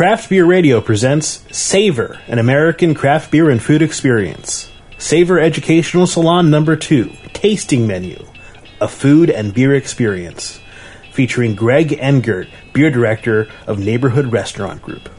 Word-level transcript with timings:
Craft 0.00 0.30
Beer 0.30 0.46
Radio 0.46 0.80
presents 0.80 1.44
Savor, 1.54 2.18
an 2.26 2.38
American 2.38 2.94
craft 2.94 3.30
beer 3.30 3.50
and 3.50 3.62
food 3.62 3.82
experience. 3.82 4.72
Savor 4.96 5.38
Educational 5.38 6.06
Salon 6.06 6.48
number 6.48 6.74
2, 6.74 7.12
Tasting 7.34 7.86
Menu, 7.86 8.26
a 8.80 8.88
food 8.88 9.28
and 9.28 9.52
beer 9.52 9.74
experience. 9.74 10.58
Featuring 11.12 11.54
Greg 11.54 11.98
Engert, 12.00 12.48
beer 12.72 12.90
director 12.90 13.46
of 13.66 13.78
Neighborhood 13.78 14.32
Restaurant 14.32 14.80
Group. 14.80 15.10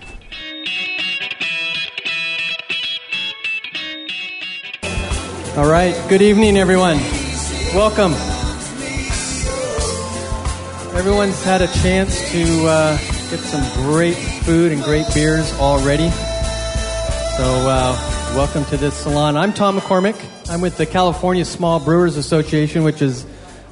All 5.58 5.70
right. 5.70 5.94
Good 6.10 6.24
evening, 6.24 6.58
everyone. 6.58 6.98
Welcome. 7.76 8.14
Everyone's 10.98 11.44
had 11.44 11.62
a 11.62 11.68
chance 11.68 12.32
to 12.32 12.66
uh, 12.66 12.98
get 13.30 13.42
some 13.42 13.84
great 13.84 14.18
food 14.42 14.72
and 14.72 14.84
great 14.84 15.06
beers 15.14 15.54
already. 15.60 16.10
So, 16.10 17.44
uh, 17.44 18.34
welcome 18.36 18.66
to 18.66 18.78
this 18.78 18.96
salon. 18.96 19.38
I'm 19.38 19.54
Tom 19.54 19.80
McCormick. 19.80 20.20
I'm 20.50 20.62
with 20.62 20.78
the 20.78 20.88
California 20.88 21.46
Small 21.46 21.80
Brewers 21.80 22.18
Association, 22.18 22.84
which 22.84 23.04
is 23.04 23.24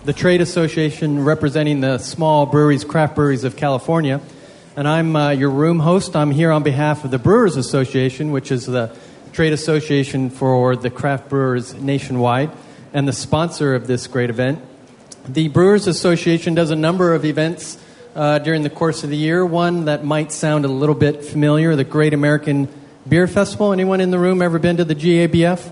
the 0.06 0.14
trade 0.14 0.42
association 0.42 1.26
representing 1.26 1.82
the 1.82 1.98
small 1.98 2.46
breweries, 2.46 2.84
craft 2.84 3.16
breweries 3.16 3.44
of 3.44 3.56
California. 3.56 4.22
And 4.76 4.88
I'm 4.88 5.16
uh, 5.16 5.32
your 5.32 5.50
room 5.50 5.80
host. 5.80 6.16
I'm 6.16 6.30
here 6.30 6.52
on 6.52 6.62
behalf 6.62 7.04
of 7.04 7.10
the 7.10 7.20
Brewers 7.20 7.56
Association, 7.56 8.32
which 8.32 8.52
is 8.52 8.68
the 8.68 8.96
trade 9.34 9.54
association 9.54 10.30
for 10.30 10.76
the 10.76 10.92
craft 10.92 11.30
brewers 11.30 11.74
nationwide 11.74 12.52
and 12.94 13.08
the 13.08 13.14
sponsor 13.14 13.74
of 13.74 13.88
this 13.88 14.06
great 14.06 14.30
event. 14.30 14.62
The 15.28 15.48
Brewers 15.48 15.88
Association 15.88 16.54
does 16.54 16.70
a 16.70 16.76
number 16.76 17.16
of 17.16 17.26
events 17.26 17.80
uh, 18.20 18.38
during 18.38 18.64
the 18.64 18.70
course 18.70 19.06
of 19.06 19.10
the 19.10 19.16
year. 19.16 19.46
One 19.46 19.86
that 19.86 20.04
might 20.04 20.34
sound 20.34 20.66
a 20.66 20.68
little 20.68 20.94
bit 20.94 21.24
familiar, 21.24 21.78
the 21.78 21.86
Great 21.86 22.14
American 22.14 22.68
Beer 23.08 23.28
Festival. 23.28 23.72
Anyone 23.72 24.02
in 24.02 24.12
the 24.12 24.20
room 24.20 24.42
ever 24.42 24.60
been 24.60 24.76
to 24.76 24.84
the 24.84 24.94
GABF? 24.94 25.72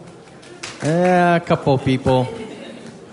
Eh, 0.81 1.36
a 1.36 1.41
couple 1.41 1.77
people. 1.77 2.33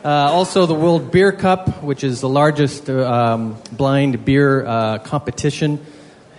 Uh, 0.04 0.08
also, 0.08 0.66
the 0.66 0.74
World 0.74 1.10
Beer 1.10 1.32
Cup, 1.32 1.82
which 1.82 2.04
is 2.04 2.20
the 2.20 2.28
largest 2.28 2.88
uh, 2.88 3.10
um, 3.10 3.60
blind 3.72 4.24
beer 4.24 4.64
uh, 4.64 4.98
competition 4.98 5.84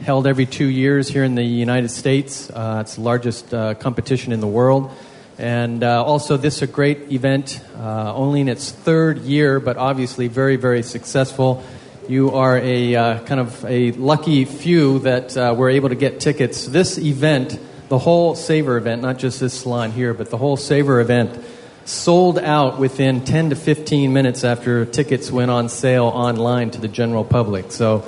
held 0.01 0.25
every 0.25 0.45
two 0.45 0.67
years 0.67 1.09
here 1.09 1.25
in 1.25 1.35
the 1.35 1.43
United 1.43 1.89
States. 1.89 2.49
Uh, 2.49 2.79
it's 2.79 2.95
the 2.95 3.01
largest 3.01 3.53
uh, 3.53 3.73
competition 3.73 4.31
in 4.31 4.39
the 4.39 4.47
world. 4.47 4.89
And 5.37 5.83
uh, 5.83 6.01
also, 6.01 6.37
this 6.37 6.57
is 6.57 6.61
a 6.61 6.67
great 6.67 7.11
event, 7.11 7.59
only 7.77 8.39
in 8.39 8.47
its 8.47 8.71
third 8.71 9.19
year, 9.19 9.59
but 9.59 9.75
obviously 9.75 10.29
very, 10.29 10.55
very 10.55 10.81
successful. 10.81 11.61
You 12.07 12.35
are 12.35 12.55
a 12.59 12.95
uh, 12.95 13.19
kind 13.25 13.39
of 13.39 13.65
a 13.65 13.91
lucky 13.93 14.45
few 14.45 14.99
that 14.99 15.35
uh, 15.35 15.55
were 15.57 15.71
able 15.71 15.89
to 15.89 15.95
get 15.95 16.19
tickets. 16.19 16.67
This 16.67 16.99
event, 16.99 17.59
the 17.89 17.97
whole 17.97 18.35
Savor 18.35 18.77
event, 18.77 19.01
not 19.01 19.17
just 19.17 19.39
this 19.39 19.61
salon 19.61 19.91
here, 19.91 20.13
but 20.13 20.29
the 20.29 20.37
whole 20.37 20.55
Savor 20.55 20.99
event, 20.99 21.43
sold 21.85 22.37
out 22.37 22.77
within 22.77 23.25
10 23.25 23.49
to 23.49 23.55
15 23.55 24.13
minutes 24.13 24.43
after 24.43 24.85
tickets 24.85 25.31
went 25.31 25.49
on 25.49 25.67
sale 25.67 26.05
online 26.05 26.69
to 26.71 26.81
the 26.81 26.87
general 26.87 27.23
public. 27.23 27.71
So, 27.71 28.05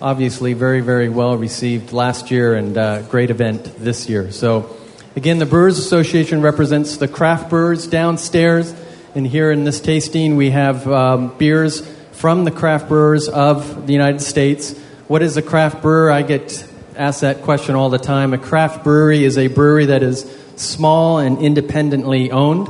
obviously 0.00 0.52
very, 0.52 0.80
very 0.80 1.08
well 1.08 1.36
received 1.36 1.92
last 1.92 2.30
year 2.30 2.54
and 2.54 2.78
uh, 2.78 3.02
great 3.02 3.30
event 3.30 3.64
this 3.78 4.08
year. 4.08 4.30
So, 4.30 4.76
again, 5.16 5.40
the 5.40 5.46
Brewers 5.46 5.78
Association 5.78 6.40
represents 6.40 6.98
the 6.98 7.08
craft 7.08 7.50
brewers 7.50 7.88
downstairs, 7.88 8.72
and 9.16 9.26
here 9.26 9.50
in 9.50 9.64
this 9.64 9.80
tasting 9.80 10.36
we 10.36 10.50
have 10.50 10.86
um, 10.86 11.36
beers 11.36 11.82
from 12.12 12.44
the 12.44 12.50
craft 12.50 12.88
brewers 12.88 13.28
of 13.28 13.86
the 13.86 13.92
United 13.92 14.20
States. 14.20 14.76
What 15.08 15.22
is 15.22 15.36
a 15.36 15.42
craft 15.42 15.82
brewer? 15.82 16.10
I 16.10 16.22
get 16.22 16.66
asked 16.96 17.22
that 17.22 17.42
question 17.42 17.74
all 17.74 17.90
the 17.90 17.98
time. 17.98 18.34
A 18.34 18.38
craft 18.38 18.84
brewery 18.84 19.24
is 19.24 19.38
a 19.38 19.46
brewery 19.46 19.86
that 19.86 20.02
is 20.02 20.24
small 20.56 21.18
and 21.18 21.38
independently 21.38 22.30
owned, 22.30 22.68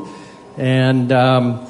and 0.56 1.10
um, 1.10 1.66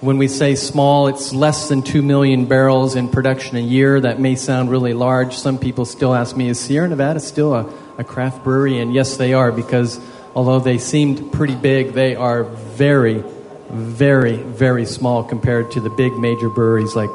when 0.00 0.16
we 0.16 0.28
say 0.28 0.54
small, 0.54 1.08
it's 1.08 1.32
less 1.32 1.68
than 1.68 1.82
2 1.82 2.02
million 2.02 2.46
barrels 2.46 2.94
in 2.94 3.08
production 3.08 3.56
a 3.56 3.60
year. 3.60 4.00
That 4.00 4.20
may 4.20 4.36
sound 4.36 4.70
really 4.70 4.94
large. 4.94 5.34
Some 5.34 5.58
people 5.58 5.84
still 5.84 6.14
ask 6.14 6.36
me, 6.36 6.48
is 6.48 6.60
Sierra 6.60 6.88
Nevada 6.88 7.18
still 7.18 7.52
a, 7.54 7.72
a 7.98 8.04
craft 8.04 8.44
brewery? 8.44 8.78
And 8.78 8.94
yes, 8.94 9.16
they 9.16 9.34
are, 9.34 9.50
because 9.50 10.00
although 10.36 10.60
they 10.60 10.78
seemed 10.78 11.32
pretty 11.32 11.56
big, 11.56 11.94
they 11.94 12.14
are 12.14 12.44
very, 12.44 13.24
very, 13.70 14.36
very 14.36 14.86
small 14.86 15.22
compared 15.22 15.70
to 15.72 15.80
the 15.80 15.90
big 15.90 16.12
major 16.14 16.48
breweries 16.48 16.96
like 16.96 17.10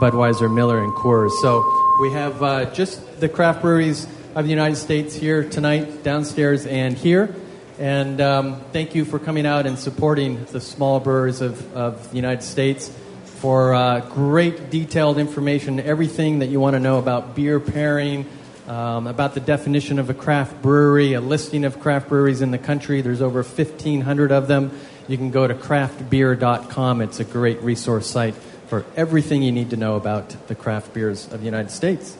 Budweiser, 0.00 0.52
Miller, 0.52 0.82
and 0.82 0.92
Coors. 0.92 1.30
So 1.40 1.64
we 2.00 2.12
have 2.12 2.42
uh, 2.42 2.70
just 2.72 3.20
the 3.20 3.28
craft 3.28 3.62
breweries 3.62 4.06
of 4.34 4.44
the 4.44 4.50
United 4.50 4.76
States 4.76 5.14
here 5.14 5.48
tonight, 5.48 6.02
downstairs, 6.02 6.66
and 6.66 6.96
here. 6.96 7.34
And 7.78 8.20
um, 8.20 8.60
thank 8.72 8.94
you 8.94 9.04
for 9.04 9.18
coming 9.18 9.46
out 9.46 9.66
and 9.66 9.78
supporting 9.78 10.44
the 10.46 10.60
small 10.60 11.00
brewers 11.00 11.40
of, 11.40 11.76
of 11.76 12.10
the 12.10 12.16
United 12.16 12.42
States 12.42 12.90
for 13.24 13.74
uh, 13.74 14.00
great 14.00 14.70
detailed 14.70 15.18
information, 15.18 15.80
everything 15.80 16.38
that 16.38 16.46
you 16.46 16.58
want 16.58 16.74
to 16.74 16.80
know 16.80 16.98
about 16.98 17.34
beer 17.34 17.60
pairing, 17.60 18.26
um, 18.66 19.06
about 19.06 19.34
the 19.34 19.40
definition 19.40 19.98
of 19.98 20.10
a 20.10 20.14
craft 20.14 20.60
brewery, 20.62 21.12
a 21.12 21.20
listing 21.20 21.64
of 21.64 21.80
craft 21.80 22.08
breweries 22.08 22.40
in 22.40 22.50
the 22.50 22.58
country. 22.58 23.02
There's 23.02 23.22
over 23.22 23.42
1,500 23.42 24.32
of 24.32 24.48
them. 24.48 24.76
You 25.08 25.16
can 25.16 25.30
go 25.30 25.46
to 25.46 25.54
craftbeer.com. 25.54 27.00
It's 27.00 27.20
a 27.20 27.24
great 27.24 27.62
resource 27.62 28.08
site 28.08 28.34
for 28.66 28.84
everything 28.96 29.42
you 29.42 29.52
need 29.52 29.70
to 29.70 29.76
know 29.76 29.94
about 29.94 30.30
the 30.48 30.56
craft 30.56 30.92
beers 30.94 31.30
of 31.32 31.38
the 31.40 31.44
United 31.44 31.70
States. 31.70 32.16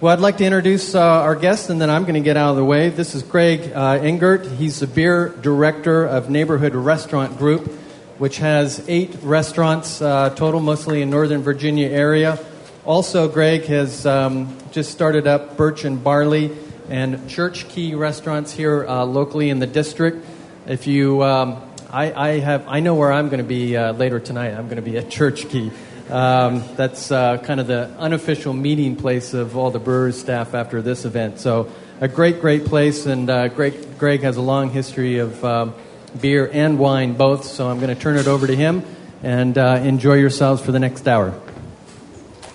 Well, 0.00 0.12
I'd 0.12 0.18
like 0.18 0.38
to 0.38 0.44
introduce 0.44 0.96
uh, 0.96 1.00
our 1.00 1.36
guest, 1.36 1.70
and 1.70 1.80
then 1.80 1.88
I'm 1.88 2.02
going 2.02 2.14
to 2.14 2.20
get 2.20 2.36
out 2.36 2.50
of 2.50 2.56
the 2.56 2.64
way. 2.64 2.88
This 2.88 3.14
is 3.14 3.22
Greg 3.22 3.70
uh. 3.72 4.00
He's 4.00 4.80
the 4.80 4.88
beer 4.88 5.28
director 5.28 6.04
of 6.04 6.28
Neighborhood 6.28 6.74
Restaurant 6.74 7.38
Group, 7.38 7.70
which 8.18 8.38
has 8.38 8.84
eight 8.88 9.14
restaurants 9.22 10.02
uh, 10.02 10.30
total, 10.30 10.58
mostly 10.58 11.02
in 11.02 11.10
Northern 11.10 11.42
Virginia 11.42 11.88
area. 11.88 12.44
Also, 12.84 13.28
Greg 13.28 13.66
has 13.66 14.04
um, 14.04 14.58
just 14.72 14.90
started 14.90 15.28
up 15.28 15.56
Birch 15.56 15.84
and 15.84 16.02
Barley 16.02 16.50
and 16.88 17.30
Church 17.30 17.68
Key 17.68 17.94
restaurants 17.94 18.52
here 18.52 18.84
uh, 18.88 19.04
locally 19.04 19.50
in 19.50 19.60
the 19.60 19.68
district. 19.68 20.26
If 20.66 20.88
you, 20.88 21.22
um, 21.22 21.62
I, 21.92 22.30
I, 22.30 22.38
have, 22.40 22.68
I 22.68 22.80
know 22.80 22.94
where 22.94 23.12
I'm 23.12 23.28
going 23.28 23.42
to 23.42 23.44
be 23.44 23.76
uh, 23.76 23.92
later 23.92 24.18
tonight. 24.18 24.54
I'm 24.54 24.64
going 24.64 24.76
to 24.76 24.82
be 24.82 24.96
at 24.96 25.10
Church 25.10 25.46
Key. 25.50 25.70
Um, 26.08 26.64
that's 26.74 27.12
uh, 27.12 27.36
kind 27.36 27.60
of 27.60 27.66
the 27.66 27.90
unofficial 27.98 28.54
meeting 28.54 28.96
place 28.96 29.34
of 29.34 29.58
all 29.58 29.70
the 29.70 29.78
brewers 29.78 30.18
staff 30.18 30.54
after 30.54 30.80
this 30.80 31.04
event. 31.04 31.38
So, 31.38 31.70
a 32.00 32.08
great, 32.08 32.40
great 32.40 32.64
place, 32.64 33.04
and 33.04 33.28
uh, 33.28 33.48
Greg, 33.48 33.98
Greg 33.98 34.22
has 34.22 34.38
a 34.38 34.42
long 34.42 34.70
history 34.70 35.18
of 35.18 35.44
um, 35.44 35.74
beer 36.18 36.48
and 36.50 36.78
wine 36.78 37.12
both. 37.12 37.44
So, 37.44 37.68
I'm 37.68 37.78
going 37.78 37.94
to 37.94 38.00
turn 38.00 38.16
it 38.16 38.26
over 38.26 38.46
to 38.46 38.56
him 38.56 38.82
and 39.22 39.58
uh, 39.58 39.80
enjoy 39.84 40.14
yourselves 40.14 40.62
for 40.62 40.72
the 40.72 40.80
next 40.80 41.06
hour. 41.06 41.32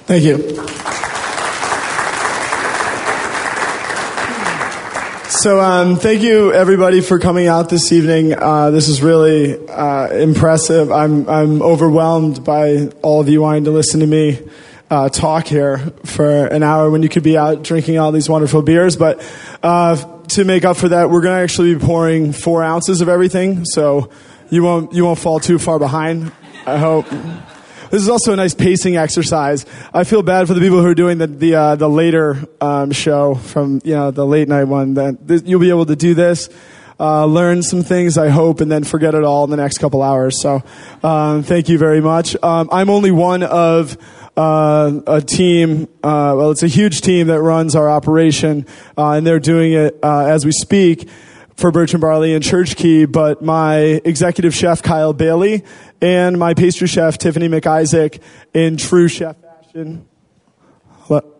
Thank 0.07 0.23
you. 0.23 0.96
So, 5.37 5.61
um, 5.61 5.97
thank 5.97 6.23
you 6.23 6.51
everybody 6.51 6.99
for 6.99 7.19
coming 7.19 7.45
out 7.45 7.69
this 7.69 7.91
evening. 7.91 8.33
Uh, 8.33 8.71
this 8.71 8.87
is 8.87 9.03
really 9.03 9.67
uh, 9.67 10.07
impressive. 10.07 10.91
I'm 10.91 11.29
I'm 11.29 11.61
overwhelmed 11.61 12.43
by 12.43 12.87
all 13.03 13.21
of 13.21 13.29
you 13.29 13.41
wanting 13.41 13.65
to 13.65 13.71
listen 13.71 13.99
to 13.99 14.07
me 14.07 14.39
uh, 14.89 15.09
talk 15.09 15.45
here 15.45 15.77
for 16.05 16.47
an 16.47 16.63
hour 16.63 16.89
when 16.89 17.03
you 17.03 17.09
could 17.09 17.21
be 17.21 17.37
out 17.37 17.61
drinking 17.61 17.99
all 17.99 18.11
these 18.11 18.27
wonderful 18.27 18.63
beers. 18.63 18.95
But 18.95 19.23
uh, 19.61 20.21
to 20.29 20.43
make 20.43 20.65
up 20.65 20.75
for 20.75 20.89
that, 20.89 21.11
we're 21.11 21.21
going 21.21 21.37
to 21.37 21.43
actually 21.43 21.75
be 21.75 21.85
pouring 21.85 22.31
four 22.33 22.63
ounces 22.63 23.01
of 23.01 23.07
everything, 23.07 23.63
so 23.63 24.09
you 24.49 24.63
won't 24.63 24.93
you 24.93 25.05
won't 25.05 25.19
fall 25.19 25.39
too 25.39 25.59
far 25.59 25.77
behind. 25.77 26.31
I 26.65 26.79
hope. 26.79 27.05
This 27.89 28.01
is 28.01 28.09
also 28.09 28.33
a 28.33 28.35
nice 28.35 28.53
pacing 28.53 28.97
exercise. 28.97 29.65
I 29.93 30.03
feel 30.03 30.21
bad 30.21 30.47
for 30.47 30.53
the 30.53 30.59
people 30.59 30.81
who 30.81 30.87
are 30.87 30.95
doing 30.95 31.19
the 31.19 31.27
the, 31.27 31.55
uh, 31.55 31.75
the 31.75 31.89
later 31.89 32.37
um, 32.59 32.91
show 32.91 33.35
from 33.35 33.81
you 33.83 33.93
know 33.93 34.11
the 34.11 34.25
late 34.25 34.47
night 34.47 34.65
one. 34.65 34.95
That 34.95 35.43
you'll 35.45 35.61
be 35.61 35.69
able 35.69 35.85
to 35.85 35.95
do 35.95 36.13
this, 36.13 36.49
uh, 36.99 37.25
learn 37.25 37.63
some 37.63 37.83
things, 37.83 38.17
I 38.17 38.29
hope, 38.29 38.59
and 38.59 38.69
then 38.69 38.83
forget 38.83 39.15
it 39.15 39.23
all 39.23 39.45
in 39.45 39.49
the 39.49 39.57
next 39.57 39.77
couple 39.77 40.03
hours. 40.03 40.41
So, 40.41 40.63
um, 41.01 41.43
thank 41.43 41.69
you 41.69 41.77
very 41.77 42.01
much. 42.01 42.35
Um, 42.43 42.69
I'm 42.71 42.89
only 42.89 43.11
one 43.11 43.43
of. 43.43 43.97
Uh, 44.39 45.01
a 45.07 45.19
team, 45.19 45.87
uh, 46.03 46.31
well, 46.37 46.51
it's 46.51 46.61
a 46.61 46.67
huge 46.67 47.01
team 47.01 47.25
that 47.25 47.41
runs 47.41 47.75
our 47.75 47.89
operation, 47.89 48.67
uh, 48.95 49.13
and 49.13 49.25
they're 49.25 49.39
doing 49.39 49.73
it 49.73 49.97
uh, 50.03 50.27
as 50.27 50.45
we 50.45 50.51
speak 50.51 51.09
for 51.57 51.71
Birch 51.71 51.93
and 51.93 52.01
Barley 52.01 52.35
and 52.35 52.43
Church 52.43 52.75
Key, 52.75 53.05
but 53.05 53.41
my 53.41 53.77
executive 54.05 54.53
chef 54.53 54.83
Kyle 54.83 55.11
Bailey 55.11 55.63
and 56.01 56.37
my 56.37 56.53
pastry 56.53 56.87
chef 56.87 57.17
Tiffany 57.17 57.49
McIsaac 57.49 58.21
in 58.53 58.77
true 58.77 59.07
chef 59.07 59.35
fashion. 59.37 60.07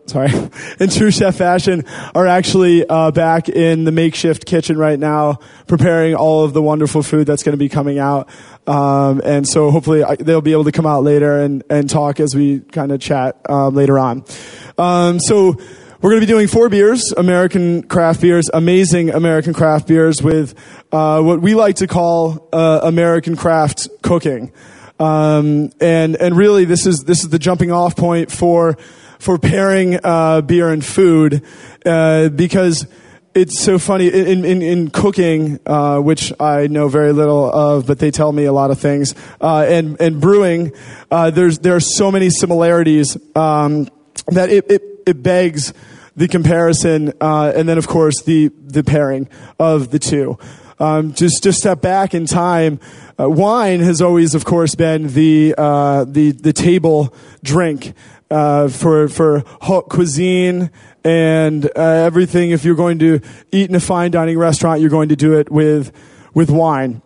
Sorry, 0.08 0.32
in 0.80 0.88
true 0.88 1.10
chef 1.10 1.36
fashion, 1.36 1.84
are 2.14 2.26
actually 2.26 2.88
uh, 2.88 3.10
back 3.10 3.50
in 3.50 3.84
the 3.84 3.92
makeshift 3.92 4.46
kitchen 4.46 4.78
right 4.78 4.98
now, 4.98 5.40
preparing 5.66 6.14
all 6.14 6.44
of 6.44 6.54
the 6.54 6.62
wonderful 6.62 7.02
food 7.02 7.26
that's 7.26 7.42
going 7.42 7.52
to 7.52 7.58
be 7.58 7.68
coming 7.68 7.98
out. 7.98 8.30
Um, 8.66 9.20
and 9.22 9.46
so 9.46 9.70
hopefully 9.70 10.02
I, 10.02 10.16
they'll 10.16 10.40
be 10.40 10.52
able 10.52 10.64
to 10.64 10.72
come 10.72 10.86
out 10.86 11.02
later 11.02 11.40
and, 11.40 11.62
and 11.68 11.90
talk 11.90 12.20
as 12.20 12.34
we 12.34 12.60
kind 12.60 12.90
of 12.90 13.00
chat 13.00 13.38
um, 13.50 13.74
later 13.74 13.98
on. 13.98 14.24
Um, 14.78 15.20
so 15.20 15.58
we're 16.00 16.10
going 16.10 16.20
to 16.20 16.26
be 16.26 16.32
doing 16.32 16.46
four 16.46 16.68
beers, 16.68 17.12
American 17.16 17.82
craft 17.82 18.20
beers, 18.20 18.48
amazing 18.54 19.10
American 19.10 19.52
craft 19.52 19.88
beers 19.88 20.22
with 20.22 20.54
uh, 20.92 21.20
what 21.20 21.40
we 21.40 21.54
like 21.56 21.76
to 21.76 21.88
call 21.88 22.48
uh, 22.52 22.80
American 22.84 23.36
craft 23.36 23.88
cooking. 24.02 24.52
Um, 25.00 25.72
and 25.80 26.14
and 26.14 26.36
really, 26.36 26.64
this 26.64 26.86
is 26.86 27.02
this 27.04 27.24
is 27.24 27.30
the 27.30 27.38
jumping 27.38 27.72
off 27.72 27.96
point 27.96 28.30
for 28.30 28.74
for 29.18 29.38
pairing 29.38 29.98
uh, 30.04 30.40
beer 30.42 30.68
and 30.68 30.84
food 30.84 31.44
uh, 31.84 32.28
because 32.28 32.86
it's 33.34 33.58
so 33.60 33.80
funny 33.80 34.06
in 34.06 34.44
in, 34.44 34.62
in 34.62 34.90
cooking, 34.90 35.58
uh, 35.66 35.98
which 35.98 36.32
I 36.38 36.68
know 36.68 36.88
very 36.88 37.12
little 37.12 37.50
of, 37.50 37.88
but 37.88 37.98
they 37.98 38.12
tell 38.12 38.30
me 38.30 38.44
a 38.44 38.52
lot 38.52 38.70
of 38.70 38.78
things. 38.78 39.16
Uh, 39.40 39.66
and 39.68 40.00
and 40.00 40.20
brewing, 40.20 40.72
uh, 41.10 41.30
there's 41.30 41.58
there 41.58 41.74
are 41.74 41.80
so 41.80 42.12
many 42.12 42.30
similarities 42.30 43.16
um, 43.34 43.88
that 44.28 44.50
it, 44.50 44.70
it 44.70 44.97
it 45.08 45.22
begs 45.22 45.74
the 46.16 46.28
comparison, 46.28 47.12
uh, 47.20 47.52
and 47.54 47.68
then 47.68 47.78
of 47.78 47.86
course 47.86 48.22
the 48.22 48.50
the 48.64 48.84
pairing 48.84 49.28
of 49.58 49.90
the 49.90 49.98
two. 49.98 50.38
Um, 50.80 51.12
just 51.12 51.42
to 51.42 51.52
step 51.52 51.80
back 51.80 52.14
in 52.14 52.26
time, 52.26 52.78
uh, 53.18 53.28
wine 53.28 53.80
has 53.80 54.00
always, 54.00 54.36
of 54.36 54.44
course, 54.44 54.76
been 54.76 55.08
the 55.08 55.54
uh, 55.58 56.04
the 56.04 56.30
the 56.30 56.52
table 56.52 57.12
drink 57.42 57.94
uh, 58.30 58.68
for 58.68 59.08
for 59.08 59.42
cuisine 59.88 60.70
and 61.02 61.66
uh, 61.66 61.80
everything. 61.80 62.50
If 62.50 62.64
you're 62.64 62.76
going 62.76 63.00
to 63.00 63.20
eat 63.50 63.70
in 63.70 63.74
a 63.74 63.80
fine 63.80 64.12
dining 64.12 64.38
restaurant, 64.38 64.80
you're 64.80 64.90
going 64.90 65.08
to 65.08 65.16
do 65.16 65.38
it 65.38 65.50
with 65.50 65.92
with 66.34 66.50
wine. 66.50 67.02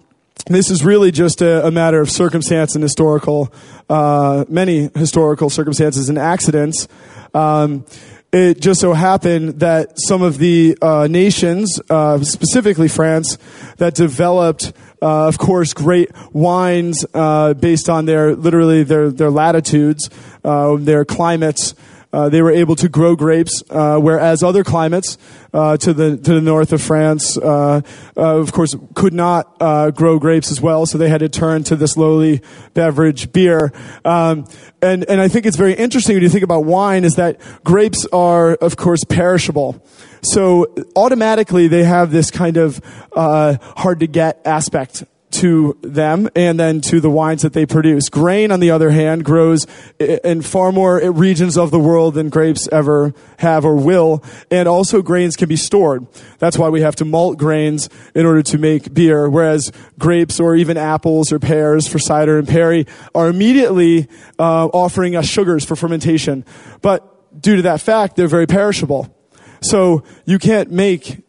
This 0.47 0.71
is 0.71 0.85
really 0.85 1.13
just 1.13 1.41
a, 1.41 1.67
a 1.67 1.71
matter 1.71 2.01
of 2.01 2.11
circumstance 2.11 2.75
and 2.75 2.83
historical, 2.83 3.53
uh, 3.89 4.45
many 4.49 4.91
historical 4.95 5.49
circumstances 5.49 6.09
and 6.09 6.19
accidents. 6.19 6.89
Um, 7.33 7.87
it 8.33 8.61
just 8.61 8.81
so 8.81 8.93
happened 8.93 9.61
that 9.61 10.01
some 10.01 10.23
of 10.23 10.39
the 10.39 10.77
uh, 10.83 11.07
nations, 11.09 11.81
uh, 11.89 12.19
specifically 12.25 12.89
France, 12.89 13.39
that 13.77 13.95
developed, 13.95 14.73
uh, 15.01 15.29
of 15.29 15.39
course, 15.39 15.75
great 15.75 16.11
wines 16.33 17.05
uh, 17.15 17.55
based 17.55 17.89
on 17.89 18.07
their 18.07 18.35
literally 18.35 18.83
their 18.83 19.11
their 19.11 19.31
latitudes, 19.31 20.11
uh, 20.45 20.77
their 20.77 21.05
climates. 21.05 21.75
Uh, 22.13 22.29
they 22.29 22.43
were 22.43 22.51
able 22.51 22.77
to 22.77 22.89
grow 22.89 23.17
grapes, 23.17 23.63
uh, 23.71 23.99
whereas 23.99 24.43
other 24.43 24.63
climates 24.63 25.17
uh, 25.55 25.79
to 25.79 25.95
the 25.95 26.19
to 26.19 26.35
the 26.35 26.41
north 26.43 26.73
of 26.73 26.83
France, 26.83 27.39
uh, 27.39 27.81
uh, 28.17 28.39
of 28.39 28.53
course, 28.53 28.77
could 28.95 29.15
not 29.15 29.59
grow 29.95 30.19
grapes 30.19 30.51
as 30.51 30.61
well. 30.61 30.85
So 30.85 30.99
they 30.99 31.09
had 31.09 31.21
to 31.21 31.29
turn 31.29 31.65
to 31.65 31.77
this 31.77 31.97
lowly 31.97 32.43
beverage, 32.75 33.33
beer. 33.33 33.73
Um, 34.05 34.47
and 34.83 35.09
and 35.09 35.21
I 35.21 35.29
think 35.29 35.47
it's 35.47 35.57
very 35.57 35.73
interesting 35.73 36.17
when 36.17 36.23
you 36.23 36.29
think 36.29 36.45
about 36.45 36.65
wine 36.65 37.05
is 37.05 37.17
that 37.17 37.41
grapes 37.65 38.07
are, 38.13 38.55
of 38.57 38.77
course, 38.77 39.05
perishable. 39.05 39.83
So 40.23 40.75
automatically 40.95 41.67
they 41.67 41.85
have 41.85 42.11
this 42.11 42.31
kind 42.31 42.59
of 42.59 42.81
hard 43.15 44.01
to 44.01 44.07
get 44.07 44.41
aspect 44.45 45.05
to 45.33 45.79
them 45.83 46.29
and 46.37 46.61
then 46.61 46.81
to 46.83 47.01
the 47.01 47.11
wines 47.11 47.43
that 47.43 47.53
they 47.53 47.67
produce. 47.67 48.09
Grain, 48.09 48.53
on 48.53 48.61
the 48.61 48.71
other 48.71 48.91
hand, 48.91 49.25
grows 49.25 49.67
in 49.99 50.43
far 50.43 50.73
more 50.73 51.01
regions 51.11 51.57
of 51.57 51.71
the 51.71 51.79
world 51.79 52.15
than 52.15 52.29
grapes 52.29 52.69
ever 52.71 53.15
have 53.39 53.65
or 53.65 53.77
will. 53.77 54.23
And 54.51 54.69
also 54.69 55.03
grains 55.03 55.37
can 55.37 55.49
be 55.49 55.57
stored. 55.57 56.07
That's 56.39 56.59
why 56.59 56.69
we 56.69 56.83
have 56.83 56.97
to 56.97 57.05
malt 57.05 57.39
grains 57.39 57.89
in 58.15 58.27
order 58.27 58.43
to 58.43 58.59
make 58.59 58.93
beer, 58.93 59.29
whereas 59.29 59.73
grapes 59.99 60.39
or 60.39 60.55
even 60.55 60.77
apples 60.77 61.33
or 61.33 61.39
pears 61.39 61.89
for 61.89 61.99
cider 61.99 62.39
and 62.39 62.47
perry 62.47 62.87
are 63.15 63.29
immediately 63.29 64.09
uh, 64.39 64.67
offering 64.67 65.17
us 65.17 65.27
sugars 65.27 65.65
for 65.65 65.77
fermentation. 65.77 66.45
But 66.83 67.41
due 67.41 67.57
to 67.57 67.63
that 67.63 67.81
fact, 67.81 68.17
they're 68.17 68.29
very 68.29 68.47
perishable. 68.47 69.17
So 69.61 70.03
you 70.25 70.39
can't 70.39 70.71
make 70.71 71.23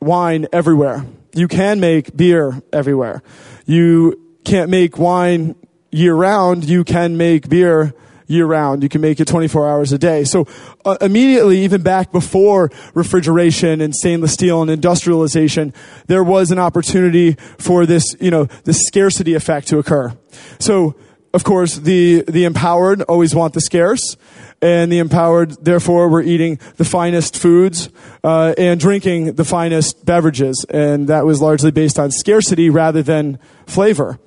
wine 0.00 0.46
everywhere. 0.52 1.04
You 1.36 1.48
can 1.48 1.80
make 1.80 2.16
beer 2.16 2.62
everywhere. 2.72 3.22
You 3.66 4.18
can't 4.44 4.70
make 4.70 4.98
wine 4.98 5.54
year 5.92 6.14
round. 6.14 6.64
You 6.64 6.82
can 6.82 7.18
make 7.18 7.48
beer 7.48 7.94
year 8.26 8.46
round. 8.46 8.82
You 8.82 8.88
can 8.88 9.02
make 9.02 9.20
it 9.20 9.28
24 9.28 9.68
hours 9.68 9.92
a 9.92 9.98
day. 9.98 10.24
So 10.24 10.46
uh, 10.86 10.96
immediately, 11.00 11.58
even 11.60 11.82
back 11.82 12.10
before 12.10 12.70
refrigeration 12.94 13.82
and 13.82 13.94
stainless 13.94 14.32
steel 14.32 14.62
and 14.62 14.70
industrialization, 14.70 15.74
there 16.06 16.24
was 16.24 16.50
an 16.50 16.58
opportunity 16.58 17.36
for 17.58 17.84
this, 17.84 18.16
you 18.18 18.30
know, 18.30 18.44
this 18.64 18.86
scarcity 18.86 19.34
effect 19.34 19.68
to 19.68 19.78
occur. 19.78 20.16
So, 20.58 20.96
of 21.34 21.44
course, 21.44 21.76
the, 21.76 22.24
the 22.26 22.44
empowered 22.44 23.02
always 23.02 23.34
want 23.34 23.52
the 23.52 23.60
scarce 23.60 24.16
and 24.62 24.90
the 24.90 24.98
empowered, 24.98 25.64
therefore, 25.64 26.08
were 26.08 26.22
eating 26.22 26.58
the 26.76 26.84
finest 26.84 27.36
foods 27.36 27.88
uh, 28.24 28.54
and 28.56 28.80
drinking 28.80 29.34
the 29.34 29.44
finest 29.44 30.04
beverages, 30.04 30.64
and 30.70 31.08
that 31.08 31.24
was 31.24 31.40
largely 31.40 31.70
based 31.70 31.98
on 31.98 32.10
scarcity 32.10 32.70
rather 32.70 33.02
than 33.02 33.38
flavor. 33.66 34.18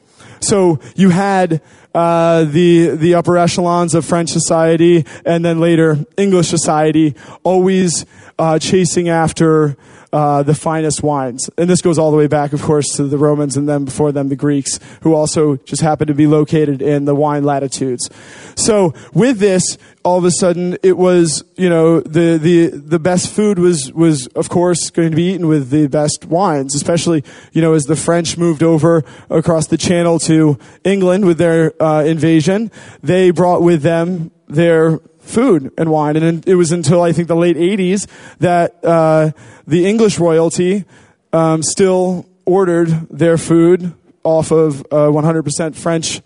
So 0.41 0.79
you 0.95 1.09
had 1.09 1.61
uh, 1.93 2.45
the 2.45 2.89
the 2.95 3.15
upper 3.15 3.37
echelons 3.37 3.95
of 3.95 4.05
French 4.05 4.29
society, 4.29 5.05
and 5.25 5.43
then 5.43 5.59
later 5.59 5.97
English 6.17 6.47
society, 6.47 7.15
always 7.43 8.05
uh, 8.37 8.59
chasing 8.59 9.09
after 9.09 9.75
uh, 10.11 10.43
the 10.43 10.55
finest 10.55 11.03
wines. 11.03 11.49
And 11.57 11.69
this 11.69 11.81
goes 11.81 11.97
all 11.97 12.11
the 12.11 12.17
way 12.17 12.27
back, 12.27 12.53
of 12.53 12.61
course, 12.61 12.95
to 12.97 13.03
the 13.03 13.17
Romans 13.17 13.57
and 13.57 13.67
then 13.67 13.85
before 13.85 14.11
them 14.11 14.29
the 14.29 14.35
Greeks, 14.35 14.79
who 15.01 15.13
also 15.13 15.57
just 15.57 15.81
happened 15.81 16.07
to 16.07 16.13
be 16.13 16.27
located 16.27 16.81
in 16.81 17.05
the 17.05 17.15
wine 17.15 17.43
latitudes. 17.43 18.09
So 18.55 18.93
with 19.13 19.39
this, 19.39 19.77
all 20.03 20.17
of 20.17 20.25
a 20.25 20.31
sudden 20.31 20.77
it 20.81 20.97
was, 20.97 21.43
you 21.55 21.69
know, 21.69 21.99
the, 22.01 22.37
the, 22.37 22.67
the 22.67 22.99
best 22.99 23.29
food 23.29 23.59
was, 23.59 23.91
was 23.93 24.27
of 24.27 24.49
course 24.49 24.89
going 24.89 25.11
to 25.11 25.15
be 25.15 25.31
eaten 25.31 25.47
with 25.47 25.69
the 25.69 25.87
best 25.87 26.25
wines, 26.25 26.75
especially, 26.75 27.23
you 27.51 27.61
know, 27.61 27.73
as 27.73 27.85
the 27.85 27.95
French 27.95 28.37
moved 28.37 28.63
over 28.63 29.03
across 29.29 29.67
the 29.67 29.77
channel 29.77 30.19
to 30.19 30.57
England 30.83 31.25
with 31.25 31.37
their 31.37 31.81
uh, 31.81 32.03
invasion, 32.03 32.71
they 33.03 33.31
brought 33.31 33.61
with 33.61 33.81
them 33.81 34.31
their 34.47 34.99
food 35.29 35.71
and 35.77 35.89
wine. 35.89 36.15
And 36.15 36.47
it 36.47 36.55
was 36.55 36.71
until 36.71 37.01
I 37.01 37.11
think 37.11 37.27
the 37.27 37.35
late 37.35 37.57
80s 37.57 38.07
that 38.39 38.83
uh, 38.83 39.31
the 39.67 39.85
English 39.85 40.19
royalty 40.19 40.85
um, 41.31 41.63
still 41.63 42.25
ordered 42.45 42.89
their 43.09 43.37
food 43.37 43.93
off 44.23 44.51
of 44.51 44.81
a 44.91 45.07
100% 45.07 45.75
French 45.75 46.21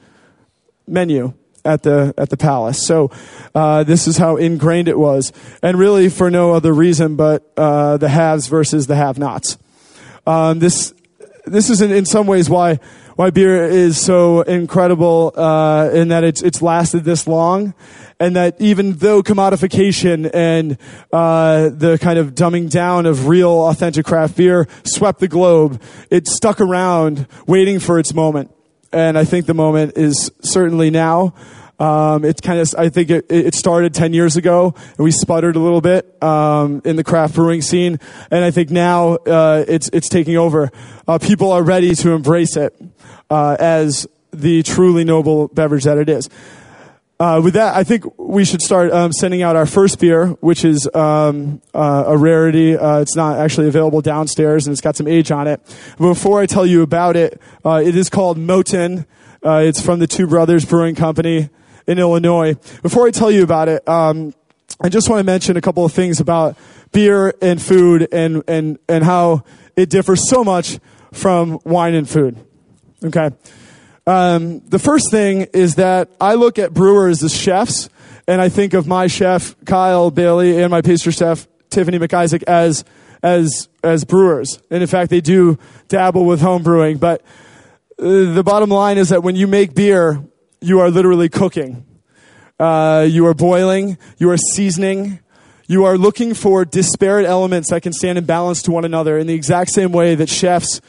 menu 0.88 1.34
at 1.66 1.84
the 1.84 2.14
at 2.18 2.30
the 2.30 2.38
palace. 2.38 2.86
So 2.86 3.12
uh, 3.56 3.84
this 3.84 4.08
is 4.08 4.18
how 4.18 4.38
ingrained 4.38 4.88
it 4.88 4.98
was, 4.98 5.32
and 5.62 5.78
really 5.78 6.10
for 6.10 6.30
no 6.30 6.54
other 6.54 6.74
reason 6.74 7.16
but 7.16 7.50
uh, 7.56 7.98
the 7.98 8.10
haves 8.10 8.48
versus 8.48 8.88
the 8.88 8.96
have-nots. 8.96 9.58
Um, 10.28 10.60
this 10.60 10.94
this 11.46 11.70
is 11.70 11.82
in, 11.82 11.92
in 11.92 12.06
some 12.06 12.28
ways 12.28 12.50
why 12.50 12.80
why 13.16 13.30
beer 13.30 13.66
is 13.66 14.00
so 14.00 14.42
incredible 14.42 15.34
uh, 15.36 15.90
in 15.94 16.10
that 16.10 16.24
it's 16.24 16.42
it's 16.42 16.62
lasted 16.62 17.04
this 17.04 17.28
long, 17.28 17.74
and 18.20 18.36
that 18.36 18.56
even 18.60 18.94
though 18.94 19.24
commodification 19.24 20.30
and 20.34 20.78
uh, 21.12 21.70
the 21.70 21.98
kind 22.00 22.20
of 22.20 22.36
dumbing 22.36 22.70
down 22.70 23.06
of 23.06 23.28
real 23.28 23.68
authentic 23.68 24.06
craft 24.06 24.38
beer 24.38 24.68
swept 24.84 25.20
the 25.20 25.28
globe, 25.28 25.82
it 26.10 26.28
stuck 26.28 26.62
around 26.62 27.28
waiting 27.48 27.80
for 27.80 28.00
its 28.00 28.14
moment. 28.14 28.52
And 28.92 29.18
I 29.18 29.26
think 29.26 29.46
the 29.46 29.54
moment 29.54 29.98
is 29.98 30.32
certainly 30.42 30.90
now. 30.90 31.34
Um, 31.80 32.24
it's 32.24 32.40
kind 32.40 32.60
of, 32.60 32.70
I 32.78 32.90
think 32.90 33.10
it, 33.10 33.26
it, 33.30 33.56
started 33.56 33.96
10 33.96 34.14
years 34.14 34.38
ago 34.38 34.76
and 34.76 35.00
we 35.00 35.10
sputtered 35.12 35.56
a 35.56 35.60
little 35.60 35.82
bit, 35.82 36.24
um, 36.24 36.82
in 36.86 36.96
the 36.96 37.04
craft 37.04 37.34
brewing 37.34 37.62
scene. 37.62 38.00
And 38.30 38.46
I 38.46 38.52
think 38.52 38.70
now, 38.70 39.16
uh, 39.16 39.66
it's, 39.68 39.90
it's 39.92 40.08
taking 40.08 40.38
over. 40.38 40.72
Uh, 41.08 41.18
people 41.18 41.52
are 41.52 41.64
ready 41.64 41.96
to 41.96 42.12
embrace 42.12 42.56
it, 42.56 42.80
uh, 43.30 43.58
as 43.60 44.08
the 44.32 44.64
truly 44.64 45.04
noble 45.04 45.48
beverage 45.48 45.84
that 45.84 45.98
it 45.98 46.10
is. 46.10 46.30
Uh, 47.24 47.40
with 47.40 47.54
that, 47.54 47.74
I 47.74 47.86
think 47.86 48.04
we 48.20 48.44
should 48.44 48.62
start 48.62 48.92
um, 48.92 49.14
sending 49.14 49.42
out 49.42 49.56
our 49.56 49.66
first 49.66 49.98
beer, 49.98 50.28
which 50.42 50.66
is 50.66 50.94
um, 50.94 51.62
uh, 51.74 52.04
a 52.08 52.18
rarity. 52.18 52.76
Uh, 52.76 53.00
it's 53.00 53.16
not 53.16 53.40
actually 53.40 53.70
available 53.70 54.02
downstairs, 54.02 54.68
and 54.68 54.74
it's 54.74 54.82
got 54.82 54.98
some 54.98 55.08
age 55.08 55.32
on 55.32 55.48
it. 55.48 55.62
Before 55.98 56.42
I 56.42 56.48
tell 56.48 56.66
you 56.66 56.82
about 56.82 57.16
it, 57.16 57.42
uh, 57.64 57.82
it 57.82 57.96
is 57.96 58.10
called 58.10 58.38
Moaten. 58.38 59.06
Uh, 59.42 59.64
it's 59.66 59.82
from 59.82 60.00
the 60.00 60.06
Two 60.06 60.28
Brothers 60.28 60.66
Brewing 60.66 60.96
Company 60.96 61.48
in 61.88 61.98
Illinois. 61.98 62.56
Before 62.82 63.08
I 63.08 63.12
tell 63.12 63.32
you 63.32 63.44
about 63.44 63.70
it, 63.70 63.88
um, 63.88 64.34
I 64.82 64.90
just 64.90 65.10
want 65.10 65.22
to 65.22 65.24
mention 65.24 65.56
a 65.56 65.62
couple 65.62 65.86
of 65.86 65.94
things 65.94 66.20
about 66.20 66.58
beer 66.92 67.34
and 67.42 67.62
food 67.62 68.06
and, 68.12 68.44
and, 68.50 68.80
and 68.90 69.02
how 69.06 69.46
it 69.78 69.90
differs 69.90 70.30
so 70.30 70.44
much 70.44 70.78
from 71.14 71.62
wine 71.64 71.94
and 71.94 72.10
food. 72.10 72.36
Okay. 73.02 73.32
Um, 74.06 74.60
the 74.68 74.80
first 74.80 75.12
thing 75.12 75.48
is 75.54 75.76
that 75.76 76.10
I 76.20 76.34
look 76.36 76.60
at 76.60 76.74
brewers 76.74 77.24
as 77.24 77.36
chefs, 77.36 77.90
and 78.28 78.42
I 78.42 78.50
think 78.50 78.74
of 78.74 78.88
my 78.88 79.08
chef 79.08 79.56
Kyle 79.66 80.12
Bailey 80.12 80.62
and 80.62 80.72
my 80.72 80.82
pastry 80.82 81.12
chef 81.12 81.48
Tiffany 81.70 82.00
McIsaac 82.00 82.44
as 82.44 82.84
as 83.22 83.70
as 83.84 84.04
brewers. 84.04 84.62
And 84.70 84.82
in 84.82 84.88
fact, 84.88 85.10
they 85.10 85.22
do 85.22 85.58
dabble 85.88 86.26
with 86.26 86.42
home 86.42 86.64
brewing. 86.64 86.98
But 86.98 87.22
uh, 87.98 88.34
the 88.34 88.44
bottom 88.44 88.70
line 88.70 88.98
is 88.98 89.10
that 89.10 89.24
when 89.24 89.36
you 89.36 89.48
make 89.48 89.74
beer, 89.74 90.22
you 90.60 90.80
are 90.80 90.90
literally 90.90 91.30
cooking. 91.30 91.86
Uh, 92.60 93.08
you 93.10 93.26
are 93.28 93.34
boiling. 93.34 93.98
You 94.18 94.30
are 94.30 94.38
seasoning. 94.38 95.20
You 95.68 95.86
are 95.86 95.98
looking 95.98 96.34
for 96.34 96.66
disparate 96.66 97.26
elements 97.26 97.70
that 97.70 97.82
can 97.82 97.94
stand 97.94 98.18
in 98.18 98.26
balance 98.26 98.62
to 98.64 98.72
one 98.72 98.84
another 98.84 99.18
in 99.18 99.28
the 99.28 99.34
exact 99.34 99.72
same 99.72 99.94
way 99.94 100.14
that 100.16 100.30
chefs 100.30 100.82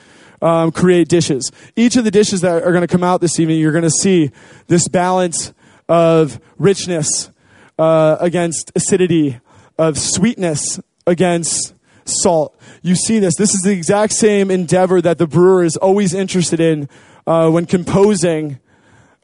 um, 0.44 0.70
create 0.70 1.08
dishes. 1.08 1.50
Each 1.74 1.96
of 1.96 2.04
the 2.04 2.10
dishes 2.10 2.42
that 2.42 2.62
are 2.62 2.70
going 2.70 2.82
to 2.82 2.86
come 2.86 3.02
out 3.02 3.22
this 3.22 3.40
evening, 3.40 3.58
you're 3.58 3.72
going 3.72 3.82
to 3.82 3.90
see 3.90 4.30
this 4.66 4.86
balance 4.88 5.54
of 5.88 6.38
richness 6.58 7.30
uh, 7.78 8.18
against 8.20 8.70
acidity, 8.76 9.40
of 9.78 9.98
sweetness 9.98 10.80
against 11.06 11.74
salt. 12.04 12.60
You 12.82 12.94
see 12.94 13.18
this. 13.18 13.34
This 13.36 13.54
is 13.54 13.62
the 13.62 13.72
exact 13.72 14.12
same 14.12 14.50
endeavor 14.50 15.00
that 15.00 15.16
the 15.16 15.26
brewer 15.26 15.64
is 15.64 15.78
always 15.78 16.12
interested 16.12 16.60
in 16.60 16.90
uh, 17.26 17.48
when 17.50 17.64
composing 17.64 18.60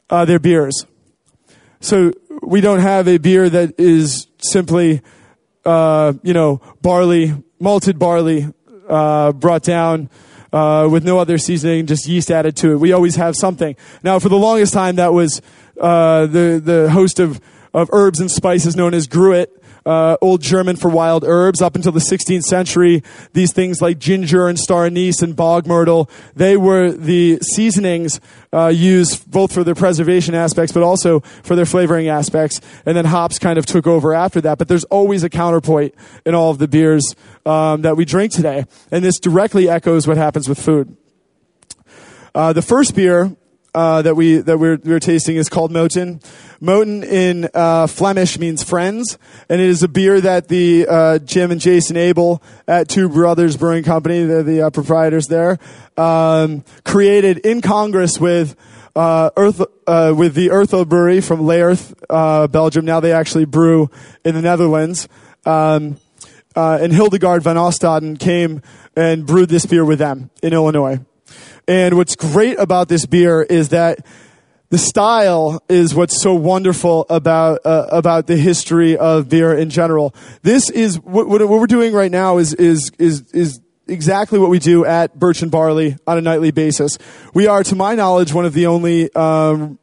uh, 0.09 0.25
their 0.25 0.39
beers. 0.39 0.87
So 1.81 2.13
we 2.41 2.61
don't 2.61 2.79
have 2.79 3.07
a 3.07 3.19
beer 3.19 3.47
that 3.47 3.79
is 3.79 4.25
simply, 4.39 5.01
uh, 5.65 6.13
you 6.23 6.33
know, 6.33 6.61
barley, 6.81 7.35
malted 7.59 7.99
barley, 7.99 8.51
uh, 8.89 9.33
brought 9.33 9.61
down 9.61 10.09
uh, 10.53 10.87
with 10.91 11.03
no 11.03 11.19
other 11.19 11.37
seasoning, 11.37 11.85
just 11.85 12.07
yeast 12.07 12.31
added 12.31 12.55
to 12.57 12.71
it. 12.73 12.77
We 12.77 12.91
always 12.91 13.15
have 13.15 13.35
something. 13.35 13.75
Now, 14.03 14.19
for 14.19 14.29
the 14.29 14.37
longest 14.37 14.73
time, 14.73 14.97
that 14.97 15.13
was 15.13 15.41
uh, 15.79 16.25
the 16.25 16.61
the 16.63 16.89
host 16.89 17.19
of 17.19 17.39
of 17.73 17.89
herbs 17.93 18.19
and 18.19 18.29
spices 18.29 18.75
known 18.75 18.93
as 18.93 19.07
Gruit 19.07 19.60
uh, 19.85 20.17
Old 20.21 20.41
German 20.41 20.75
for 20.75 20.89
wild 20.89 21.23
herbs. 21.23 21.61
Up 21.61 21.75
until 21.75 21.91
the 21.91 21.99
16th 21.99 22.43
century, 22.43 23.03
these 23.33 23.53
things 23.53 23.81
like 23.81 23.99
ginger 23.99 24.47
and 24.47 24.59
star 24.59 24.85
anise 24.85 25.21
and 25.21 25.35
bog 25.35 25.67
myrtle, 25.67 26.09
they 26.35 26.57
were 26.57 26.91
the 26.91 27.39
seasonings 27.55 28.19
uh, 28.53 28.67
used 28.67 29.29
both 29.29 29.53
for 29.53 29.63
their 29.63 29.75
preservation 29.75 30.35
aspects, 30.35 30.71
but 30.71 30.83
also 30.83 31.19
for 31.19 31.55
their 31.55 31.65
flavoring 31.65 32.07
aspects. 32.07 32.61
And 32.85 32.95
then 32.95 33.05
hops 33.05 33.39
kind 33.39 33.57
of 33.57 33.65
took 33.65 33.87
over 33.87 34.13
after 34.13 34.41
that. 34.41 34.57
But 34.57 34.67
there's 34.67 34.85
always 34.85 35.23
a 35.23 35.29
counterpoint 35.29 35.95
in 36.25 36.35
all 36.35 36.51
of 36.51 36.57
the 36.57 36.67
beers 36.67 37.15
um, 37.45 37.81
that 37.81 37.97
we 37.97 38.05
drink 38.05 38.31
today, 38.31 38.65
and 38.91 39.03
this 39.03 39.19
directly 39.19 39.69
echoes 39.69 40.07
what 40.07 40.17
happens 40.17 40.47
with 40.47 40.59
food. 40.59 40.95
Uh, 42.33 42.53
the 42.53 42.61
first 42.61 42.95
beer 42.95 43.35
uh, 43.73 44.01
that 44.01 44.15
we 44.15 44.37
that 44.37 44.57
we're, 44.57 44.77
we're 44.83 44.99
tasting 44.99 45.35
is 45.35 45.49
called 45.49 45.71
Moaten. 45.71 46.19
Moaten 46.59 47.03
in 47.03 47.49
uh, 47.53 47.87
Flemish 47.87 48.37
means 48.37 48.63
friends, 48.63 49.17
and 49.49 49.61
it 49.61 49.67
is 49.67 49.81
a 49.83 49.87
beer 49.87 50.19
that 50.21 50.47
the 50.47 50.85
uh, 50.87 51.19
Jim 51.19 51.51
and 51.51 51.61
Jason 51.61 51.97
Ebel 51.97 52.41
at 52.67 52.89
Two 52.89 53.09
Brothers 53.09 53.57
Brewing 53.57 53.83
Company, 53.83 54.23
they're 54.25 54.43
the 54.43 54.63
uh, 54.63 54.69
proprietors 54.69 55.27
there, 55.27 55.57
um, 55.97 56.63
created 56.83 57.39
in 57.39 57.61
Congress 57.61 58.19
with. 58.19 58.55
Uh, 58.93 59.29
Earth, 59.37 59.61
uh, 59.87 60.13
with 60.13 60.33
the 60.33 60.47
Urthel 60.47 60.85
Brewery 60.85 61.21
from 61.21 61.43
Leerth, 61.43 61.93
Belgium. 62.51 62.83
Now 62.83 62.99
they 62.99 63.13
actually 63.13 63.45
brew 63.45 63.89
in 64.25 64.35
the 64.35 64.41
Netherlands. 64.41 65.07
Um, 65.45 65.95
and 66.53 66.91
Hildegard 66.91 67.41
van 67.41 67.55
Ostaden 67.55 68.19
came 68.19 68.61
and 68.97 69.25
brewed 69.25 69.47
this 69.47 69.65
beer 69.65 69.85
with 69.85 69.99
them 69.99 70.29
in 70.43 70.51
Illinois. 70.51 70.99
And 71.67 71.97
what's 71.97 72.15
great 72.15 72.59
about 72.59 72.87
this 72.89 73.05
beer 73.05 73.41
is 73.43 73.69
that 73.69 74.05
the 74.69 74.77
style 74.77 75.61
is 75.67 75.93
what's 75.93 76.21
so 76.21 76.33
wonderful 76.33 77.05
about 77.09 77.59
uh, 77.65 77.87
about 77.91 78.27
the 78.27 78.37
history 78.37 78.97
of 78.97 79.27
beer 79.27 79.53
in 79.53 79.69
general. 79.69 80.15
This 80.43 80.69
is 80.69 80.99
what, 80.99 81.27
what, 81.27 81.47
we're 81.47 81.67
doing 81.67 81.93
right 81.93 82.11
now 82.11 82.37
is 82.37 82.53
is 82.53 82.91
is 82.97 83.23
is 83.33 83.59
exactly 83.87 84.39
what 84.39 84.49
we 84.49 84.59
do 84.59 84.85
at 84.85 85.19
Birch 85.19 85.41
and 85.41 85.51
Barley 85.51 85.97
on 86.07 86.17
a 86.17 86.21
nightly 86.21 86.51
basis. 86.51 86.97
We 87.33 87.47
are, 87.47 87.63
to 87.63 87.75
my 87.75 87.95
knowledge, 87.95 88.33
one 88.33 88.45
of 88.45 88.53
the 88.53 88.67
only 88.67 89.13
um, 89.13 89.77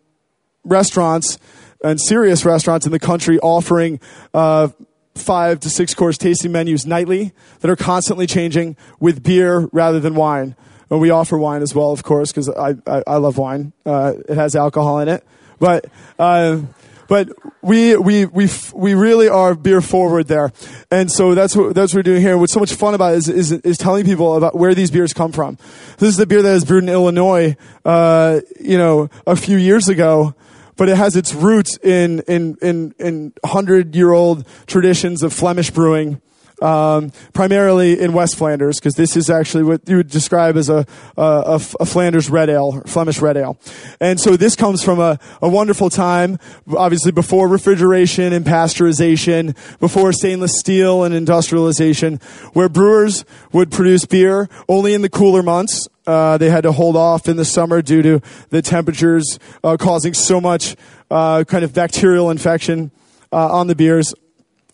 restaurants 0.65 1.39
and 1.85 2.01
serious 2.01 2.47
restaurants 2.47 2.87
in 2.87 2.93
the 2.93 2.99
country 2.99 3.39
offering. 3.39 4.01
Uh, 4.33 4.69
five 5.15 5.59
to 5.61 5.69
six 5.69 5.95
course 5.95 6.17
tasting 6.17 6.53
menus 6.53 6.87
nightly 6.87 7.33
that 7.61 7.69
are 7.69 7.77
constantly 7.77 8.27
changing 8.27 8.77
with 9.01 9.23
beer 9.23 9.69
rather 9.73 10.01
than 10.01 10.15
wine. 10.15 10.55
And 10.91 11.01
we 11.01 11.11
offer 11.11 11.37
wine 11.37 11.63
as 11.63 11.75
well, 11.75 11.93
of 11.93 12.03
course, 12.03 12.33
because 12.33 12.49
I, 12.49 12.75
I, 12.87 13.03
I, 13.07 13.17
love 13.17 13.37
wine. 13.37 13.73
Uh, 13.85 14.15
it 14.29 14.37
has 14.37 14.57
alcohol 14.57 15.01
in 15.01 15.09
it. 15.09 15.25
But, 15.59 15.87
uh, 16.19 16.63
but 17.09 17.29
we, 17.63 17.97
we, 17.97 18.25
we, 18.27 18.49
we 18.73 18.95
really 18.95 19.29
are 19.29 19.55
beer 19.55 19.81
forward 19.81 20.29
there. 20.29 20.53
And 20.91 21.11
so 21.11 21.35
that's 21.35 21.55
what, 21.55 21.75
that's 21.75 21.93
what 21.93 21.99
we're 21.99 22.03
doing 22.15 22.23
here. 22.23 22.39
What's 22.39 22.53
so 22.53 22.61
much 22.61 22.73
fun 22.73 22.95
about 22.95 23.15
is, 23.15 23.29
is, 23.29 23.53
is 23.53 23.77
telling 23.77 24.05
people 24.05 24.37
about 24.37 24.57
where 24.57 24.75
these 24.75 24.91
beers 24.91 25.13
come 25.13 25.33
from. 25.33 25.59
This 25.99 26.11
is 26.11 26.17
the 26.17 26.27
beer 26.27 26.43
that 26.43 26.53
was 26.53 26.65
brewed 26.65 26.85
in 26.85 26.89
Illinois, 26.89 27.57
uh, 27.85 28.41
you 28.61 28.79
know, 28.79 29.11
a 29.27 29.37
few 29.37 29.57
years 29.57 29.89
ago 29.89 30.35
but 30.79 30.89
it 30.89 30.97
has 30.97 31.17
its 31.17 31.35
roots 31.35 31.77
in 31.79 32.21
in 32.29 32.57
in 32.63 32.95
in 33.01 33.33
hundred 33.45 33.97
year 33.97 34.13
old 34.13 34.47
traditions 34.67 35.25
of 35.25 35.33
Flemish 35.33 35.71
brewing 35.71 36.23
um, 36.61 37.13
primarily 37.33 38.01
in 38.01 38.13
West 38.13 38.37
Flanders, 38.37 38.79
because 38.79 38.95
this 38.95 39.17
is 39.17 39.31
actually 39.31 39.65
what 39.65 39.89
you 39.89 39.97
would 39.97 40.11
describe 40.11 40.57
as 40.57 40.69
a, 40.69 40.87
a, 41.17 41.61
a, 41.81 41.87
Flanders 41.87 42.31
red 42.31 42.51
ale, 42.51 42.83
Flemish 42.87 43.21
red 43.21 43.37
ale. 43.37 43.59
And 44.01 44.21
so 44.21 44.37
this 44.37 44.57
comes 44.57 44.83
from 44.83 44.99
a, 44.99 45.19
a 45.41 45.49
wonderful 45.49 45.91
time, 45.91 46.39
obviously 46.77 47.13
before 47.13 47.49
refrigeration 47.49 48.33
and 48.33 48.45
pasteurization, 48.45 49.57
before 49.79 50.13
stainless 50.13 50.59
steel 50.59 51.05
and 51.05 51.15
industrialization, 51.15 52.21
where 52.53 52.69
brewers 52.69 53.25
would 53.53 53.71
produce 53.71 54.05
beer 54.05 54.49
only 54.69 54.95
in 54.95 55.03
the 55.03 55.11
cooler 55.11 55.43
months. 55.43 55.89
Uh, 56.07 56.39
they 56.39 56.49
had 56.49 56.63
to 56.63 56.73
hold 56.73 56.97
off 56.97 57.29
in 57.29 57.37
the 57.37 57.45
summer 57.45 57.83
due 57.83 58.03
to 58.03 58.21
the 58.49 58.63
temperatures 58.63 59.39
uh, 59.63 59.77
causing 59.77 60.15
so 60.15 60.41
much 60.41 60.75
uh, 61.11 61.45
kind 61.45 61.65
of 61.65 61.75
bacterial 61.75 62.31
infection 62.31 62.91
uh, 63.31 63.53
on 63.53 63.67
the 63.67 63.75
beers 63.75 64.15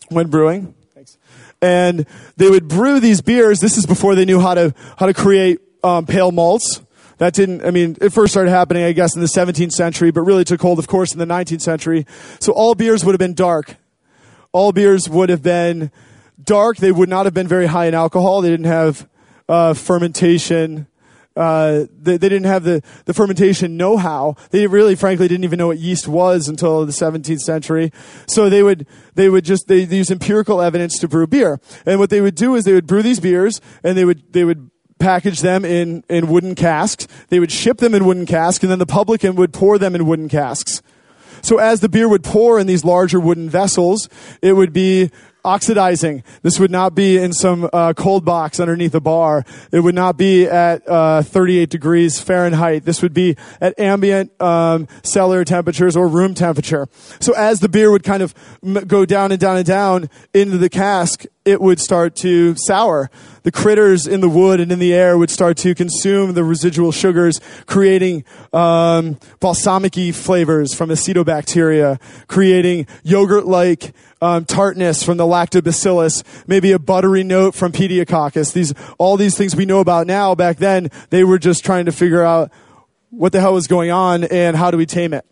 when 0.09 0.27
brewing 0.27 0.74
and 1.61 2.05
they 2.37 2.49
would 2.49 2.67
brew 2.67 2.99
these 2.99 3.21
beers. 3.21 3.59
This 3.59 3.77
is 3.77 3.85
before 3.85 4.15
they 4.15 4.25
knew 4.25 4.39
how 4.39 4.53
to 4.53 4.73
how 4.97 5.05
to 5.05 5.13
create 5.13 5.59
um, 5.83 6.05
pale 6.05 6.31
malts. 6.31 6.81
That 7.17 7.33
didn't, 7.33 7.65
I 7.65 7.71
mean, 7.71 7.95
it 8.01 8.09
first 8.09 8.33
started 8.33 8.49
happening, 8.49 8.83
I 8.83 8.91
guess, 8.91 9.15
in 9.15 9.21
the 9.21 9.27
17th 9.27 9.71
century, 9.71 10.11
but 10.11 10.21
really 10.21 10.43
took 10.43 10.61
hold, 10.61 10.79
of 10.79 10.87
course, 10.87 11.13
in 11.13 11.19
the 11.19 11.25
19th 11.25 11.61
century. 11.61 12.05
So 12.39 12.51
all 12.51 12.75
beers 12.75 13.05
would 13.05 13.13
have 13.13 13.19
been 13.19 13.33
dark. 13.33 13.77
All 14.51 14.73
beers 14.73 15.07
would 15.07 15.29
have 15.29 15.41
been 15.41 15.91
dark. 16.43 16.77
They 16.77 16.91
would 16.91 17.07
not 17.07 17.25
have 17.25 17.33
been 17.33 17.47
very 17.47 17.67
high 17.67 17.85
in 17.85 17.93
alcohol. 17.93 18.41
They 18.41 18.49
didn't 18.49 18.65
have 18.65 19.07
uh, 19.47 19.73
fermentation 19.73 20.87
uh, 21.35 21.85
they, 22.01 22.17
they, 22.17 22.29
didn't 22.29 22.45
have 22.45 22.63
the, 22.63 22.81
the 23.05 23.13
fermentation 23.13 23.75
know-how. 23.75 24.35
They 24.51 24.67
really, 24.67 24.95
frankly, 24.95 25.27
didn't 25.27 25.43
even 25.43 25.57
know 25.57 25.67
what 25.67 25.79
yeast 25.79 26.07
was 26.07 26.47
until 26.47 26.85
the 26.85 26.93
17th 26.93 27.39
century. 27.39 27.91
So 28.27 28.49
they 28.49 28.63
would, 28.63 28.87
they 29.15 29.27
would 29.27 29.43
just, 29.43 29.67
they, 29.67 29.83
they 29.83 29.97
use 29.97 30.09
empirical 30.09 30.61
evidence 30.61 30.97
to 30.99 31.07
brew 31.07 31.27
beer. 31.27 31.59
And 31.85 31.99
what 31.99 32.09
they 32.09 32.21
would 32.21 32.35
do 32.35 32.55
is 32.55 32.63
they 32.63 32.73
would 32.73 32.87
brew 32.87 33.01
these 33.01 33.19
beers 33.19 33.59
and 33.83 33.97
they 33.97 34.05
would, 34.05 34.31
they 34.31 34.45
would 34.45 34.69
package 34.97 35.41
them 35.41 35.65
in, 35.65 36.03
in 36.09 36.27
wooden 36.27 36.55
casks. 36.55 37.07
They 37.27 37.39
would 37.39 37.51
ship 37.51 37.77
them 37.77 37.93
in 37.93 38.05
wooden 38.05 38.25
casks 38.25 38.63
and 38.63 38.71
then 38.71 38.79
the 38.79 38.85
publican 38.85 39.35
would 39.35 39.51
pour 39.51 39.77
them 39.77 39.93
in 39.93 40.05
wooden 40.05 40.29
casks. 40.29 40.81
So 41.41 41.57
as 41.57 41.81
the 41.81 41.89
beer 41.89 42.07
would 42.07 42.23
pour 42.23 42.59
in 42.59 42.65
these 42.65 42.85
larger 42.85 43.19
wooden 43.19 43.49
vessels, 43.49 44.09
it 44.41 44.53
would 44.53 44.73
be 44.73 45.11
oxidizing. 45.45 46.23
This 46.41 46.59
would 46.59 46.71
not 46.71 46.95
be 46.95 47.17
in 47.17 47.31
some 47.31 47.69
uh, 47.71 47.93
cold 47.93 48.25
box 48.25 48.59
underneath 48.59 48.95
a 48.95 48.99
bar. 48.99 49.45
It 49.71 49.79
would 49.79 49.95
not 49.95 50.17
be 50.17 50.45
at 50.45 50.87
uh, 50.87 51.21
38 51.21 51.69
degrees 51.69 52.19
Fahrenheit. 52.19 52.83
This 52.83 53.01
would 53.01 53.13
be 53.13 53.37
at 53.61 53.79
ambient 53.79 54.39
um, 54.41 54.87
cellar 55.03 55.45
temperatures 55.45 55.95
or 55.95 56.07
room 56.07 56.33
temperature. 56.33 56.87
So 57.19 57.33
as 57.33 57.59
the 57.59 57.69
beer 57.69 57.91
would 57.91 58.03
kind 58.03 58.23
of 58.23 58.33
go 58.87 59.05
down 59.05 59.31
and 59.31 59.39
down 59.39 59.57
and 59.57 59.65
down 59.65 60.09
into 60.33 60.57
the 60.57 60.69
cask, 60.69 61.25
it 61.45 61.61
would 61.61 61.79
start 61.79 62.15
to 62.17 62.55
sour. 62.57 63.11
The 63.43 63.51
critters 63.51 64.07
in 64.07 64.21
the 64.21 64.29
wood 64.29 64.59
and 64.59 64.71
in 64.71 64.79
the 64.79 64.93
air 64.93 65.15
would 65.15 65.29
start 65.29 65.57
to 65.57 65.75
consume 65.75 66.33
the 66.33 66.43
residual 66.43 66.91
sugars, 66.91 67.39
creating 67.67 68.25
um, 68.51 69.19
balsamic 69.39 69.93
flavors 70.15 70.73
from 70.73 70.89
acetobacteria, 70.89 72.01
creating 72.27 72.87
yogurt-like 73.03 73.93
um, 74.25 74.45
tartness 74.45 75.03
from 75.03 75.17
the 75.17 75.23
lactobacillus, 75.23 76.23
maybe 76.47 76.71
a 76.71 76.79
buttery 76.79 77.23
note 77.23 77.53
from 77.53 77.71
pediococcus. 77.71 78.51
These, 78.53 78.73
all 78.97 79.17
these 79.17 79.37
things 79.37 79.55
we 79.55 79.65
know 79.65 79.79
about 79.79 80.07
now. 80.07 80.35
Back 80.35 80.57
then, 80.57 80.89
they 81.11 81.23
were 81.23 81.37
just 81.37 81.63
trying 81.63 81.85
to 81.85 81.91
figure 81.91 82.23
out 82.23 82.51
what 83.11 83.31
the 83.31 83.39
hell 83.39 83.53
was 83.53 83.67
going 83.67 83.91
on 83.91 84.23
and 84.25 84.57
how 84.57 84.71
do 84.71 84.77
we 84.77 84.85
tame 84.85 85.13
it. 85.13 85.25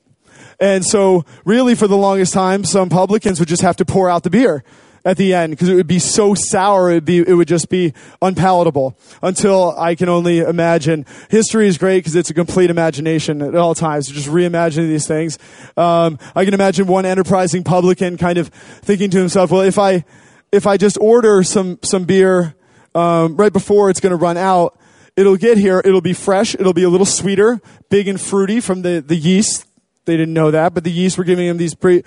And 0.59 0.85
so, 0.85 1.25
really, 1.43 1.75
for 1.75 1.87
the 1.87 1.97
longest 1.97 2.33
time, 2.33 2.63
some 2.63 2.89
publicans 2.89 3.39
would 3.39 3.49
just 3.49 3.63
have 3.63 3.75
to 3.77 3.85
pour 3.85 4.09
out 4.09 4.23
the 4.23 4.29
beer 4.29 4.63
at 5.05 5.17
the 5.17 5.33
end 5.33 5.51
because 5.51 5.69
it 5.69 5.75
would 5.75 5.87
be 5.87 5.99
so 5.99 6.33
sour 6.33 6.89
it 6.89 6.95
would 6.95 7.05
be 7.05 7.17
it 7.19 7.33
would 7.33 7.47
just 7.47 7.69
be 7.69 7.93
unpalatable 8.21 8.97
until 9.21 9.77
I 9.77 9.95
can 9.95 10.09
only 10.09 10.39
imagine. 10.39 11.05
History 11.29 11.67
is 11.67 11.77
great 11.77 11.99
because 11.99 12.15
it's 12.15 12.29
a 12.29 12.33
complete 12.33 12.69
imagination 12.69 13.41
at 13.41 13.55
all 13.55 13.75
times. 13.75 14.07
Just 14.07 14.29
reimagining 14.29 14.87
these 14.87 15.07
things. 15.07 15.37
Um, 15.75 16.19
I 16.35 16.45
can 16.45 16.53
imagine 16.53 16.87
one 16.87 17.05
enterprising 17.05 17.63
publican 17.63 18.17
kind 18.17 18.37
of 18.37 18.47
thinking 18.47 19.09
to 19.11 19.19
himself, 19.19 19.51
"Well, 19.51 19.61
if 19.61 19.77
I 19.77 20.05
if 20.51 20.67
I 20.67 20.77
just 20.77 20.97
order 20.99 21.43
some 21.43 21.79
some 21.83 22.05
beer 22.05 22.55
um, 22.95 23.35
right 23.35 23.53
before 23.53 23.89
it's 23.89 23.99
going 23.99 24.11
to 24.11 24.17
run 24.17 24.37
out." 24.37 24.79
It'll 25.15 25.37
get 25.37 25.59
here. 25.59 25.79
It'll 25.85 26.01
be 26.01 26.13
fresh. 26.13 26.55
It'll 26.55 26.73
be 26.73 26.81
a 26.81 26.89
little 26.89 27.05
sweeter, 27.05 27.61
big 27.91 28.07
and 28.07 28.19
fruity 28.19 28.59
from 28.59 28.81
the, 28.81 28.99
the 28.99 29.15
yeast 29.15 29.67
They 30.05 30.17
didn't 30.17 30.33
know 30.33 30.51
that, 30.51 30.73
but 30.73 30.83
the 30.83 30.91
yeast 30.91 31.17
were 31.17 31.23
giving 31.23 31.47
them 31.47 31.57
these 31.57 31.73
fruit 31.75 32.05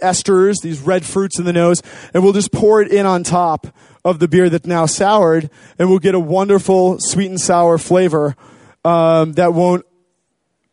esters, 0.00 0.56
these 0.62 0.80
red 0.80 1.04
fruits 1.04 1.38
in 1.38 1.44
the 1.44 1.52
nose, 1.52 1.80
and 2.12 2.24
we'll 2.24 2.32
just 2.32 2.52
pour 2.52 2.82
it 2.82 2.90
in 2.90 3.06
on 3.06 3.22
top 3.22 3.68
of 4.04 4.18
the 4.18 4.26
beer 4.26 4.48
that's 4.50 4.66
now 4.66 4.86
soured, 4.86 5.48
and 5.78 5.88
we'll 5.88 5.98
get 5.98 6.14
a 6.14 6.20
wonderful 6.20 6.98
sweet 6.98 7.26
and 7.26 7.40
sour 7.40 7.78
flavor 7.78 8.34
um, 8.84 9.32
that 9.34 9.54
won't 9.54 9.84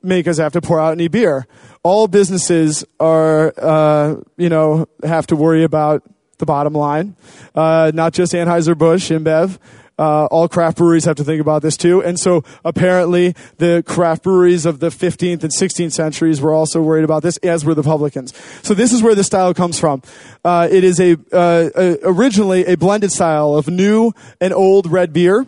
make 0.01 0.27
us 0.27 0.37
have 0.37 0.53
to 0.53 0.61
pour 0.61 0.79
out 0.79 0.93
any 0.93 1.07
beer. 1.07 1.45
All 1.83 2.07
businesses 2.07 2.83
are, 2.99 3.53
uh, 3.57 4.15
you 4.37 4.49
know, 4.49 4.87
have 5.03 5.27
to 5.27 5.35
worry 5.35 5.63
about 5.63 6.03
the 6.37 6.45
bottom 6.45 6.73
line, 6.73 7.15
uh, 7.55 7.91
not 7.93 8.13
just 8.13 8.33
Anheuser 8.33 8.77
Busch, 8.77 9.11
InBev. 9.11 9.57
Uh, 9.99 10.25
all 10.25 10.47
craft 10.47 10.77
breweries 10.77 11.05
have 11.05 11.15
to 11.15 11.23
think 11.23 11.41
about 11.41 11.61
this 11.61 11.75
too. 11.75 12.03
And 12.03 12.19
so 12.19 12.43
apparently 12.63 13.35
the 13.57 13.83
craft 13.85 14.23
breweries 14.23 14.65
of 14.65 14.79
the 14.79 14.89
15th 14.89 15.43
and 15.43 15.51
16th 15.51 15.91
centuries 15.91 16.39
were 16.39 16.53
also 16.53 16.81
worried 16.81 17.03
about 17.03 17.23
this, 17.23 17.37
as 17.37 17.65
were 17.65 17.73
the 17.73 17.83
publicans. 17.83 18.33
So 18.61 18.73
this 18.73 18.93
is 18.93 19.01
where 19.01 19.15
the 19.15 19.23
style 19.23 19.53
comes 19.53 19.79
from. 19.79 20.03
Uh, 20.45 20.67
it 20.69 20.83
is 20.83 20.99
a, 20.99 21.13
uh, 21.31 21.69
a, 21.75 21.97
originally 22.03 22.65
a 22.65 22.77
blended 22.77 23.11
style 23.11 23.55
of 23.55 23.67
new 23.67 24.13
and 24.39 24.53
old 24.53 24.91
red 24.91 25.13
beer. 25.13 25.47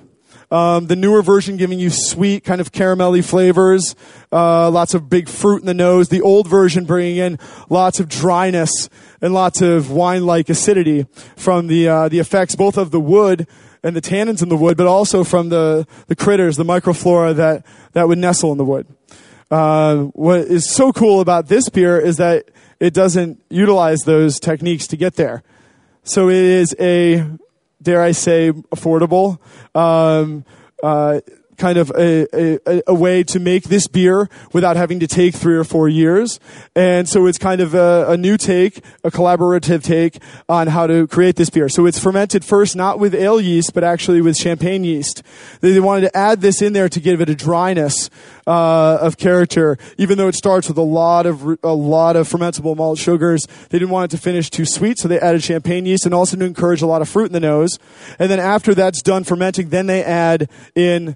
Um, 0.52 0.88
the 0.88 0.96
newer 0.96 1.22
version 1.22 1.58
giving 1.58 1.78
you 1.78 1.92
sweet, 1.92 2.44
kind 2.44 2.60
of 2.60 2.72
caramelly 2.72 3.24
flavors, 3.24 3.96
uh, 4.32 4.72
lots 4.72 4.96
of 4.96 5.08
big 5.08 5.30
fruit 5.30 5.60
in 5.62 5.68
the 5.68 5.76
nose. 5.76 6.10
The 6.10 6.24
old 6.24 6.48
version 6.48 6.86
bringing 6.86 7.18
in 7.18 7.38
lots 7.70 8.00
of 8.00 8.10
dryness 8.10 8.90
and 9.22 9.32
lots 9.32 9.62
of 9.62 9.92
wine-like 9.92 10.50
acidity 10.50 11.06
from 11.36 11.68
the 11.68 11.88
uh, 11.88 12.10
the 12.10 12.18
effects 12.18 12.56
both 12.56 12.78
of 12.78 12.90
the 12.90 13.00
wood 13.00 13.46
and 13.84 13.96
the 13.96 14.02
tannins 14.02 14.42
in 14.42 14.50
the 14.50 14.58
wood, 14.58 14.78
but 14.78 14.88
also 14.88 15.24
from 15.24 15.50
the, 15.50 15.88
the 16.08 16.16
critters, 16.16 16.58
the 16.58 16.64
microflora 16.64 17.36
that, 17.36 17.66
that 17.94 18.08
would 18.08 18.18
nestle 18.18 18.52
in 18.52 18.58
the 18.58 18.66
wood. 18.66 18.88
Uh, 19.50 20.04
what 20.14 20.42
is 20.42 20.70
so 20.70 20.92
cool 20.92 21.22
about 21.22 21.48
this 21.48 21.70
beer 21.70 22.00
is 22.00 22.18
that 22.18 22.46
it 22.80 22.94
doesn't 22.94 23.42
utilize 23.50 24.00
those 24.06 24.40
techniques 24.40 24.88
to 24.88 24.98
get 24.98 25.16
there. 25.16 25.44
So 26.04 26.30
it 26.30 26.36
is 26.36 26.76
a, 26.80 27.26
dare 27.82 28.02
I 28.02 28.12
say, 28.12 28.52
affordable, 28.52 29.40
um, 29.76 30.46
uh, 30.82 31.20
kind 31.60 31.78
of 31.78 31.92
a, 31.92 32.28
a, 32.34 32.82
a, 32.88 32.94
way 32.94 33.24
to 33.24 33.40
make 33.40 33.66
this 33.66 33.88
beer 33.88 34.30
without 34.54 34.76
having 34.76 35.00
to 35.00 35.08
take 35.08 35.36
three 35.36 35.56
or 35.56 35.64
four 35.64 35.88
years. 35.88 36.40
And 36.76 37.08
so 37.08 37.28
it's 37.28 37.38
kind 37.38 37.62
of 37.62 37.76
a, 37.76 38.08
a, 38.10 38.18
new 38.18 38.38
take, 38.38 38.80
a 39.04 39.12
collaborative 39.12 39.84
take 39.84 40.18
on 40.48 40.68
how 40.68 40.88
to 40.88 41.06
create 41.08 41.36
this 41.36 41.50
beer. 41.50 41.70
So 41.70 41.86
it's 41.86 42.00
fermented 42.00 42.44
first 42.44 42.76
not 42.76 42.98
with 42.98 43.14
ale 43.14 43.40
yeast, 43.40 43.74
but 43.74 43.84
actually 43.84 44.22
with 44.22 44.38
champagne 44.38 44.84
yeast. 44.84 45.22
They 45.62 45.80
wanted 45.80 46.02
to 46.02 46.18
add 46.18 46.42
this 46.42 46.62
in 46.62 46.74
there 46.74 46.90
to 46.90 47.00
give 47.00 47.22
it 47.22 47.30
a 47.30 47.36
dryness 47.36 48.10
uh, 48.48 48.98
of 49.02 49.18
character, 49.18 49.78
even 49.98 50.18
though 50.18 50.28
it 50.28 50.36
starts 50.36 50.68
with 50.68 50.78
a 50.78 50.82
lot 50.82 51.26
of 51.26 51.60
a 51.64 51.74
lot 51.74 52.16
of 52.16 52.28
fermentable 52.28 52.76
malt 52.76 52.98
sugars. 52.98 53.46
They 53.70 53.78
didn't 53.78 53.92
want 53.92 54.12
it 54.12 54.18
to 54.18 54.22
finish 54.22 54.50
too 54.50 54.66
sweet, 54.66 54.98
so 54.98 55.08
they 55.08 55.20
added 55.20 55.44
champagne 55.44 55.86
yeast 55.86 56.06
and 56.06 56.16
also 56.16 56.36
to 56.38 56.46
encourage 56.46 56.82
a 56.82 56.88
lot 56.88 57.02
of 57.02 57.10
fruit 57.10 57.28
in 57.28 57.34
the 57.34 57.40
nose. 57.40 57.78
And 58.18 58.32
then 58.32 58.40
after 58.40 58.74
that's 58.74 59.02
done 59.02 59.24
fermenting, 59.24 59.70
then 59.70 59.86
they 59.86 60.04
add 60.04 60.50
in 60.74 61.16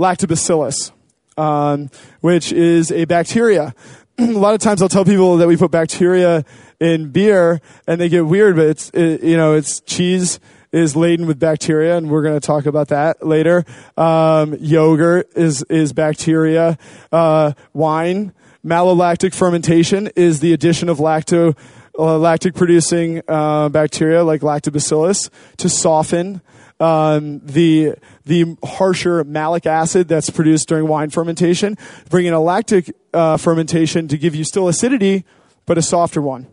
lactobacillus, 0.00 0.90
um, 1.36 1.90
which 2.20 2.52
is 2.52 2.90
a 2.90 3.04
bacteria. 3.04 3.74
a 4.18 4.24
lot 4.24 4.54
of 4.54 4.60
times 4.60 4.82
I'll 4.82 4.88
tell 4.88 5.04
people 5.04 5.36
that 5.36 5.46
we 5.46 5.56
put 5.56 5.70
bacteria 5.70 6.44
in 6.80 7.10
beer 7.10 7.60
and 7.86 8.00
they 8.00 8.08
get 8.08 8.26
weird, 8.26 8.56
but 8.56 8.66
it's, 8.66 8.90
it, 8.90 9.22
you 9.22 9.36
know, 9.36 9.54
it's 9.54 9.80
cheese 9.80 10.40
is 10.72 10.94
laden 10.94 11.26
with 11.26 11.38
bacteria, 11.38 11.96
and 11.96 12.08
we're 12.08 12.22
going 12.22 12.38
to 12.38 12.46
talk 12.46 12.64
about 12.64 12.88
that 12.88 13.26
later. 13.26 13.64
Um, 13.96 14.54
yogurt 14.60 15.28
is 15.34 15.64
is 15.64 15.92
bacteria. 15.92 16.78
Uh, 17.10 17.54
wine, 17.72 18.32
malolactic 18.64 19.34
fermentation 19.34 20.08
is 20.14 20.38
the 20.38 20.52
addition 20.52 20.88
of 20.88 20.98
lacto 20.98 21.56
uh, 21.98 22.18
lactic 22.18 22.54
producing 22.54 23.20
uh, 23.28 23.68
bacteria 23.68 24.22
like 24.22 24.42
lactobacillus 24.42 25.28
to 25.56 25.68
soften 25.68 26.40
um, 26.80 27.40
the 27.40 27.94
the 28.24 28.56
harsher 28.64 29.22
malic 29.24 29.66
acid 29.66 30.08
that's 30.08 30.30
produced 30.30 30.68
during 30.68 30.88
wine 30.88 31.10
fermentation, 31.10 31.76
bring 32.08 32.26
in 32.26 32.32
a 32.32 32.40
lactic 32.40 32.94
uh, 33.12 33.36
fermentation 33.36 34.08
to 34.08 34.16
give 34.16 34.34
you 34.34 34.44
still 34.44 34.68
acidity, 34.68 35.24
but 35.66 35.78
a 35.78 35.82
softer 35.82 36.22
one. 36.22 36.46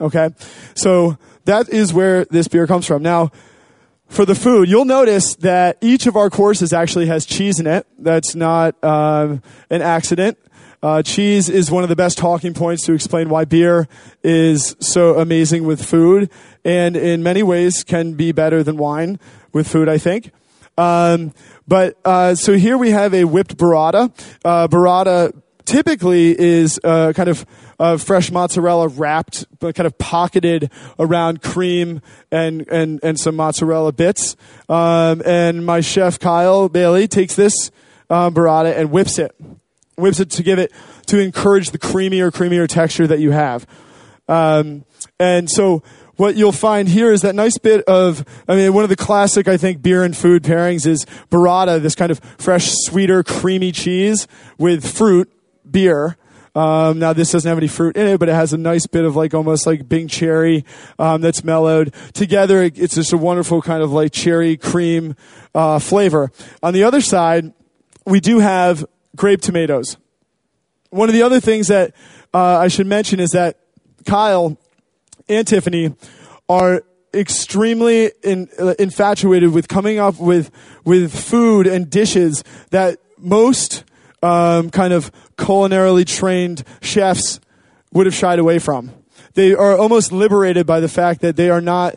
Okay, 0.00 0.30
so 0.74 1.18
that 1.44 1.68
is 1.68 1.92
where 1.92 2.24
this 2.26 2.48
beer 2.48 2.66
comes 2.66 2.86
from. 2.86 3.02
Now, 3.02 3.30
for 4.08 4.24
the 4.24 4.34
food, 4.34 4.68
you'll 4.68 4.86
notice 4.86 5.36
that 5.36 5.78
each 5.80 6.06
of 6.06 6.16
our 6.16 6.30
courses 6.30 6.72
actually 6.72 7.06
has 7.06 7.24
cheese 7.24 7.60
in 7.60 7.66
it. 7.66 7.86
That's 7.98 8.34
not 8.34 8.82
um, 8.82 9.42
an 9.68 9.82
accident. 9.82 10.38
Uh, 10.82 11.02
cheese 11.02 11.50
is 11.50 11.70
one 11.70 11.82
of 11.82 11.90
the 11.90 11.96
best 11.96 12.16
talking 12.16 12.54
points 12.54 12.86
to 12.86 12.94
explain 12.94 13.28
why 13.28 13.44
beer 13.44 13.86
is 14.24 14.74
so 14.80 15.18
amazing 15.18 15.64
with 15.64 15.84
food, 15.84 16.30
and 16.64 16.96
in 16.96 17.22
many 17.22 17.42
ways 17.42 17.84
can 17.84 18.14
be 18.14 18.32
better 18.32 18.62
than 18.62 18.78
wine 18.78 19.20
with 19.52 19.68
food, 19.68 19.88
I 19.88 19.98
think. 19.98 20.32
Um, 20.78 21.32
but 21.68 21.98
uh, 22.04 22.34
so 22.34 22.54
here 22.54 22.78
we 22.78 22.90
have 22.90 23.12
a 23.14 23.24
whipped 23.24 23.56
burrata. 23.56 24.10
Uh, 24.44 24.68
burrata 24.68 25.32
typically 25.64 26.38
is 26.38 26.80
uh, 26.82 27.12
kind 27.14 27.28
of 27.28 27.46
uh, 27.78 27.96
fresh 27.96 28.30
mozzarella 28.30 28.88
wrapped, 28.88 29.46
but 29.58 29.74
kind 29.74 29.86
of 29.86 29.96
pocketed 29.98 30.70
around 30.98 31.42
cream 31.42 32.02
and 32.30 32.66
and 32.68 33.00
and 33.02 33.18
some 33.18 33.36
mozzarella 33.36 33.92
bits. 33.92 34.36
Um, 34.68 35.22
and 35.24 35.64
my 35.64 35.80
chef 35.80 36.18
Kyle 36.18 36.68
Bailey 36.68 37.08
takes 37.08 37.34
this 37.34 37.70
uh, 38.08 38.30
burrata 38.30 38.76
and 38.76 38.90
whips 38.90 39.18
it, 39.18 39.34
whips 39.96 40.20
it 40.20 40.30
to 40.30 40.42
give 40.42 40.58
it 40.58 40.72
to 41.06 41.18
encourage 41.18 41.70
the 41.70 41.78
creamier, 41.78 42.30
creamier 42.30 42.68
texture 42.68 43.06
that 43.06 43.20
you 43.20 43.30
have. 43.30 43.66
Um, 44.28 44.84
and 45.18 45.50
so 45.50 45.82
what 46.20 46.36
you'll 46.36 46.52
find 46.52 46.86
here 46.86 47.10
is 47.10 47.22
that 47.22 47.34
nice 47.34 47.56
bit 47.56 47.82
of, 47.86 48.26
I 48.46 48.54
mean, 48.54 48.74
one 48.74 48.84
of 48.84 48.90
the 48.90 48.96
classic, 48.96 49.48
I 49.48 49.56
think, 49.56 49.80
beer 49.80 50.04
and 50.04 50.14
food 50.14 50.42
pairings 50.42 50.86
is 50.86 51.06
burrata, 51.30 51.80
this 51.80 51.94
kind 51.94 52.12
of 52.12 52.20
fresh, 52.36 52.70
sweeter, 52.70 53.22
creamy 53.22 53.72
cheese 53.72 54.28
with 54.58 54.86
fruit, 54.86 55.32
beer. 55.68 56.18
Um, 56.54 56.98
now 56.98 57.14
this 57.14 57.32
doesn't 57.32 57.48
have 57.48 57.56
any 57.56 57.68
fruit 57.68 57.96
in 57.96 58.06
it, 58.06 58.20
but 58.20 58.28
it 58.28 58.34
has 58.34 58.52
a 58.52 58.58
nice 58.58 58.86
bit 58.86 59.06
of 59.06 59.16
like 59.16 59.32
almost 59.32 59.66
like 59.66 59.88
Bing 59.88 60.08
cherry 60.08 60.66
um, 60.98 61.22
that's 61.22 61.42
mellowed 61.42 61.94
together. 62.12 62.64
It's 62.64 62.96
just 62.96 63.14
a 63.14 63.16
wonderful 63.16 63.62
kind 63.62 63.82
of 63.82 63.90
like 63.90 64.12
cherry 64.12 64.58
cream 64.58 65.16
uh, 65.54 65.78
flavor. 65.78 66.30
On 66.62 66.74
the 66.74 66.84
other 66.84 67.00
side, 67.00 67.54
we 68.04 68.20
do 68.20 68.40
have 68.40 68.84
grape 69.16 69.40
tomatoes. 69.40 69.96
One 70.90 71.08
of 71.08 71.14
the 71.14 71.22
other 71.22 71.40
things 71.40 71.68
that 71.68 71.94
uh, 72.34 72.58
I 72.58 72.68
should 72.68 72.86
mention 72.86 73.20
is 73.20 73.30
that 73.30 73.58
Kyle 74.04 74.58
and 75.30 75.46
Tiffany 75.46 75.94
are 76.48 76.82
extremely 77.14 78.12
in, 78.22 78.48
uh, 78.58 78.74
infatuated 78.78 79.52
with 79.52 79.68
coming 79.68 79.98
up 79.98 80.18
with 80.18 80.50
with 80.84 81.12
food 81.12 81.66
and 81.66 81.88
dishes 81.88 82.44
that 82.70 82.98
most 83.18 83.84
um, 84.22 84.70
kind 84.70 84.92
of 84.92 85.10
culinarily 85.36 86.06
trained 86.06 86.64
chefs 86.82 87.40
would 87.92 88.06
have 88.06 88.14
shied 88.14 88.38
away 88.38 88.58
from. 88.58 88.92
They 89.34 89.54
are 89.54 89.76
almost 89.76 90.12
liberated 90.12 90.66
by 90.66 90.80
the 90.80 90.88
fact 90.88 91.20
that 91.22 91.36
they 91.36 91.50
are 91.50 91.60
not 91.60 91.96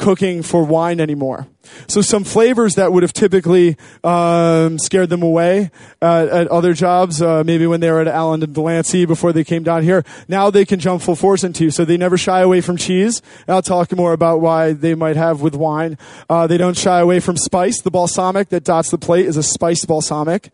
cooking 0.00 0.42
for 0.42 0.64
wine 0.64 0.98
anymore. 0.98 1.46
So 1.86 2.00
some 2.00 2.24
flavors 2.24 2.74
that 2.74 2.92
would 2.92 3.02
have 3.02 3.12
typically 3.12 3.76
um, 4.02 4.78
scared 4.78 5.10
them 5.10 5.22
away 5.22 5.70
uh, 6.00 6.26
at 6.32 6.48
other 6.48 6.72
jobs, 6.72 7.20
uh, 7.20 7.44
maybe 7.44 7.66
when 7.66 7.80
they 7.80 7.90
were 7.90 8.00
at 8.00 8.08
Allen 8.08 8.42
and 8.42 8.54
Delancey 8.54 9.04
before 9.04 9.32
they 9.32 9.44
came 9.44 9.62
down 9.62 9.82
here, 9.82 10.02
now 10.26 10.50
they 10.50 10.64
can 10.64 10.80
jump 10.80 11.02
full 11.02 11.14
force 11.14 11.44
into. 11.44 11.70
So 11.70 11.84
they 11.84 11.98
never 11.98 12.16
shy 12.16 12.40
away 12.40 12.62
from 12.62 12.76
cheese. 12.76 13.20
And 13.46 13.54
I'll 13.54 13.62
talk 13.62 13.94
more 13.94 14.12
about 14.12 14.40
why 14.40 14.72
they 14.72 14.94
might 14.94 15.16
have 15.16 15.42
with 15.42 15.54
wine. 15.54 15.98
Uh, 16.28 16.46
they 16.46 16.56
don't 16.56 16.76
shy 16.76 16.98
away 16.98 17.20
from 17.20 17.36
spice. 17.36 17.82
The 17.82 17.90
balsamic 17.90 18.48
that 18.48 18.64
dots 18.64 18.90
the 18.90 18.98
plate 18.98 19.26
is 19.26 19.36
a 19.36 19.42
spiced 19.42 19.86
balsamic. 19.86 20.50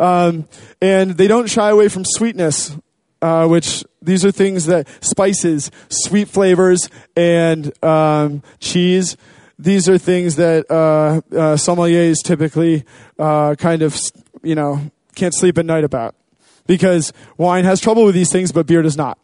Um, 0.00 0.48
and 0.80 1.12
they 1.12 1.28
don't 1.28 1.48
shy 1.48 1.68
away 1.68 1.88
from 1.88 2.04
sweetness 2.06 2.76
uh, 3.22 3.46
which 3.46 3.84
these 4.02 4.24
are 4.24 4.32
things 4.32 4.66
that 4.66 4.88
spices, 5.02 5.70
sweet 5.88 6.28
flavors, 6.28 6.88
and 7.16 7.72
um, 7.84 8.42
cheese. 8.58 9.16
These 9.58 9.88
are 9.88 9.98
things 9.98 10.36
that 10.36 10.70
uh, 10.70 11.20
uh, 11.34 11.56
sommeliers 11.56 12.22
typically 12.24 12.84
uh, 13.18 13.54
kind 13.56 13.82
of, 13.82 13.98
you 14.42 14.54
know, 14.54 14.90
can't 15.14 15.34
sleep 15.34 15.58
at 15.58 15.66
night 15.66 15.84
about 15.84 16.14
because 16.66 17.12
wine 17.36 17.64
has 17.64 17.80
trouble 17.80 18.04
with 18.04 18.14
these 18.14 18.30
things, 18.30 18.52
but 18.52 18.66
beer 18.66 18.80
does 18.80 18.96
not. 18.96 19.18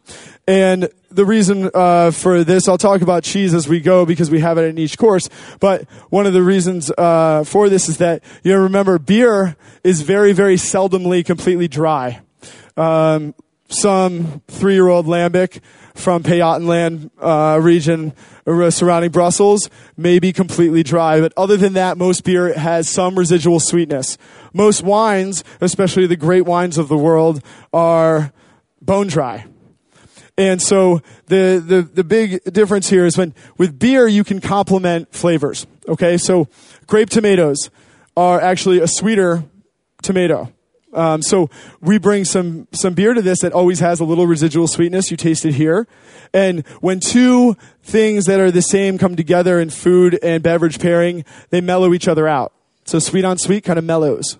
And 0.47 0.89
the 1.09 1.25
reason 1.25 1.69
uh, 1.73 2.11
for 2.11 2.43
this, 2.43 2.67
I'll 2.67 2.77
talk 2.77 3.01
about 3.01 3.23
cheese 3.23 3.53
as 3.53 3.67
we 3.67 3.79
go 3.79 4.05
because 4.05 4.29
we 4.29 4.41
have 4.41 4.57
it 4.57 4.63
in 4.63 4.77
each 4.77 4.97
course. 4.97 5.29
But 5.59 5.89
one 6.09 6.25
of 6.25 6.33
the 6.33 6.43
reasons 6.43 6.91
uh, 6.97 7.43
for 7.45 7.69
this 7.69 7.89
is 7.89 7.97
that 7.97 8.23
you 8.43 8.53
know, 8.53 8.59
remember 8.59 8.99
beer 8.99 9.55
is 9.83 10.01
very, 10.01 10.33
very 10.33 10.55
seldomly 10.55 11.25
completely 11.25 11.67
dry. 11.67 12.21
Um, 12.75 13.33
some 13.67 14.41
three-year-old 14.47 15.05
lambic 15.05 15.61
from 15.93 16.23
Pajottenland 16.23 17.09
uh, 17.19 17.59
region 17.59 18.13
uh, 18.45 18.69
surrounding 18.69 19.11
Brussels 19.11 19.69
may 19.97 20.19
be 20.19 20.31
completely 20.31 20.83
dry, 20.83 21.19
but 21.19 21.33
other 21.35 21.57
than 21.57 21.73
that, 21.73 21.97
most 21.97 22.23
beer 22.23 22.57
has 22.57 22.87
some 22.87 23.17
residual 23.17 23.59
sweetness. 23.59 24.17
Most 24.53 24.83
wines, 24.83 25.43
especially 25.59 26.07
the 26.07 26.15
great 26.15 26.45
wines 26.45 26.77
of 26.77 26.87
the 26.87 26.97
world, 26.97 27.43
are 27.73 28.31
bone 28.81 29.07
dry. 29.07 29.45
And 30.37 30.61
so 30.61 31.01
the, 31.25 31.63
the, 31.65 31.81
the 31.81 32.03
big 32.03 32.43
difference 32.43 32.89
here 32.89 33.05
is 33.05 33.17
when 33.17 33.33
with 33.57 33.79
beer 33.79 34.07
you 34.07 34.23
can 34.23 34.39
complement 34.39 35.11
flavors. 35.13 35.65
Okay, 35.87 36.17
so 36.17 36.47
grape 36.85 37.09
tomatoes 37.09 37.71
are 38.15 38.39
actually 38.39 38.79
a 38.79 38.87
sweeter 38.87 39.43
tomato. 40.03 40.51
Um, 40.97 41.21
so 41.21 41.51
we 41.79 41.99
bring 41.99 42.25
some 42.25 42.67
some 42.71 42.95
beer 42.95 43.13
to 43.13 43.21
this 43.21 43.41
that 43.41 43.53
always 43.53 43.79
has 43.81 43.99
a 43.99 44.03
little 44.03 44.25
residual 44.25 44.67
sweetness. 44.67 45.11
You 45.11 45.17
taste 45.17 45.45
it 45.45 45.53
here, 45.53 45.87
and 46.33 46.65
when 46.81 46.99
two 46.99 47.55
things 47.83 48.25
that 48.25 48.39
are 48.39 48.49
the 48.49 48.63
same 48.63 48.97
come 48.97 49.15
together 49.15 49.59
in 49.59 49.69
food 49.69 50.17
and 50.23 50.41
beverage 50.41 50.79
pairing, 50.79 51.23
they 51.51 51.61
mellow 51.61 51.93
each 51.93 52.07
other 52.07 52.27
out. 52.27 52.51
So 52.85 52.97
sweet 52.97 53.25
on 53.25 53.37
sweet 53.37 53.63
kind 53.63 53.77
of 53.77 53.85
mellows, 53.85 54.39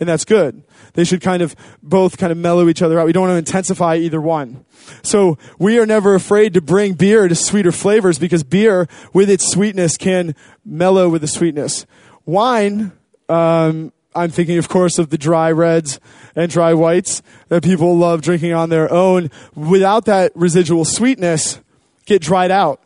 and 0.00 0.08
that's 0.08 0.24
good. 0.24 0.62
They 0.94 1.04
should 1.04 1.20
kind 1.20 1.42
of 1.42 1.54
both 1.82 2.16
kind 2.16 2.32
of 2.32 2.38
mellow 2.38 2.70
each 2.70 2.80
other 2.80 2.98
out. 2.98 3.04
We 3.04 3.12
don't 3.12 3.28
want 3.28 3.34
to 3.34 3.38
intensify 3.38 3.96
either 3.96 4.20
one. 4.20 4.64
So 5.02 5.36
we 5.58 5.78
are 5.78 5.84
never 5.84 6.14
afraid 6.14 6.54
to 6.54 6.62
bring 6.62 6.94
beer 6.94 7.28
to 7.28 7.34
sweeter 7.34 7.70
flavors 7.70 8.18
because 8.18 8.44
beer, 8.44 8.88
with 9.12 9.28
its 9.28 9.52
sweetness, 9.52 9.98
can 9.98 10.34
mellow 10.64 11.10
with 11.10 11.20
the 11.20 11.28
sweetness. 11.28 11.84
Wine. 12.24 12.92
Um, 13.28 13.92
I'm 14.18 14.30
thinking, 14.30 14.58
of 14.58 14.68
course, 14.68 14.98
of 14.98 15.10
the 15.10 15.18
dry 15.18 15.50
reds 15.52 16.00
and 16.34 16.50
dry 16.50 16.74
whites 16.74 17.22
that 17.48 17.62
people 17.62 17.96
love 17.96 18.20
drinking 18.22 18.52
on 18.52 18.68
their 18.68 18.92
own. 18.92 19.30
Without 19.54 20.04
that 20.06 20.32
residual 20.34 20.84
sweetness, 20.84 21.60
get 22.04 22.20
dried 22.20 22.50
out. 22.50 22.82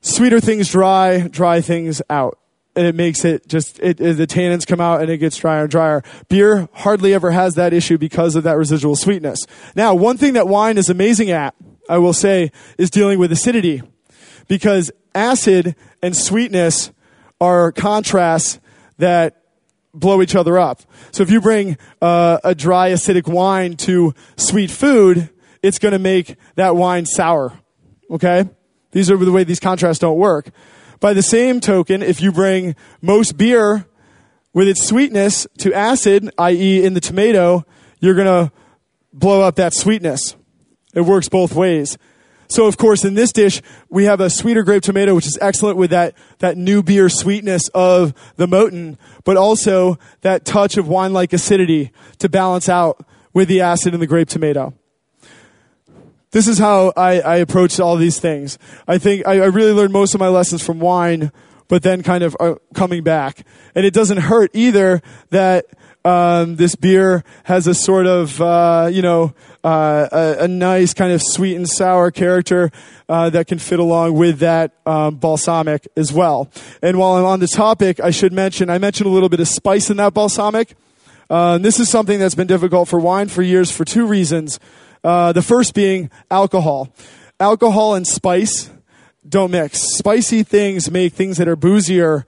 Sweeter 0.00 0.40
things 0.40 0.70
dry, 0.70 1.28
dry 1.28 1.60
things 1.60 2.02
out. 2.10 2.38
And 2.76 2.86
it 2.86 2.94
makes 2.94 3.24
it 3.24 3.46
just, 3.48 3.78
it, 3.80 4.00
it, 4.00 4.14
the 4.14 4.26
tannins 4.26 4.66
come 4.66 4.80
out 4.80 5.00
and 5.02 5.10
it 5.10 5.18
gets 5.18 5.36
drier 5.36 5.62
and 5.62 5.70
drier. 5.70 6.02
Beer 6.28 6.68
hardly 6.72 7.12
ever 7.12 7.30
has 7.32 7.54
that 7.56 7.72
issue 7.72 7.98
because 7.98 8.36
of 8.36 8.44
that 8.44 8.56
residual 8.56 8.96
sweetness. 8.96 9.44
Now, 9.74 9.94
one 9.94 10.16
thing 10.16 10.34
that 10.34 10.46
wine 10.46 10.78
is 10.78 10.88
amazing 10.88 11.30
at, 11.30 11.54
I 11.88 11.98
will 11.98 12.12
say, 12.12 12.52
is 12.78 12.88
dealing 12.90 13.18
with 13.18 13.32
acidity. 13.32 13.82
Because 14.46 14.90
acid 15.14 15.74
and 16.00 16.16
sweetness 16.16 16.92
are 17.40 17.72
contrasts 17.72 18.60
that 18.98 19.39
blow 19.92 20.22
each 20.22 20.36
other 20.36 20.58
up. 20.58 20.82
So 21.10 21.22
if 21.22 21.30
you 21.30 21.40
bring 21.40 21.76
uh, 22.00 22.38
a 22.44 22.54
dry 22.54 22.90
acidic 22.90 23.26
wine 23.26 23.76
to 23.78 24.14
sweet 24.36 24.70
food, 24.70 25.30
it's 25.62 25.78
going 25.78 25.92
to 25.92 25.98
make 25.98 26.36
that 26.54 26.76
wine 26.76 27.06
sour. 27.06 27.58
Okay? 28.10 28.48
These 28.92 29.10
are 29.10 29.16
the 29.16 29.32
way 29.32 29.44
these 29.44 29.60
contrasts 29.60 29.98
don't 29.98 30.18
work. 30.18 30.50
By 31.00 31.14
the 31.14 31.22
same 31.22 31.60
token, 31.60 32.02
if 32.02 32.20
you 32.20 32.32
bring 32.32 32.76
most 33.00 33.36
beer 33.36 33.86
with 34.52 34.68
its 34.68 34.86
sweetness 34.86 35.46
to 35.58 35.72
acid, 35.72 36.30
i.e. 36.38 36.84
in 36.84 36.94
the 36.94 37.00
tomato, 37.00 37.64
you're 38.00 38.14
going 38.14 38.26
to 38.26 38.52
blow 39.12 39.42
up 39.42 39.56
that 39.56 39.74
sweetness. 39.74 40.36
It 40.94 41.02
works 41.02 41.28
both 41.28 41.54
ways. 41.54 41.96
So 42.50 42.66
of 42.66 42.76
course, 42.76 43.04
in 43.04 43.14
this 43.14 43.30
dish, 43.30 43.62
we 43.88 44.04
have 44.04 44.20
a 44.20 44.28
sweeter 44.28 44.64
grape 44.64 44.82
tomato, 44.82 45.14
which 45.14 45.26
is 45.26 45.38
excellent 45.40 45.76
with 45.76 45.90
that, 45.90 46.14
that 46.40 46.56
new 46.56 46.82
beer 46.82 47.08
sweetness 47.08 47.68
of 47.74 48.12
the 48.36 48.48
Moaten, 48.48 48.98
but 49.24 49.36
also 49.36 49.98
that 50.22 50.44
touch 50.44 50.76
of 50.76 50.88
wine-like 50.88 51.32
acidity 51.32 51.92
to 52.18 52.28
balance 52.28 52.68
out 52.68 53.06
with 53.32 53.46
the 53.46 53.60
acid 53.60 53.94
in 53.94 54.00
the 54.00 54.06
grape 54.08 54.28
tomato. 54.28 54.74
This 56.32 56.48
is 56.48 56.58
how 56.58 56.92
I, 56.96 57.20
I 57.20 57.36
approach 57.36 57.78
all 57.78 57.96
these 57.96 58.18
things. 58.18 58.58
I 58.88 58.98
think 58.98 59.28
I, 59.28 59.34
I 59.34 59.46
really 59.46 59.72
learned 59.72 59.92
most 59.92 60.14
of 60.14 60.20
my 60.20 60.28
lessons 60.28 60.64
from 60.64 60.80
wine, 60.80 61.30
but 61.68 61.84
then 61.84 62.02
kind 62.02 62.24
of 62.24 62.36
uh, 62.40 62.56
coming 62.74 63.04
back. 63.04 63.46
And 63.76 63.86
it 63.86 63.94
doesn't 63.94 64.18
hurt 64.18 64.50
either 64.54 65.02
that 65.30 65.66
um, 66.04 66.56
this 66.56 66.74
beer 66.74 67.22
has 67.44 67.66
a 67.66 67.74
sort 67.74 68.06
of, 68.06 68.40
uh, 68.40 68.88
you 68.92 69.02
know, 69.02 69.34
uh, 69.62 70.08
a, 70.10 70.44
a, 70.44 70.48
nice 70.48 70.94
kind 70.94 71.12
of 71.12 71.20
sweet 71.22 71.54
and 71.54 71.68
sour 71.68 72.10
character 72.10 72.70
uh, 73.08 73.28
that 73.30 73.46
can 73.46 73.58
fit 73.58 73.78
along 73.78 74.14
with 74.14 74.38
that 74.38 74.72
um, 74.86 75.16
balsamic 75.16 75.86
as 75.96 76.12
well. 76.12 76.50
And 76.82 76.98
while 76.98 77.12
I'm 77.14 77.24
on 77.24 77.40
the 77.40 77.46
topic, 77.46 78.00
I 78.00 78.10
should 78.10 78.32
mention 78.32 78.70
I 78.70 78.78
mentioned 78.78 79.06
a 79.06 79.12
little 79.12 79.28
bit 79.28 79.40
of 79.40 79.48
spice 79.48 79.90
in 79.90 79.98
that 79.98 80.14
balsamic. 80.14 80.74
Uh, 81.28 81.58
this 81.58 81.78
is 81.78 81.88
something 81.88 82.18
that's 82.18 82.34
been 82.34 82.46
difficult 82.46 82.88
for 82.88 82.98
wine 82.98 83.28
for 83.28 83.42
years 83.42 83.70
for 83.70 83.84
two 83.84 84.06
reasons. 84.06 84.58
Uh, 85.04 85.32
the 85.32 85.42
first 85.42 85.74
being 85.74 86.10
alcohol. 86.30 86.92
Alcohol 87.38 87.94
and 87.94 88.06
spice 88.06 88.70
don't 89.28 89.50
mix. 89.50 89.78
Spicy 89.78 90.42
things 90.42 90.90
make 90.90 91.12
things 91.12 91.36
that 91.36 91.48
are 91.48 91.56
boozier 91.56 92.26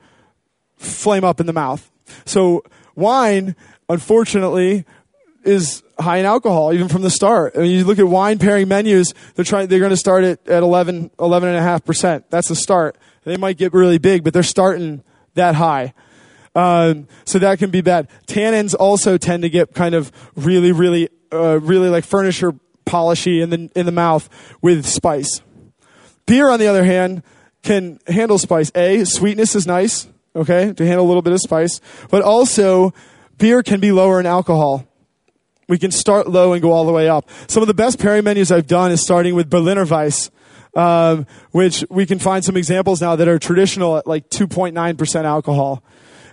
flame 0.77 1.25
up 1.25 1.41
in 1.41 1.47
the 1.47 1.53
mouth. 1.53 1.91
So 2.25 2.63
wine, 2.95 3.57
unfortunately, 3.89 4.85
is 5.45 5.83
high 5.99 6.19
in 6.19 6.27
alcohol 6.27 6.73
even 6.73 6.89
from 6.89 7.03
the 7.03 7.11
start. 7.11 7.57
I 7.57 7.61
mean, 7.61 7.71
you 7.71 7.85
look 7.85 7.99
at 7.99 8.07
wine 8.07 8.39
pairing 8.39 8.69
menus, 8.69 9.13
they're 9.35 9.45
trying, 9.45 9.69
they're 9.69 9.79
going 9.79 9.91
to 9.91 9.97
start 9.97 10.25
at, 10.25 10.49
at 10.49 10.63
11, 10.63 11.11
11.5%. 11.19 12.25
That's 12.31 12.49
the 12.49 12.57
start. 12.57 12.97
They 13.25 13.37
might 13.37 13.57
get 13.57 13.73
really 13.73 13.99
big, 13.99 14.25
but 14.25 14.33
they're 14.33 14.43
starting 14.43 15.03
that 15.35 15.55
high. 15.55 15.95
Um, 16.55 17.09
so 17.25 17.39
that 17.39 17.59
can 17.59 17.71
be 17.71 17.81
bad. 17.81 18.09
Tannins 18.27 18.75
also 18.79 19.17
tend 19.17 19.43
to 19.43 19.49
get 19.49 19.75
kind 19.75 19.95
of 19.95 20.13
really, 20.35 20.73
really, 20.73 21.09
uh, 21.33 21.61
really 21.61 21.89
like 21.89 22.05
furniture 22.05 22.55
polishy 22.85 23.41
in 23.41 23.51
the, 23.51 23.71
in 23.75 23.87
the 23.87 23.93
mouth 23.93 24.29
with 24.61 24.85
spice. 24.87 25.41
Beer, 26.27 26.49
on 26.49 26.59
the 26.59 26.67
other 26.67 26.85
hand, 26.85 27.23
can 27.63 28.01
handle 28.07 28.39
spice. 28.39 28.71
A, 28.75 29.05
sweetness 29.05 29.55
is 29.55 29.67
nice 29.67 30.09
okay, 30.35 30.73
to 30.73 30.87
handle 30.87 31.05
a 31.05 31.09
little 31.09 31.23
bit 31.23 31.33
of 31.33 31.41
spice. 31.41 31.81
But 32.11 32.23
also, 32.23 32.93
beer 33.39 33.63
can 33.63 33.81
be 33.81 33.93
lower 33.93 34.21
in 34.21 34.27
alcohol. 34.27 34.87
We 35.69 35.79
can 35.79 35.91
start 35.91 36.29
low 36.29 36.53
and 36.53 36.61
go 36.61 36.73
all 36.73 36.85
the 36.85 36.93
way 36.93 37.09
up. 37.09 37.29
Some 37.47 37.63
of 37.63 37.67
the 37.67 37.75
best 37.75 37.99
pairing 37.99 38.25
menus 38.25 38.51
I've 38.51 38.67
done 38.67 38.91
is 38.91 39.01
starting 39.01 39.35
with 39.35 39.49
Berliner 39.49 39.85
Weiss, 39.85 40.31
um, 40.75 41.27
which 41.51 41.85
we 41.89 42.07
can 42.07 42.19
find 42.19 42.45
some 42.45 42.57
examples 42.57 43.01
now 43.01 43.17
that 43.17 43.29
are 43.29 43.39
traditional 43.39 43.97
at 43.97 44.07
like 44.07 44.29
2.9% 44.31 45.25
alcohol 45.25 45.83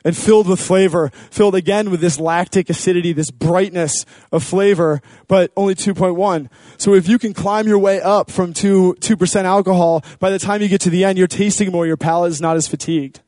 and 0.05 0.15
filled 0.15 0.47
with 0.47 0.59
flavor, 0.59 1.09
filled 1.29 1.55
again 1.55 1.91
with 1.91 2.01
this 2.01 2.19
lactic 2.19 2.69
acidity, 2.69 3.13
this 3.13 3.31
brightness 3.31 4.05
of 4.31 4.43
flavor, 4.43 5.01
but 5.27 5.51
only 5.57 5.75
2.1. 5.75 6.49
So 6.77 6.93
if 6.93 7.07
you 7.07 7.19
can 7.19 7.33
climb 7.33 7.67
your 7.67 7.79
way 7.79 8.01
up 8.01 8.31
from 8.31 8.53
2, 8.53 8.97
2% 8.99 9.43
alcohol, 9.43 10.03
by 10.19 10.29
the 10.29 10.39
time 10.39 10.61
you 10.61 10.67
get 10.67 10.81
to 10.81 10.89
the 10.89 11.03
end, 11.03 11.17
you're 11.17 11.27
tasting 11.27 11.71
more, 11.71 11.85
your 11.85 11.97
palate 11.97 12.31
is 12.31 12.41
not 12.41 12.55
as 12.55 12.67
fatigued. 12.67 13.19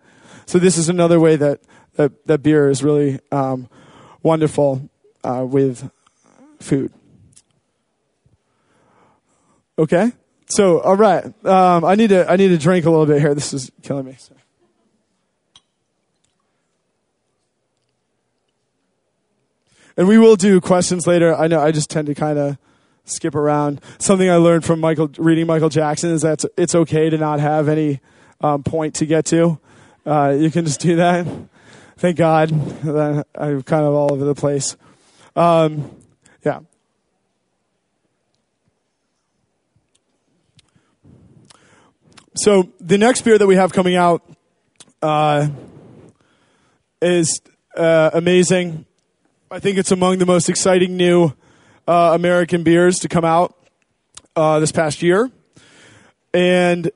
So 0.46 0.60
this 0.60 0.78
is 0.78 0.90
another 0.90 1.20
way 1.20 1.36
that 1.36 1.62
that, 1.96 2.26
that 2.26 2.42
beer 2.42 2.70
is 2.70 2.84
really 2.84 3.20
um, 3.32 3.70
wonderful 4.24 4.90
uh, 5.24 5.46
with 5.48 5.90
food. 6.60 6.92
Okay, 9.78 10.12
so 10.46 10.80
all 10.82 10.96
right, 10.96 11.26
um, 11.46 11.84
I 11.86 11.96
need 11.96 12.10
to 12.10 12.30
I 12.30 12.36
need 12.36 12.50
to 12.50 12.58
drink 12.58 12.86
a 12.86 12.90
little 12.90 13.06
bit 13.06 13.20
here. 13.20 13.34
This 13.34 13.54
is 13.54 13.72
killing 13.82 14.06
me. 14.06 14.18
And 19.98 20.08
we 20.08 20.18
will 20.18 20.36
do 20.36 20.62
questions 20.62 21.06
later. 21.06 21.36
I 21.36 21.48
know 21.48 21.60
I 21.60 21.72
just 21.72 21.90
tend 21.90 22.08
to 22.08 22.16
kind 22.16 22.40
of 22.40 22.58
skip 23.06 23.36
around. 23.36 23.82
Something 23.98 24.30
I 24.30 24.38
learned 24.38 24.64
from 24.64 24.80
Michael 24.80 25.12
reading 25.18 25.48
Michael 25.48 25.70
Jackson 25.70 26.12
is 26.12 26.22
that 26.22 26.44
it's 26.58 26.76
okay 26.76 27.10
to 27.10 27.18
not 27.18 27.40
have 27.40 27.68
any 27.68 28.00
um, 28.40 28.64
point 28.64 28.96
to 28.96 29.06
get 29.06 29.26
to. 29.26 29.60
Uh, 30.06 30.36
you 30.38 30.50
can 30.50 30.66
just 30.66 30.80
do 30.80 30.96
that. 30.96 31.28
Thank 31.98 32.18
God. 32.18 32.52
I'm 32.52 33.64
kind 33.64 33.86
of 33.86 33.94
all 33.94 34.12
over 34.12 34.26
the 34.26 34.34
place. 34.34 34.76
Um, 35.36 35.96
yeah. 36.44 36.60
So 42.36 42.72
the 42.80 42.98
next 42.98 43.22
beer 43.22 43.38
that 43.38 43.48
we 43.48 43.56
have 43.56 43.74
coming 43.74 43.96
out 43.96 44.24
uh, 45.02 45.50
is 47.02 47.42
uh, 47.76 48.12
amazing. 48.14 48.86
I 49.50 49.60
think 49.60 49.78
it's 49.78 49.92
among 49.92 50.20
the 50.20 50.26
most 50.26 50.50
exciting 50.50 50.96
new 50.96 51.34
uh, 51.88 52.12
American 52.14 52.64
beers 52.64 53.00
to 53.00 53.10
come 53.10 53.26
out 53.26 53.56
uh, 54.36 54.60
this 54.60 54.72
past 54.72 55.02
year. 55.02 55.30
And 56.34 56.90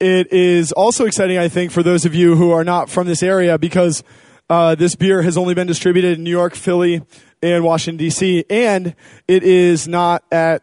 it 0.00 0.32
is 0.32 0.72
also 0.72 1.04
exciting, 1.04 1.36
I 1.36 1.48
think, 1.48 1.72
for 1.72 1.82
those 1.82 2.06
of 2.06 2.14
you 2.14 2.36
who 2.36 2.50
are 2.52 2.64
not 2.64 2.88
from 2.88 3.06
this 3.06 3.22
area 3.22 3.58
because 3.58 4.02
uh, 4.48 4.74
this 4.74 4.96
beer 4.96 5.20
has 5.22 5.36
only 5.36 5.54
been 5.54 5.66
distributed 5.66 6.18
in 6.18 6.24
New 6.24 6.30
York, 6.30 6.54
Philly, 6.54 7.02
and 7.42 7.64
Washington, 7.64 7.98
D.C., 7.98 8.44
and 8.50 8.94
it 9.26 9.42
is 9.42 9.88
not 9.88 10.24
at 10.30 10.62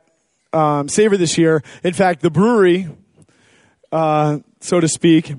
um, 0.53 0.89
Savor 0.89 1.17
this 1.17 1.37
year. 1.37 1.63
In 1.83 1.93
fact, 1.93 2.21
the 2.21 2.29
brewery, 2.29 2.87
uh, 3.91 4.39
so 4.59 4.79
to 4.79 4.87
speak, 4.87 5.33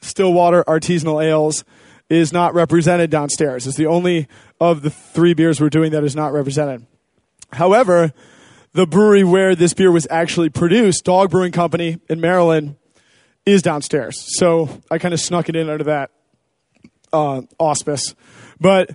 Stillwater 0.00 0.64
Artisanal 0.64 1.24
Ales, 1.24 1.64
is 2.08 2.32
not 2.32 2.54
represented 2.54 3.10
downstairs. 3.10 3.66
It's 3.66 3.76
the 3.76 3.86
only 3.86 4.28
of 4.60 4.82
the 4.82 4.90
three 4.90 5.34
beers 5.34 5.60
we're 5.60 5.70
doing 5.70 5.90
that 5.92 6.04
is 6.04 6.14
not 6.14 6.32
represented. 6.32 6.86
However, 7.52 8.12
the 8.72 8.86
brewery 8.86 9.24
where 9.24 9.54
this 9.54 9.74
beer 9.74 9.90
was 9.90 10.06
actually 10.10 10.50
produced, 10.50 11.04
Dog 11.04 11.30
Brewing 11.30 11.52
Company 11.52 11.98
in 12.08 12.20
Maryland, 12.20 12.76
is 13.44 13.62
downstairs. 13.62 14.16
So 14.38 14.82
I 14.90 14.98
kind 14.98 15.14
of 15.14 15.20
snuck 15.20 15.48
it 15.48 15.56
in 15.56 15.68
under 15.68 15.84
that 15.84 16.10
uh, 17.12 17.42
auspice. 17.58 18.14
But 18.60 18.90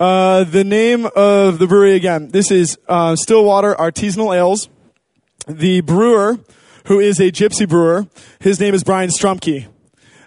Uh, 0.00 0.42
the 0.42 0.64
name 0.64 1.06
of 1.14 1.60
the 1.60 1.68
brewery 1.68 1.94
again. 1.94 2.28
This 2.28 2.50
is 2.50 2.76
uh, 2.88 3.14
Stillwater 3.14 3.76
Artisanal 3.76 4.36
Ales. 4.36 4.68
The 5.46 5.82
brewer, 5.82 6.40
who 6.86 6.98
is 6.98 7.20
a 7.20 7.30
gypsy 7.30 7.68
brewer, 7.68 8.08
his 8.40 8.58
name 8.58 8.74
is 8.74 8.82
Brian 8.82 9.10
Strumke, 9.10 9.68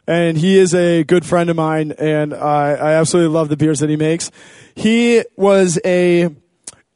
and 0.07 0.37
he 0.37 0.57
is 0.57 0.73
a 0.73 1.03
good 1.03 1.25
friend 1.25 1.49
of 1.49 1.57
mine, 1.57 1.91
and 1.99 2.33
I, 2.33 2.75
I 2.75 2.93
absolutely 2.93 3.33
love 3.33 3.49
the 3.49 3.57
beers 3.57 3.79
that 3.79 3.89
he 3.89 3.97
makes. 3.97 4.31
He 4.73 5.23
was 5.35 5.77
a 5.83 6.29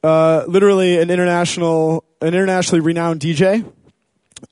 uh, 0.02 0.44
literally 0.48 0.98
an 0.98 1.10
international, 1.10 2.04
an 2.22 2.28
internationally 2.28 2.80
renowned 2.80 3.20
DJ 3.20 3.70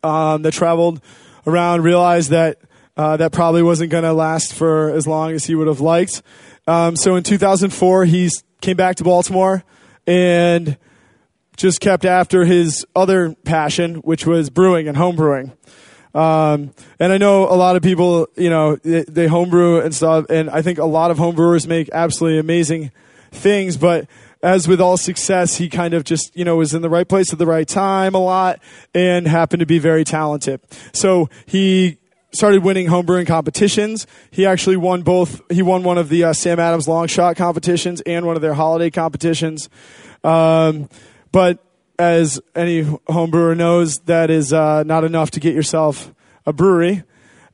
um, 0.03 0.43
that 0.43 0.53
traveled 0.53 1.01
around. 1.47 1.85
Realized 1.85 2.31
that 2.31 2.59
uh, 2.99 3.17
that 3.17 3.33
probably 3.33 3.63
wasn't 3.63 3.91
going 3.91 4.05
to 4.05 4.13
last 4.13 4.53
for 4.53 4.91
as 4.91 5.07
long 5.07 5.33
as 5.33 5.47
he 5.47 5.55
would 5.55 5.69
have 5.69 5.81
liked. 5.81 6.23
Um, 6.71 6.95
so 6.95 7.17
in 7.17 7.25
2004, 7.25 8.05
he 8.05 8.31
came 8.61 8.77
back 8.77 8.95
to 8.97 9.05
Baltimore 9.05 9.65
and 10.07 10.79
just 11.57 11.81
kept 11.81 12.05
after 12.05 12.45
his 12.45 12.87
other 12.95 13.35
passion, 13.43 13.97
which 13.97 14.25
was 14.25 14.51
brewing 14.51 14.87
and 14.87 14.97
home 14.97 15.17
brewing. 15.17 15.51
Um, 16.15 16.73
and 17.01 17.13
I 17.13 17.19
know 17.19 17.49
a 17.49 17.59
lot 17.59 17.75
of 17.75 17.83
people, 17.83 18.29
you 18.37 18.51
know, 18.51 18.77
they, 18.77 19.03
they 19.03 19.27
homebrew 19.27 19.81
and 19.81 19.93
stuff, 19.93 20.27
and 20.31 20.49
I 20.49 20.63
think 20.63 20.79
a 20.79 20.85
lot 20.85 21.11
of 21.11 21.19
homebrewers 21.19 21.67
make 21.67 21.91
absolutely 21.93 22.39
amazing 22.39 22.93
things, 23.33 23.77
but 23.77 24.09
as 24.41 24.69
with 24.69 24.81
all 24.81 24.97
success, 24.97 25.57
he 25.57 25.69
kind 25.69 25.93
of 25.93 26.05
just, 26.05 26.37
you 26.37 26.45
know, 26.45 26.55
was 26.55 26.73
in 26.73 26.83
the 26.83 26.89
right 26.89 27.09
place 27.09 27.33
at 27.33 27.41
the 27.41 27.47
right 27.47 27.67
time 27.67 28.15
a 28.15 28.21
lot 28.21 28.61
and 28.95 29.27
happened 29.27 29.59
to 29.59 29.67
be 29.67 29.81
very 29.81 30.05
talented. 30.05 30.61
So 30.93 31.31
he 31.47 31.99
started 32.33 32.63
winning 32.63 32.87
homebrewing 32.87 33.27
competitions. 33.27 34.07
He 34.31 34.47
actually 34.47 34.77
won 34.77 35.03
both. 35.03 35.41
He 35.51 35.63
won 35.63 35.83
one 35.83 35.99
of 35.99 36.09
the 36.09 36.25
uh, 36.25 36.33
Sam 36.33 36.59
Adams 36.59 36.89
long 36.89 37.07
shot 37.07 37.37
competitions 37.37 38.01
and 38.03 38.27
one 38.27 38.37
of 38.37 38.43
their 38.43 38.55
holiday 38.55 38.91
competitions. 38.91 39.69
Um, 40.23 40.89
but 41.33 41.59
as 41.99 42.41
any 42.55 42.83
homebrewer 42.83 43.57
knows, 43.57 43.99
that 44.07 44.31
is 44.31 44.53
uh, 44.53 44.83
not 44.85 45.05
enough 45.05 45.31
to 45.33 45.41
get 45.41 45.55
yourself 45.55 46.13
a 46.47 46.53
brewery. 46.53 47.03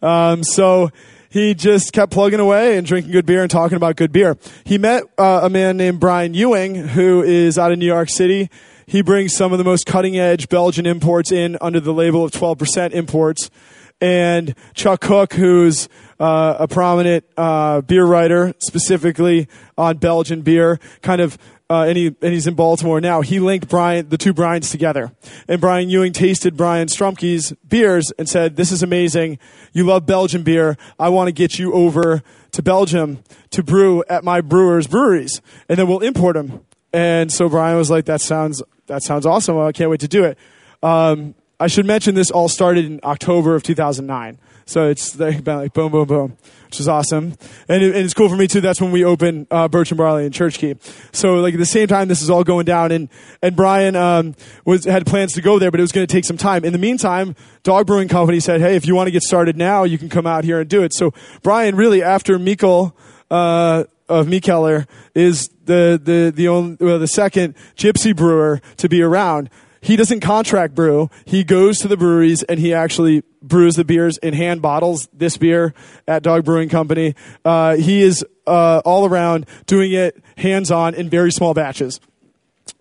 Um, 0.02 0.44
so 0.44 0.90
he 1.30 1.54
just 1.54 1.92
kept 1.92 2.12
plugging 2.12 2.40
away 2.40 2.76
and 2.76 2.86
drinking 2.86 3.12
good 3.12 3.26
beer 3.26 3.42
and 3.42 3.50
talking 3.50 3.76
about 3.76 3.96
good 3.96 4.12
beer. 4.12 4.36
He 4.64 4.78
met 4.78 5.04
uh, 5.18 5.40
a 5.42 5.50
man 5.50 5.76
named 5.76 6.00
Brian 6.00 6.34
Ewing, 6.34 6.74
who 6.74 7.22
is 7.22 7.58
out 7.58 7.72
of 7.72 7.78
New 7.78 7.86
York 7.86 8.08
City. 8.08 8.48
He 8.86 9.02
brings 9.02 9.34
some 9.34 9.52
of 9.52 9.58
the 9.58 9.64
most 9.64 9.84
cutting 9.84 10.16
edge 10.16 10.48
Belgian 10.48 10.86
imports 10.86 11.32
in 11.32 11.58
under 11.60 11.80
the 11.80 11.92
label 11.92 12.24
of 12.24 12.30
12% 12.30 12.92
imports. 12.92 13.50
And 14.00 14.54
Chuck 14.74 15.00
Cook, 15.00 15.32
who's 15.32 15.88
uh, 16.20 16.56
a 16.58 16.68
prominent 16.68 17.24
uh, 17.36 17.80
beer 17.80 18.04
writer, 18.04 18.54
specifically 18.58 19.48
on 19.78 19.96
Belgian 19.96 20.42
beer, 20.42 20.78
kind 21.02 21.20
of 21.20 21.38
uh, 21.68 21.86
and, 21.88 21.96
he, 21.96 22.06
and 22.06 22.32
he's 22.32 22.46
in 22.46 22.54
Baltimore 22.54 23.00
now. 23.00 23.22
He 23.22 23.40
linked 23.40 23.68
Brian, 23.68 24.08
the 24.08 24.16
two 24.16 24.32
Brians 24.32 24.70
together. 24.70 25.10
And 25.48 25.60
Brian 25.60 25.90
Ewing 25.90 26.12
tasted 26.12 26.56
Brian 26.56 26.86
Strumke's 26.86 27.52
beers 27.66 28.12
and 28.18 28.28
said, 28.28 28.54
This 28.54 28.70
is 28.70 28.84
amazing. 28.84 29.38
You 29.72 29.84
love 29.84 30.06
Belgian 30.06 30.44
beer. 30.44 30.76
I 30.98 31.08
want 31.08 31.26
to 31.26 31.32
get 31.32 31.58
you 31.58 31.72
over 31.72 32.22
to 32.52 32.62
Belgium 32.62 33.18
to 33.50 33.64
brew 33.64 34.04
at 34.08 34.22
my 34.22 34.40
brewers' 34.40 34.86
breweries, 34.86 35.42
and 35.68 35.78
then 35.78 35.88
we'll 35.88 36.00
import 36.00 36.34
them. 36.34 36.64
And 36.92 37.32
so 37.32 37.48
Brian 37.48 37.76
was 37.76 37.90
like, 37.90 38.04
That 38.04 38.20
sounds, 38.20 38.62
that 38.86 39.02
sounds 39.02 39.26
awesome. 39.26 39.58
I 39.58 39.72
can't 39.72 39.90
wait 39.90 40.00
to 40.00 40.08
do 40.08 40.22
it. 40.22 40.38
Um, 40.84 41.34
I 41.58 41.68
should 41.68 41.86
mention 41.86 42.14
this 42.14 42.30
all 42.30 42.48
started 42.48 42.84
in 42.84 43.00
October 43.02 43.54
of 43.54 43.62
2009. 43.62 44.38
So 44.66 44.88
it's 44.88 45.18
like, 45.18 45.44
boom, 45.44 45.90
boom, 45.90 46.06
boom, 46.06 46.36
which 46.66 46.80
is 46.80 46.88
awesome. 46.88 47.34
And, 47.68 47.82
it, 47.82 47.94
and 47.94 48.04
it's 48.04 48.12
cool 48.12 48.28
for 48.28 48.36
me 48.36 48.46
too. 48.46 48.60
That's 48.60 48.80
when 48.80 48.90
we 48.90 49.04
opened 49.04 49.46
uh, 49.50 49.68
Birch 49.68 49.90
and 49.90 49.96
Barley 49.96 50.24
and 50.26 50.34
Church 50.34 50.58
Key. 50.58 50.74
So 51.12 51.36
like 51.36 51.54
at 51.54 51.60
the 51.60 51.66
same 51.66 51.86
time, 51.86 52.08
this 52.08 52.20
is 52.20 52.28
all 52.28 52.44
going 52.44 52.66
down, 52.66 52.92
and 52.92 53.08
and 53.42 53.56
Brian 53.56 53.96
um, 53.96 54.34
was 54.64 54.84
had 54.84 55.06
plans 55.06 55.32
to 55.34 55.40
go 55.40 55.58
there, 55.58 55.70
but 55.70 55.80
it 55.80 55.84
was 55.84 55.92
going 55.92 56.06
to 56.06 56.12
take 56.12 56.24
some 56.24 56.36
time. 56.36 56.64
In 56.64 56.72
the 56.72 56.78
meantime, 56.78 57.36
Dog 57.62 57.86
Brewing 57.86 58.08
Company 58.08 58.40
said, 58.40 58.60
"Hey, 58.60 58.76
if 58.76 58.86
you 58.86 58.94
want 58.94 59.06
to 59.06 59.12
get 59.12 59.22
started 59.22 59.56
now, 59.56 59.84
you 59.84 59.98
can 59.98 60.08
come 60.08 60.26
out 60.26 60.44
here 60.44 60.60
and 60.60 60.68
do 60.68 60.82
it." 60.82 60.92
So 60.92 61.14
Brian, 61.42 61.76
really, 61.76 62.02
after 62.02 62.38
Mikkel. 62.38 62.92
Uh, 63.28 63.84
of 64.08 64.28
Mikkeller 64.28 64.86
is 65.16 65.50
the 65.64 66.00
the 66.00 66.32
the 66.32 66.46
only 66.46 66.76
well, 66.78 67.00
the 67.00 67.08
second 67.08 67.56
gypsy 67.76 68.14
brewer 68.14 68.60
to 68.76 68.88
be 68.88 69.02
around 69.02 69.50
he 69.86 69.94
doesn't 69.94 70.18
contract 70.18 70.74
brew. 70.74 71.08
He 71.24 71.44
goes 71.44 71.78
to 71.78 71.86
the 71.86 71.96
breweries 71.96 72.42
and 72.42 72.58
he 72.58 72.74
actually 72.74 73.22
brews 73.40 73.76
the 73.76 73.84
beers 73.84 74.18
in 74.18 74.34
hand 74.34 74.60
bottles. 74.60 75.08
This 75.12 75.36
beer 75.36 75.74
at 76.08 76.24
Dog 76.24 76.44
Brewing 76.44 76.68
Company. 76.68 77.14
Uh, 77.44 77.76
he 77.76 78.02
is 78.02 78.26
uh, 78.48 78.82
all 78.84 79.06
around 79.06 79.46
doing 79.66 79.92
it 79.92 80.20
hands 80.36 80.72
on 80.72 80.94
in 80.94 81.08
very 81.08 81.30
small 81.30 81.54
batches. 81.54 82.00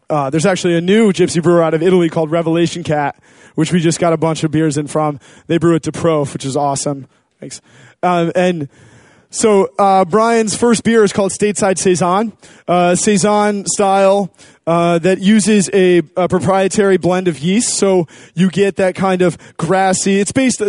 Uh, 0.09 0.31
there's 0.31 0.47
actually 0.47 0.75
a 0.75 0.81
new 0.81 1.11
gypsy 1.11 1.43
brewer 1.43 1.61
out 1.61 1.75
of 1.75 1.83
Italy 1.83 2.09
called 2.09 2.31
Revelation 2.31 2.83
Cat, 2.83 3.21
which 3.53 3.71
we 3.71 3.79
just 3.79 3.99
got 3.99 4.11
a 4.11 4.17
bunch 4.17 4.43
of 4.43 4.49
beers 4.49 4.75
in 4.75 4.87
from. 4.87 5.19
They 5.45 5.59
brew 5.59 5.75
it 5.75 5.83
De 5.83 5.91
Proef, 5.91 6.33
which 6.33 6.43
is 6.43 6.57
awesome. 6.57 7.07
Thanks. 7.39 7.61
Um, 8.01 8.31
and 8.35 8.67
so 9.35 9.69
uh, 9.77 10.05
Brian's 10.05 10.55
first 10.55 10.85
beer 10.85 11.03
is 11.03 11.11
called 11.11 11.33
Stateside 11.33 11.77
Saison, 11.77 12.31
uh, 12.69 12.95
style 12.95 14.33
uh, 14.65 14.97
that 14.99 15.19
uses 15.19 15.69
a, 15.73 16.01
a, 16.15 16.29
proprietary 16.29 16.95
blend 16.95 17.27
of 17.27 17.37
yeast. 17.39 17.77
So 17.77 18.07
you 18.33 18.49
get 18.49 18.77
that 18.77 18.95
kind 18.95 19.21
of 19.21 19.37
grassy. 19.57 20.21
It's 20.21 20.31
based. 20.31 20.59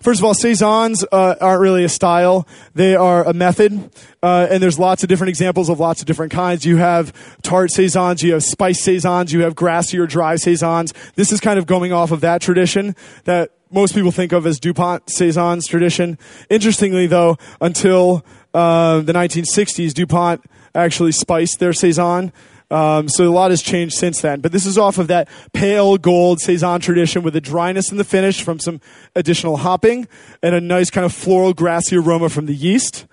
First 0.00 0.20
of 0.20 0.24
all, 0.24 0.34
saisons 0.34 1.04
uh, 1.10 1.34
aren't 1.40 1.60
really 1.60 1.82
a 1.82 1.88
style; 1.88 2.46
they 2.74 2.94
are 2.94 3.24
a 3.24 3.32
method. 3.32 3.90
Uh, 4.22 4.46
and 4.48 4.62
there's 4.62 4.78
lots 4.78 5.02
of 5.02 5.08
different 5.08 5.30
examples 5.30 5.68
of 5.68 5.80
lots 5.80 6.00
of 6.00 6.06
different 6.06 6.30
kinds. 6.30 6.64
You 6.64 6.76
have 6.76 7.12
tart 7.42 7.72
saisons, 7.72 8.22
you 8.22 8.34
have 8.34 8.44
spice 8.44 8.80
saisons, 8.80 9.32
you 9.32 9.40
have 9.40 9.56
grassy 9.56 9.98
or 9.98 10.06
dry 10.06 10.36
saisons. 10.36 10.94
This 11.16 11.32
is 11.32 11.40
kind 11.40 11.58
of 11.58 11.66
going 11.66 11.92
off 11.92 12.12
of 12.12 12.20
that 12.20 12.40
tradition 12.40 12.94
that 13.24 13.50
most 13.72 13.94
people 13.94 14.10
think 14.10 14.32
of 14.32 14.46
as 14.46 14.60
Dupont 14.60 15.08
Saison's 15.08 15.66
tradition. 15.66 16.18
Interestingly, 16.50 17.06
though, 17.06 17.38
until 17.60 18.24
uh, 18.54 19.00
the 19.00 19.12
1960s, 19.12 19.92
Dupont 19.94 20.44
actually 20.74 21.12
spiced 21.12 21.58
their 21.58 21.72
Saison. 21.72 22.32
Um, 22.70 23.08
so 23.08 23.28
a 23.28 23.30
lot 23.30 23.50
has 23.50 23.60
changed 23.60 23.94
since 23.94 24.22
then. 24.22 24.40
But 24.40 24.52
this 24.52 24.64
is 24.64 24.78
off 24.78 24.96
of 24.96 25.08
that 25.08 25.28
pale 25.52 25.98
gold 25.98 26.40
Saison 26.40 26.80
tradition 26.80 27.22
with 27.22 27.36
a 27.36 27.40
dryness 27.40 27.90
in 27.90 27.98
the 27.98 28.04
finish 28.04 28.42
from 28.42 28.58
some 28.58 28.80
additional 29.14 29.58
hopping 29.58 30.08
and 30.42 30.54
a 30.54 30.60
nice 30.60 30.88
kind 30.88 31.04
of 31.04 31.12
floral 31.12 31.52
grassy 31.52 31.96
aroma 31.96 32.30
from 32.30 32.46
the 32.46 32.54
yeast. 32.54 33.06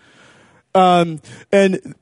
Um, 0.74 1.22
and 1.52 1.96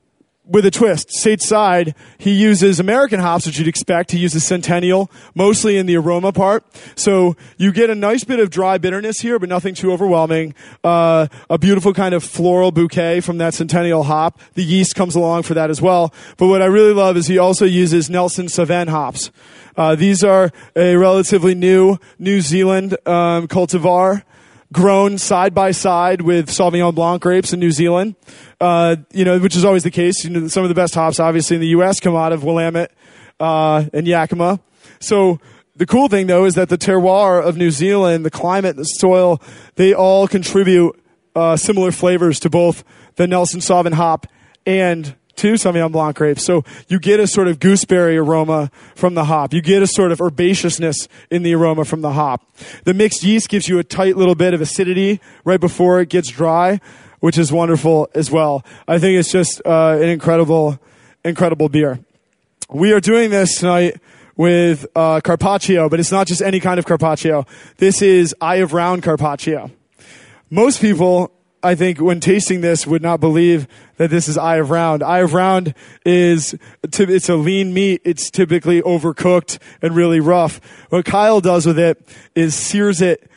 with 0.48 0.64
a 0.64 0.70
twist. 0.70 1.10
Stateside, 1.10 1.94
he 2.16 2.32
uses 2.32 2.80
American 2.80 3.20
hops, 3.20 3.46
which 3.46 3.58
you'd 3.58 3.68
expect. 3.68 4.10
He 4.10 4.18
uses 4.18 4.44
Centennial, 4.44 5.10
mostly 5.34 5.76
in 5.76 5.86
the 5.86 5.96
aroma 5.96 6.32
part. 6.32 6.64
So 6.96 7.36
you 7.58 7.72
get 7.72 7.90
a 7.90 7.94
nice 7.94 8.24
bit 8.24 8.40
of 8.40 8.50
dry 8.50 8.78
bitterness 8.78 9.20
here, 9.20 9.38
but 9.38 9.48
nothing 9.48 9.74
too 9.74 9.92
overwhelming. 9.92 10.54
Uh, 10.82 11.28
a 11.50 11.58
beautiful 11.58 11.92
kind 11.92 12.14
of 12.14 12.24
floral 12.24 12.72
bouquet 12.72 13.20
from 13.20 13.38
that 13.38 13.54
Centennial 13.54 14.04
hop. 14.04 14.40
The 14.54 14.64
yeast 14.64 14.94
comes 14.94 15.14
along 15.14 15.42
for 15.42 15.54
that 15.54 15.70
as 15.70 15.82
well. 15.82 16.12
But 16.38 16.48
what 16.48 16.62
I 16.62 16.66
really 16.66 16.94
love 16.94 17.16
is 17.16 17.26
he 17.26 17.38
also 17.38 17.66
uses 17.66 18.08
Nelson 18.08 18.46
Sauvin 18.46 18.88
hops. 18.88 19.30
Uh, 19.76 19.94
these 19.94 20.24
are 20.24 20.50
a 20.74 20.96
relatively 20.96 21.54
new 21.54 21.98
New 22.18 22.40
Zealand 22.40 22.94
um, 23.06 23.46
cultivar 23.46 24.24
grown 24.72 25.18
side 25.18 25.54
by 25.54 25.70
side 25.70 26.22
with 26.22 26.48
Sauvignon 26.48 26.94
Blanc 26.94 27.22
grapes 27.22 27.52
in 27.52 27.60
New 27.60 27.70
Zealand. 27.70 28.16
Uh, 28.60 28.96
you 29.12 29.24
know, 29.24 29.38
which 29.38 29.56
is 29.56 29.64
always 29.64 29.82
the 29.82 29.90
case. 29.90 30.24
You 30.24 30.30
know, 30.30 30.48
some 30.48 30.62
of 30.62 30.68
the 30.68 30.74
best 30.74 30.94
hops, 30.94 31.20
obviously, 31.20 31.56
in 31.56 31.60
the 31.60 31.68
U.S. 31.68 32.00
come 32.00 32.16
out 32.16 32.32
of 32.32 32.44
Willamette 32.44 32.92
uh, 33.40 33.84
and 33.92 34.06
Yakima. 34.06 34.60
So 35.00 35.40
the 35.76 35.86
cool 35.86 36.08
thing, 36.08 36.26
though, 36.26 36.44
is 36.44 36.54
that 36.54 36.68
the 36.68 36.78
terroir 36.78 37.42
of 37.42 37.56
New 37.56 37.70
Zealand, 37.70 38.24
the 38.24 38.30
climate, 38.30 38.76
the 38.76 38.84
soil, 38.84 39.40
they 39.76 39.94
all 39.94 40.26
contribute 40.26 41.00
uh, 41.34 41.56
similar 41.56 41.92
flavors 41.92 42.40
to 42.40 42.50
both 42.50 42.84
the 43.14 43.26
Nelson 43.26 43.60
Sauvin 43.60 43.94
hop 43.94 44.26
and 44.66 45.14
to 45.38 45.54
Sauvignon 45.54 45.92
Blanc 45.92 46.16
grapes. 46.16 46.44
So 46.44 46.64
you 46.88 46.98
get 46.98 47.20
a 47.20 47.26
sort 47.26 47.48
of 47.48 47.60
gooseberry 47.60 48.16
aroma 48.16 48.70
from 48.94 49.14
the 49.14 49.24
hop. 49.24 49.54
You 49.54 49.62
get 49.62 49.82
a 49.82 49.86
sort 49.86 50.12
of 50.12 50.18
herbaceousness 50.18 51.08
in 51.30 51.42
the 51.42 51.54
aroma 51.54 51.84
from 51.84 52.02
the 52.02 52.12
hop. 52.12 52.42
The 52.84 52.94
mixed 52.94 53.22
yeast 53.22 53.48
gives 53.48 53.68
you 53.68 53.78
a 53.78 53.84
tight 53.84 54.16
little 54.16 54.34
bit 54.34 54.54
of 54.54 54.60
acidity 54.60 55.20
right 55.44 55.60
before 55.60 56.00
it 56.00 56.08
gets 56.08 56.28
dry, 56.28 56.80
which 57.20 57.38
is 57.38 57.52
wonderful 57.52 58.08
as 58.14 58.30
well. 58.30 58.64
I 58.86 58.98
think 58.98 59.18
it's 59.18 59.32
just 59.32 59.62
uh, 59.64 59.98
an 60.00 60.08
incredible, 60.08 60.78
incredible 61.24 61.68
beer. 61.68 62.00
We 62.70 62.92
are 62.92 63.00
doing 63.00 63.30
this 63.30 63.60
tonight 63.60 64.00
with 64.36 64.86
uh, 64.94 65.20
Carpaccio, 65.22 65.88
but 65.88 66.00
it's 66.00 66.12
not 66.12 66.26
just 66.26 66.42
any 66.42 66.60
kind 66.60 66.78
of 66.78 66.86
Carpaccio. 66.86 67.46
This 67.78 68.02
is 68.02 68.34
Eye 68.40 68.56
of 68.56 68.72
Round 68.72 69.02
Carpaccio. 69.02 69.70
Most 70.50 70.80
people 70.80 71.32
I 71.62 71.74
think 71.74 72.00
when 72.00 72.20
tasting 72.20 72.60
this 72.60 72.86
would 72.86 73.02
not 73.02 73.20
believe 73.20 73.66
that 73.96 74.10
this 74.10 74.28
is 74.28 74.38
eye 74.38 74.56
of 74.56 74.70
round. 74.70 75.02
Eye 75.02 75.18
of 75.18 75.34
round 75.34 75.74
is 76.06 76.56
it's 76.82 77.28
a 77.28 77.36
lean 77.36 77.74
meat. 77.74 78.00
It's 78.04 78.30
typically 78.30 78.80
overcooked 78.82 79.58
and 79.82 79.96
really 79.96 80.20
rough. 80.20 80.60
What 80.90 81.04
Kyle 81.04 81.40
does 81.40 81.66
with 81.66 81.78
it 81.78 82.06
is 82.34 82.54
sears 82.54 83.00
it. 83.00 83.30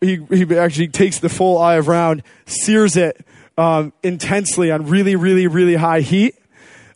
He 0.00 0.24
he 0.30 0.56
actually 0.56 0.88
takes 0.88 1.18
the 1.18 1.28
full 1.28 1.58
eye 1.58 1.76
of 1.76 1.88
round, 1.88 2.22
sears 2.46 2.96
it 2.96 3.26
um, 3.58 3.92
intensely 4.02 4.70
on 4.70 4.86
really 4.86 5.16
really 5.16 5.46
really 5.46 5.74
high 5.74 6.00
heat. 6.00 6.34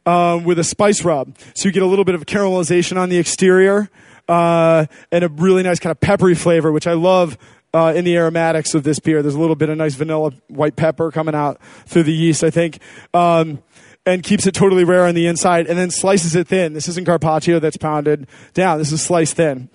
um, 0.08 0.44
with 0.44 0.58
a 0.58 0.64
spice 0.64 1.04
rub. 1.04 1.36
So 1.54 1.68
you 1.68 1.72
get 1.72 1.82
a 1.82 1.86
little 1.86 2.04
bit 2.04 2.14
of 2.14 2.24
caramelization 2.26 2.96
on 2.96 3.10
the 3.10 3.18
exterior 3.18 3.90
uh, 4.26 4.86
and 5.12 5.24
a 5.24 5.28
really 5.28 5.62
nice 5.62 5.78
kind 5.78 5.90
of 5.90 6.00
peppery 6.00 6.34
flavor, 6.34 6.72
which 6.72 6.86
I 6.86 6.94
love 6.94 7.36
uh, 7.74 7.92
in 7.94 8.04
the 8.04 8.16
aromatics 8.16 8.74
of 8.74 8.82
this 8.82 8.98
beer. 8.98 9.22
There's 9.22 9.34
a 9.34 9.40
little 9.40 9.56
bit 9.56 9.68
of 9.68 9.76
nice 9.76 9.94
vanilla 9.94 10.32
white 10.48 10.76
pepper 10.76 11.10
coming 11.10 11.34
out 11.34 11.60
through 11.86 12.04
the 12.04 12.12
yeast, 12.12 12.42
I 12.44 12.50
think. 12.50 12.78
Um, 13.12 13.62
and 14.06 14.22
keeps 14.22 14.46
it 14.46 14.54
totally 14.54 14.84
rare 14.84 15.04
on 15.04 15.14
the 15.14 15.26
inside 15.26 15.66
and 15.66 15.78
then 15.78 15.90
slices 15.90 16.34
it 16.34 16.48
thin. 16.48 16.72
This 16.72 16.88
isn't 16.88 17.04
carpaccio 17.04 17.58
that's 17.58 17.76
pounded 17.76 18.26
down. 18.54 18.78
This 18.78 18.90
is 18.90 19.02
sliced 19.02 19.34
thin. 19.34 19.68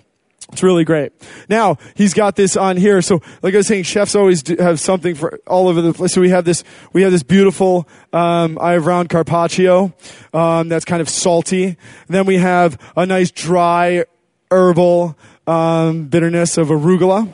It's 0.52 0.64
really 0.64 0.84
great. 0.84 1.14
Now 1.50 1.78
he's 1.96 2.14
got 2.14 2.36
this 2.36 2.58
on 2.58 2.78
here. 2.78 3.02
So, 3.02 3.22
like 3.42 3.54
I 3.54 3.58
was 3.58 3.68
saying, 3.68 3.84
chefs 3.84 4.16
always 4.16 4.46
have 4.60 4.80
something 4.80 5.16
for 5.16 5.40
all 5.48 5.68
over 5.68 5.82
the 5.82 5.94
place. 5.94 6.14
So 6.14 6.22
we 6.22 6.30
have 6.30 6.46
this, 6.46 6.64
we 6.94 7.04
have 7.04 7.12
this 7.12 7.24
beautiful 7.24 7.88
um, 8.12 8.58
eye 8.60 8.74
of 8.74 8.86
round 8.86 9.10
carpaccio 9.10 9.94
um, 10.34 10.68
that's 10.68 10.86
kind 10.86 11.02
of 11.02 11.10
salty. 11.10 11.66
And 11.66 11.78
then 12.10 12.26
we 12.26 12.38
have 12.38 12.78
a 12.98 13.06
nice 13.06 13.32
dry 13.32 14.06
herbal 14.52 15.18
um, 15.48 16.06
bitterness 16.06 16.58
of 16.58 16.68
arugula 16.68 17.32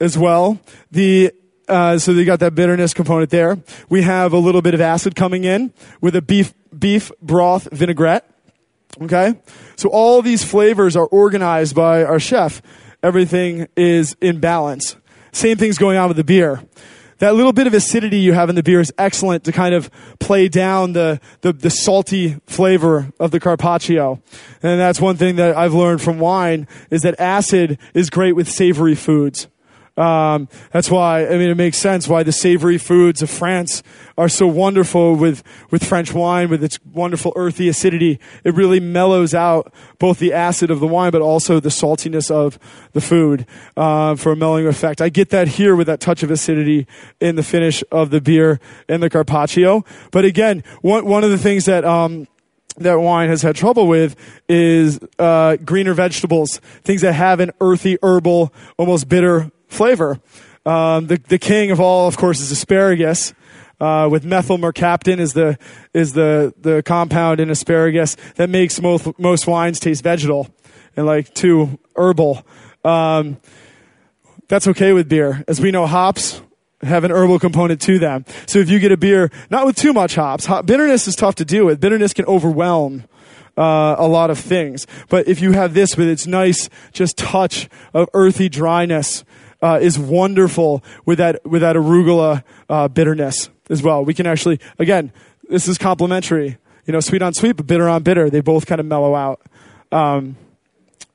as 0.00 0.16
well. 0.16 0.60
The 0.90 1.32
uh, 1.68 1.98
so 1.98 2.14
they 2.14 2.24
got 2.24 2.40
that 2.40 2.54
bitterness 2.54 2.94
component 2.94 3.30
there. 3.30 3.58
We 3.90 4.02
have 4.02 4.32
a 4.32 4.38
little 4.38 4.62
bit 4.62 4.74
of 4.74 4.80
acid 4.80 5.14
coming 5.14 5.44
in 5.44 5.72
with 6.00 6.16
a 6.16 6.22
beef 6.22 6.54
beef 6.76 7.12
broth 7.20 7.68
vinaigrette. 7.70 8.28
Okay? 9.02 9.34
So 9.76 9.90
all 9.90 10.22
these 10.22 10.42
flavors 10.44 10.96
are 10.96 11.06
organized 11.06 11.74
by 11.74 12.04
our 12.04 12.18
chef. 12.18 12.62
Everything 13.02 13.68
is 13.76 14.16
in 14.20 14.40
balance. 14.40 14.96
Same 15.32 15.56
thing's 15.56 15.78
going 15.78 15.98
on 15.98 16.08
with 16.08 16.16
the 16.16 16.24
beer. 16.24 16.62
That 17.18 17.34
little 17.34 17.52
bit 17.52 17.66
of 17.66 17.74
acidity 17.74 18.20
you 18.20 18.32
have 18.32 18.48
in 18.48 18.54
the 18.54 18.62
beer 18.62 18.80
is 18.80 18.92
excellent 18.96 19.44
to 19.44 19.52
kind 19.52 19.74
of 19.74 19.90
play 20.20 20.48
down 20.48 20.92
the, 20.92 21.20
the, 21.40 21.52
the 21.52 21.70
salty 21.70 22.36
flavor 22.46 23.12
of 23.18 23.32
the 23.32 23.40
Carpaccio. 23.40 24.22
And 24.62 24.80
that's 24.80 25.00
one 25.00 25.16
thing 25.16 25.36
that 25.36 25.56
I've 25.56 25.74
learned 25.74 26.00
from 26.00 26.20
wine 26.20 26.68
is 26.90 27.02
that 27.02 27.18
acid 27.20 27.78
is 27.92 28.08
great 28.08 28.34
with 28.34 28.48
savory 28.48 28.94
foods. 28.94 29.48
Um, 29.98 30.48
that's 30.70 30.92
why 30.92 31.26
I 31.26 31.30
mean 31.38 31.50
it 31.50 31.56
makes 31.56 31.76
sense 31.76 32.06
why 32.06 32.22
the 32.22 32.30
savory 32.30 32.78
foods 32.78 33.20
of 33.20 33.28
France 33.28 33.82
are 34.16 34.28
so 34.28 34.46
wonderful 34.46 35.16
with 35.16 35.42
with 35.72 35.82
French 35.82 36.14
wine 36.14 36.50
with 36.50 36.62
its 36.62 36.78
wonderful 36.84 37.32
earthy 37.34 37.68
acidity. 37.68 38.20
It 38.44 38.54
really 38.54 38.78
mellows 38.78 39.34
out 39.34 39.74
both 39.98 40.20
the 40.20 40.32
acid 40.32 40.70
of 40.70 40.78
the 40.78 40.86
wine, 40.86 41.10
but 41.10 41.20
also 41.20 41.58
the 41.58 41.68
saltiness 41.68 42.30
of 42.30 42.60
the 42.92 43.00
food 43.00 43.44
uh, 43.76 44.14
for 44.14 44.32
a 44.32 44.36
mellowing 44.36 44.68
effect. 44.68 45.00
I 45.02 45.08
get 45.08 45.30
that 45.30 45.48
here 45.48 45.74
with 45.74 45.88
that 45.88 45.98
touch 45.98 46.22
of 46.22 46.30
acidity 46.30 46.86
in 47.18 47.34
the 47.34 47.42
finish 47.42 47.82
of 47.90 48.10
the 48.10 48.20
beer 48.20 48.60
and 48.88 49.02
the 49.02 49.10
Carpaccio. 49.10 49.84
But 50.12 50.24
again, 50.24 50.62
one 50.80 51.06
one 51.06 51.24
of 51.24 51.30
the 51.30 51.38
things 51.38 51.64
that 51.64 51.84
um, 51.84 52.28
that 52.76 53.00
wine 53.00 53.30
has 53.30 53.42
had 53.42 53.56
trouble 53.56 53.88
with 53.88 54.14
is 54.48 55.00
uh, 55.18 55.56
greener 55.56 55.94
vegetables, 55.94 56.58
things 56.84 57.00
that 57.00 57.14
have 57.14 57.40
an 57.40 57.50
earthy, 57.60 57.98
herbal, 58.00 58.54
almost 58.76 59.08
bitter 59.08 59.50
flavor. 59.68 60.20
Um, 60.66 61.06
the, 61.06 61.16
the 61.28 61.38
king 61.38 61.70
of 61.70 61.80
all, 61.80 62.08
of 62.08 62.16
course, 62.16 62.40
is 62.40 62.50
asparagus. 62.50 63.32
Uh, 63.80 64.08
with 64.10 64.24
methyl 64.24 64.58
mercaptan 64.58 65.20
is 65.20 65.34
the 65.34 65.56
is 65.94 66.12
the 66.12 66.52
the 66.60 66.82
compound 66.82 67.38
in 67.38 67.48
asparagus 67.48 68.16
that 68.34 68.50
makes 68.50 68.80
most 68.82 69.06
most 69.20 69.46
wines 69.46 69.78
taste 69.78 70.02
vegetal 70.02 70.48
and 70.96 71.06
like 71.06 71.32
too 71.32 71.78
herbal. 71.94 72.44
Um, 72.84 73.36
that's 74.48 74.66
okay 74.66 74.92
with 74.92 75.08
beer, 75.08 75.44
as 75.46 75.60
we 75.60 75.70
know 75.70 75.86
hops 75.86 76.42
have 76.82 77.04
an 77.04 77.10
herbal 77.10 77.38
component 77.38 77.80
to 77.82 77.98
them. 77.98 78.24
So 78.46 78.58
if 78.58 78.68
you 78.68 78.78
get 78.78 78.92
a 78.92 78.96
beer 78.96 79.30
not 79.50 79.66
with 79.66 79.76
too 79.76 79.92
much 79.92 80.14
hops, 80.16 80.46
hop, 80.46 80.66
bitterness 80.66 81.06
is 81.06 81.14
tough 81.14 81.36
to 81.36 81.44
deal 81.44 81.64
with. 81.64 81.80
Bitterness 81.80 82.12
can 82.12 82.24
overwhelm 82.26 83.04
uh, 83.56 83.96
a 83.98 84.06
lot 84.06 84.30
of 84.30 84.38
things. 84.38 84.86
But 85.08 85.28
if 85.28 85.40
you 85.40 85.52
have 85.52 85.74
this 85.74 85.96
with 85.96 86.08
its 86.08 86.26
nice 86.26 86.68
just 86.92 87.16
touch 87.16 87.68
of 87.92 88.08
earthy 88.14 88.48
dryness 88.48 89.24
uh, 89.62 89.78
is 89.80 89.98
wonderful 89.98 90.82
with 91.04 91.18
that 91.18 91.44
with 91.44 91.62
that 91.62 91.76
arugula 91.76 92.42
uh, 92.68 92.88
bitterness 92.88 93.50
as 93.70 93.82
well. 93.82 94.04
We 94.04 94.14
can 94.14 94.26
actually 94.26 94.60
again, 94.78 95.12
this 95.48 95.68
is 95.68 95.78
complementary. 95.78 96.58
You 96.86 96.92
know, 96.92 97.00
sweet 97.00 97.20
on 97.20 97.34
sweet, 97.34 97.56
but 97.56 97.66
bitter 97.66 97.88
on 97.88 98.02
bitter. 98.02 98.30
They 98.30 98.40
both 98.40 98.66
kind 98.66 98.80
of 98.80 98.86
mellow 98.86 99.14
out. 99.14 99.42
Um, 99.92 100.36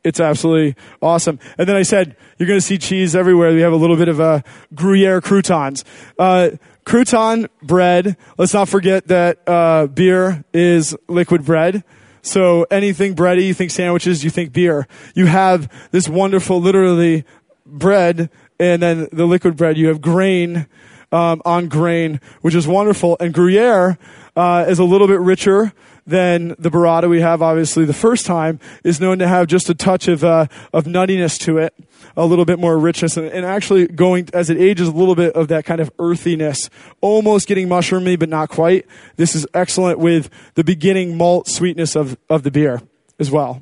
it's 0.04 0.20
absolutely 0.20 0.76
awesome. 1.02 1.40
And 1.58 1.68
then 1.68 1.76
I 1.76 1.84
said, 1.84 2.16
you're 2.38 2.48
going 2.48 2.60
to 2.60 2.66
see 2.66 2.78
cheese 2.78 3.16
everywhere. 3.16 3.54
We 3.54 3.62
have 3.62 3.74
a 3.74 3.78
little 3.78 3.96
bit 3.96 4.10
of 4.10 4.20
a 4.20 4.24
uh, 4.24 4.42
Gruyere 4.76 5.22
croutons. 5.22 5.86
Uh, 6.20 6.52
crouton 6.86 7.48
bread. 7.62 8.18
Let's 8.38 8.54
not 8.54 8.68
forget 8.68 9.08
that 9.08 9.40
uh, 9.48 9.88
beer 9.88 10.44
is 10.54 10.96
liquid 11.08 11.46
bread. 11.46 11.84
So 12.22 12.66
anything 12.72 13.16
bready, 13.16 13.48
you 13.48 13.54
think 13.54 13.72
sandwiches, 13.72 14.24
you 14.24 14.30
think 14.30 14.54
beer. 14.54 14.88
You 15.14 15.26
have 15.26 15.70
this 15.92 16.08
wonderful, 16.08 16.62
literally 16.62 17.26
bread 17.66 18.30
and 18.60 18.82
then 18.82 19.08
the 19.12 19.26
liquid 19.26 19.58
bread. 19.58 19.78
You 19.78 19.88
have 19.88 20.02
grain 20.02 20.68
um, 21.12 21.42
on 21.46 21.68
grain, 21.68 22.20
which 22.42 22.56
is 22.56 22.68
wonderful. 22.68 23.18
And 23.20 23.34
Gruyere 23.34 23.98
uh, 24.36 24.66
is 24.68 24.80
a 24.80 24.84
little 24.84 25.08
bit 25.08 25.20
richer 25.20 25.74
than 26.06 26.50
the 26.60 26.70
burrata 26.70 27.10
we 27.10 27.22
have. 27.22 27.42
Obviously, 27.42 27.86
the 27.86 27.94
first 27.94 28.26
time 28.26 28.60
is 28.84 29.00
known 29.00 29.20
to 29.20 29.28
have 29.28 29.48
just 29.48 29.70
a 29.70 29.76
touch 29.76 30.08
of 30.08 30.24
uh, 30.24 30.48
of 30.74 30.86
nuttiness 30.86 31.40
to 31.42 31.60
it, 31.60 31.74
a 32.18 32.26
little 32.26 32.46
bit 32.46 32.60
more 32.60 32.78
richness, 32.78 33.16
and, 33.16 33.28
and 33.28 33.46
actually 33.46 33.88
going 33.88 34.28
as 34.34 34.50
it 34.50 34.58
ages, 34.58 34.88
a 34.88 34.92
little 34.92 35.16
bit 35.16 35.34
of 35.34 35.48
that 35.48 35.66
kind 35.66 35.80
of 35.80 35.92
earthiness, 36.00 36.70
almost 37.00 37.48
getting 37.48 37.70
mushroomy, 37.70 38.20
but 38.20 38.28
not 38.28 38.50
quite. 38.50 38.86
This 39.16 39.36
is 39.36 39.48
excellent 39.54 40.00
with 40.00 40.30
the 40.56 40.64
beginning 40.64 41.16
malt 41.16 41.48
sweetness 41.48 41.96
of 41.96 42.18
of 42.30 42.44
the 42.44 42.52
beer 42.52 42.82
as 43.20 43.32
well. 43.32 43.62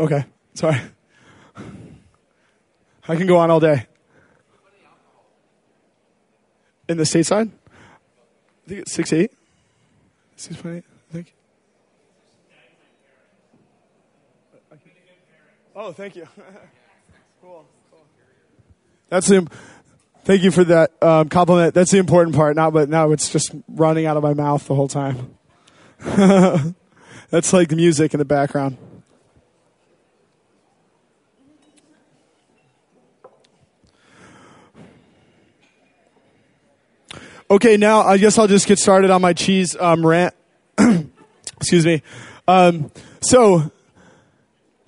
Okay, 0.00 0.24
sorry. 0.54 0.80
I 3.06 3.16
can 3.16 3.26
go 3.26 3.36
on 3.36 3.50
all 3.50 3.60
day. 3.60 3.86
In 6.88 6.96
the 6.96 7.04
stateside? 7.04 7.50
I 7.50 8.68
think 8.68 8.80
it's 8.80 8.92
six 8.92 9.12
eight. 9.12 9.30
Six 10.36 10.58
point 10.58 10.76
eight, 10.76 10.84
I 11.10 11.12
think. 11.12 11.34
Oh, 15.76 15.92
thank 15.92 16.16
you. 16.16 16.26
cool. 17.42 17.66
That's 19.10 19.28
the. 19.28 19.46
Thank 20.24 20.42
you 20.42 20.50
for 20.50 20.64
that 20.64 20.92
um, 21.02 21.28
compliment. 21.28 21.74
That's 21.74 21.90
the 21.90 21.98
important 21.98 22.34
part. 22.34 22.56
Now, 22.56 22.70
but 22.70 22.88
now 22.88 23.12
it's 23.12 23.30
just 23.30 23.54
running 23.68 24.06
out 24.06 24.16
of 24.16 24.22
my 24.22 24.32
mouth 24.32 24.66
the 24.66 24.74
whole 24.74 24.88
time. 24.88 25.34
That's 27.30 27.52
like 27.52 27.70
music 27.72 28.14
in 28.14 28.18
the 28.18 28.24
background. 28.24 28.78
Okay, 37.50 37.76
now 37.76 38.02
I 38.02 38.16
guess 38.16 38.38
I'll 38.38 38.46
just 38.46 38.68
get 38.68 38.78
started 38.78 39.10
on 39.10 39.20
my 39.20 39.32
cheese 39.32 39.74
um, 39.74 40.06
rant. 40.06 40.34
Excuse 41.56 41.84
me. 41.84 42.00
Um, 42.46 42.92
so, 43.20 43.72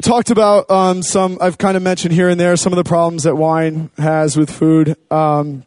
talked 0.01 0.31
about 0.31 0.71
um, 0.71 1.03
some. 1.03 1.39
I've 1.41 1.59
kind 1.59 1.77
of 1.77 1.83
mentioned 1.83 2.15
here 2.15 2.29
and 2.29 2.39
there 2.39 2.57
some 2.57 2.73
of 2.73 2.77
the 2.77 2.85
problems 2.85 3.25
that 3.25 3.35
wine 3.35 3.91
has 3.99 4.37
with 4.37 4.49
food. 4.49 4.97
Um, 5.11 5.65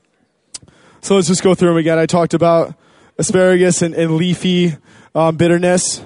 so 1.01 1.15
let's 1.15 1.27
just 1.27 1.43
go 1.43 1.53
through 1.53 1.67
them 1.67 1.77
again. 1.77 1.99
I 1.99 2.05
talked 2.05 2.34
about 2.34 2.73
asparagus 3.17 3.81
and, 3.81 3.93
and 3.93 4.15
leafy 4.15 4.77
um, 5.13 5.36
bitterness. 5.36 6.01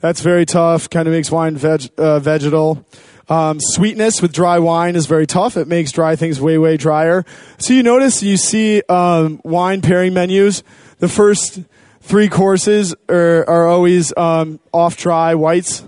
That's 0.00 0.22
very 0.22 0.44
tough. 0.44 0.90
Kind 0.90 1.06
of 1.06 1.14
makes 1.14 1.30
wine 1.30 1.56
veg, 1.56 1.88
uh, 1.96 2.18
vegetal. 2.18 2.84
Um, 3.28 3.58
sweetness 3.60 4.22
with 4.22 4.32
dry 4.32 4.58
wine 4.58 4.94
is 4.94 5.06
very 5.06 5.26
tough. 5.26 5.56
It 5.56 5.66
makes 5.66 5.90
dry 5.90 6.14
things 6.14 6.40
way, 6.40 6.58
way 6.58 6.76
drier. 6.76 7.24
So 7.58 7.74
you 7.74 7.82
notice 7.82 8.22
you 8.22 8.36
see 8.36 8.82
um, 8.88 9.40
wine 9.42 9.82
pairing 9.82 10.14
menus. 10.14 10.62
The 10.98 11.08
first 11.08 11.60
three 12.00 12.28
courses 12.28 12.94
are, 13.08 13.48
are 13.48 13.66
always 13.66 14.16
um, 14.16 14.60
off 14.72 14.96
dry 14.96 15.34
whites. 15.34 15.84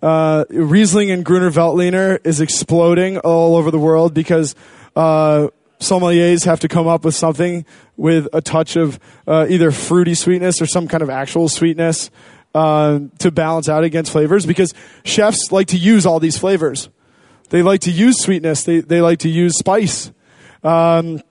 Uh, 0.00 0.44
Riesling 0.50 1.10
and 1.10 1.24
Gruner 1.24 1.50
Veltliner 1.50 2.20
is 2.24 2.40
exploding 2.40 3.18
all 3.18 3.56
over 3.56 3.72
the 3.72 3.78
world 3.80 4.14
because 4.14 4.54
uh, 4.94 5.48
sommeliers 5.80 6.44
have 6.44 6.60
to 6.60 6.68
come 6.68 6.86
up 6.86 7.04
with 7.04 7.16
something 7.16 7.66
with 7.96 8.28
a 8.32 8.40
touch 8.40 8.76
of 8.76 9.00
uh, 9.26 9.46
either 9.48 9.72
fruity 9.72 10.14
sweetness 10.14 10.62
or 10.62 10.66
some 10.66 10.86
kind 10.86 11.02
of 11.02 11.10
actual 11.10 11.48
sweetness 11.48 12.10
uh, 12.54 13.00
to 13.18 13.30
balance 13.30 13.68
out 13.68 13.84
against 13.84 14.12
flavors 14.12 14.46
because 14.46 14.74
chefs 15.04 15.52
like 15.52 15.68
to 15.68 15.76
use 15.76 16.06
all 16.06 16.20
these 16.20 16.38
flavors. 16.38 16.88
They 17.50 17.62
like 17.62 17.82
to 17.82 17.90
use 17.90 18.20
sweetness. 18.20 18.64
They, 18.64 18.80
they 18.80 19.00
like 19.00 19.20
to 19.20 19.28
use 19.28 19.58
spice. 19.58 20.12
Um, 20.62 21.22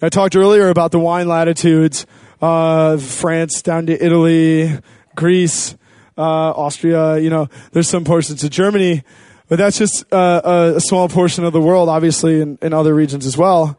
I 0.00 0.08
talked 0.08 0.36
earlier 0.36 0.68
about 0.68 0.92
the 0.92 0.98
wine 0.98 1.28
latitudes 1.28 2.06
uh, 2.44 2.98
France 2.98 3.62
down 3.62 3.86
to 3.86 4.04
Italy, 4.04 4.78
Greece, 5.14 5.76
uh, 6.18 6.20
Austria. 6.20 7.18
You 7.18 7.30
know, 7.30 7.48
there's 7.72 7.88
some 7.88 8.04
portions 8.04 8.44
of 8.44 8.50
Germany, 8.50 9.02
but 9.48 9.56
that's 9.56 9.78
just 9.78 10.04
uh, 10.12 10.72
a, 10.76 10.80
small 10.80 11.08
portion 11.08 11.44
of 11.44 11.52
the 11.52 11.60
world. 11.60 11.88
Obviously, 11.88 12.40
in, 12.40 12.58
in 12.60 12.74
other 12.74 12.94
regions 12.94 13.26
as 13.26 13.38
well. 13.38 13.78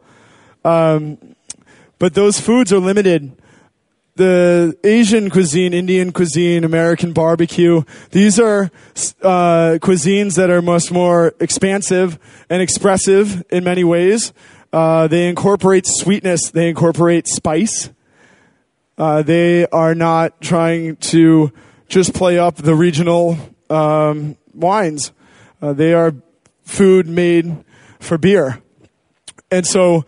Um, 0.64 1.18
but 1.98 2.14
those 2.14 2.40
foods 2.40 2.72
are 2.72 2.78
limited. 2.78 3.40
The 4.16 4.74
Asian 4.82 5.28
cuisine, 5.28 5.74
Indian 5.74 6.10
cuisine, 6.10 6.64
American 6.64 7.12
barbecue, 7.12 7.82
these 8.12 8.40
are 8.40 8.70
uh, 9.20 9.76
cuisines 9.82 10.36
that 10.36 10.48
are 10.48 10.62
much 10.62 10.90
more 10.90 11.34
expansive 11.38 12.18
and 12.48 12.62
expressive 12.62 13.44
in 13.50 13.62
many 13.62 13.84
ways. 13.84 14.32
Uh, 14.72 15.06
they 15.06 15.28
incorporate 15.28 15.84
sweetness, 15.86 16.50
they 16.50 16.70
incorporate 16.70 17.28
spice. 17.28 17.90
Uh, 18.96 19.20
they 19.20 19.66
are 19.66 19.94
not 19.94 20.40
trying 20.40 20.96
to 20.96 21.52
just 21.86 22.14
play 22.14 22.38
up 22.38 22.56
the 22.56 22.74
regional 22.74 23.38
um, 23.68 24.38
wines. 24.54 25.12
Uh, 25.60 25.74
they 25.74 25.92
are 25.92 26.14
food 26.62 27.06
made 27.06 27.64
for 28.00 28.16
beer. 28.16 28.62
And 29.50 29.66
so 29.66 30.06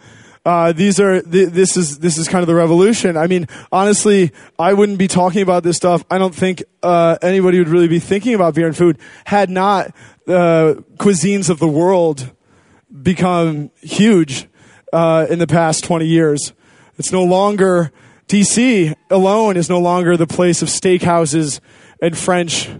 uh, 0.48 0.72
these 0.72 0.98
are 0.98 1.20
th- 1.20 1.50
this 1.50 1.76
is 1.76 1.98
this 1.98 2.16
is 2.16 2.26
kind 2.26 2.42
of 2.42 2.46
the 2.46 2.54
revolution. 2.54 3.18
I 3.18 3.26
mean, 3.26 3.46
honestly, 3.70 4.32
I 4.58 4.72
wouldn't 4.72 4.96
be 4.96 5.06
talking 5.06 5.42
about 5.42 5.62
this 5.62 5.76
stuff. 5.76 6.02
I 6.10 6.16
don't 6.16 6.34
think 6.34 6.62
uh, 6.82 7.18
anybody 7.20 7.58
would 7.58 7.68
really 7.68 7.86
be 7.86 7.98
thinking 7.98 8.34
about 8.34 8.54
beer 8.54 8.66
and 8.66 8.74
food 8.74 8.98
had 9.26 9.50
not 9.50 9.88
uh, 10.26 10.80
cuisines 10.96 11.50
of 11.50 11.58
the 11.58 11.68
world 11.68 12.32
become 13.02 13.70
huge 13.82 14.48
uh, 14.90 15.26
in 15.28 15.38
the 15.38 15.46
past 15.46 15.84
twenty 15.84 16.06
years. 16.06 16.54
It's 16.96 17.12
no 17.12 17.24
longer 17.24 17.92
DC 18.26 18.94
alone 19.10 19.58
is 19.58 19.68
no 19.68 19.80
longer 19.80 20.16
the 20.16 20.26
place 20.26 20.62
of 20.62 20.68
steakhouses 20.68 21.60
and 22.00 22.16
French 22.16 22.70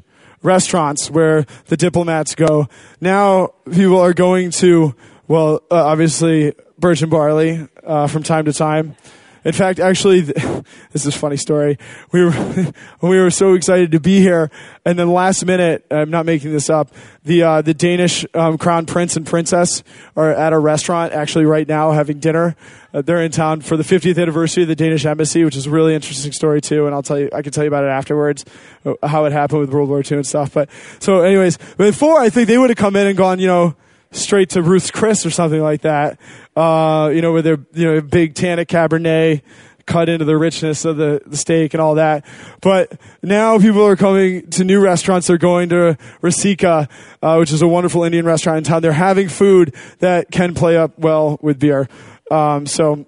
restaurants 0.42 1.10
where 1.10 1.44
the 1.66 1.76
diplomats 1.76 2.34
go. 2.34 2.66
Now 2.98 3.48
people 3.70 4.00
are 4.00 4.14
going 4.14 4.52
to 4.52 4.94
well, 5.28 5.62
uh, 5.70 5.84
obviously 5.84 6.54
birch 6.78 7.02
and 7.02 7.10
barley 7.10 7.68
uh, 7.84 8.06
from 8.06 8.22
time 8.22 8.46
to 8.46 8.52
time. 8.52 8.96
In 9.44 9.52
fact, 9.52 9.78
actually, 9.78 10.20
this 10.22 10.64
is 10.92 11.06
a 11.06 11.12
funny 11.12 11.36
story. 11.36 11.78
We 12.12 12.24
were 12.24 12.72
we 13.00 13.20
were 13.20 13.30
so 13.30 13.54
excited 13.54 13.92
to 13.92 14.00
be 14.00 14.20
here, 14.20 14.50
and 14.84 14.98
then 14.98 15.10
last 15.10 15.44
minute, 15.44 15.86
I'm 15.90 16.10
not 16.10 16.26
making 16.26 16.52
this 16.52 16.68
up. 16.68 16.90
The 17.24 17.42
uh, 17.42 17.62
the 17.62 17.74
Danish 17.74 18.26
um, 18.34 18.58
crown 18.58 18.86
prince 18.86 19.16
and 19.16 19.26
princess 19.26 19.82
are 20.16 20.32
at 20.32 20.52
a 20.52 20.58
restaurant 20.58 21.12
actually 21.12 21.44
right 21.44 21.68
now 21.68 21.92
having 21.92 22.18
dinner. 22.18 22.56
Uh, 22.92 23.02
they're 23.02 23.22
in 23.22 23.30
town 23.30 23.60
for 23.60 23.76
the 23.76 23.82
50th 23.82 24.20
anniversary 24.20 24.62
of 24.62 24.68
the 24.68 24.74
Danish 24.74 25.04
embassy, 25.04 25.44
which 25.44 25.56
is 25.56 25.66
a 25.66 25.70
really 25.70 25.94
interesting 25.94 26.32
story 26.32 26.60
too. 26.60 26.86
And 26.86 26.94
I'll 26.94 27.02
tell 27.02 27.18
you, 27.18 27.28
I 27.34 27.42
can 27.42 27.52
tell 27.52 27.62
you 27.62 27.68
about 27.68 27.84
it 27.84 27.90
afterwards, 27.90 28.46
uh, 28.86 28.94
how 29.06 29.26
it 29.26 29.32
happened 29.32 29.60
with 29.60 29.70
World 29.70 29.90
War 29.90 29.98
II 29.98 30.16
and 30.16 30.26
stuff. 30.26 30.54
But 30.54 30.70
so, 30.98 31.20
anyways, 31.20 31.58
before 31.76 32.18
I 32.18 32.30
think 32.30 32.48
they 32.48 32.56
would 32.56 32.70
have 32.70 32.78
come 32.78 32.96
in 32.96 33.06
and 33.06 33.16
gone, 33.16 33.38
you 33.38 33.46
know 33.46 33.76
straight 34.10 34.50
to 34.50 34.62
Ruth's 34.62 34.90
Chris 34.90 35.24
or 35.26 35.30
something 35.30 35.60
like 35.60 35.82
that. 35.82 36.18
Uh, 36.56 37.10
you 37.12 37.22
know, 37.22 37.32
with 37.32 37.44
their 37.44 37.58
you 37.72 37.84
know 37.84 38.00
big 38.00 38.34
Tannic 38.34 38.68
Cabernet 38.68 39.42
cut 39.88 40.08
into 40.08 40.24
the 40.24 40.36
richness 40.36 40.84
of 40.84 40.98
the, 40.98 41.20
the 41.26 41.36
steak 41.36 41.74
and 41.74 41.80
all 41.80 41.94
that. 41.96 42.24
But 42.60 43.00
now 43.22 43.58
people 43.58 43.84
are 43.86 43.96
coming 43.96 44.48
to 44.50 44.62
new 44.62 44.80
restaurants. 44.80 45.26
They're 45.26 45.38
going 45.38 45.70
to 45.70 45.96
Rasika, 46.22 46.88
uh, 47.22 47.36
which 47.36 47.52
is 47.52 47.62
a 47.62 47.68
wonderful 47.68 48.04
Indian 48.04 48.26
restaurant 48.26 48.58
in 48.58 48.64
town. 48.64 48.82
They're 48.82 48.92
having 48.92 49.28
food 49.28 49.74
that 50.00 50.30
can 50.30 50.54
play 50.54 50.76
up 50.76 50.98
well 50.98 51.38
with 51.40 51.58
beer. 51.58 51.88
Um, 52.30 52.66
so, 52.66 53.06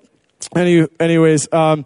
any, 0.57 0.89
anyways, 0.99 1.53
um, 1.53 1.85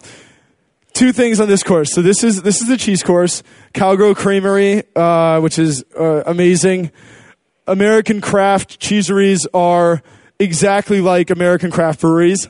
two 0.92 1.12
things 1.12 1.40
on 1.40 1.48
this 1.48 1.62
course. 1.62 1.92
So 1.92 2.00
this 2.00 2.24
is 2.24 2.42
this 2.42 2.62
is 2.62 2.68
the 2.68 2.76
cheese 2.76 3.02
course, 3.02 3.42
Cowgirl 3.74 4.14
Creamery, 4.14 4.84
uh, 4.94 5.40
which 5.40 5.58
is 5.58 5.84
uh, 5.98 6.22
amazing. 6.24 6.90
American 7.66 8.20
craft 8.20 8.80
cheeseries 8.80 9.46
are 9.54 10.02
exactly 10.38 11.00
like 11.00 11.30
American 11.30 11.70
craft 11.70 12.00
breweries. 12.00 12.48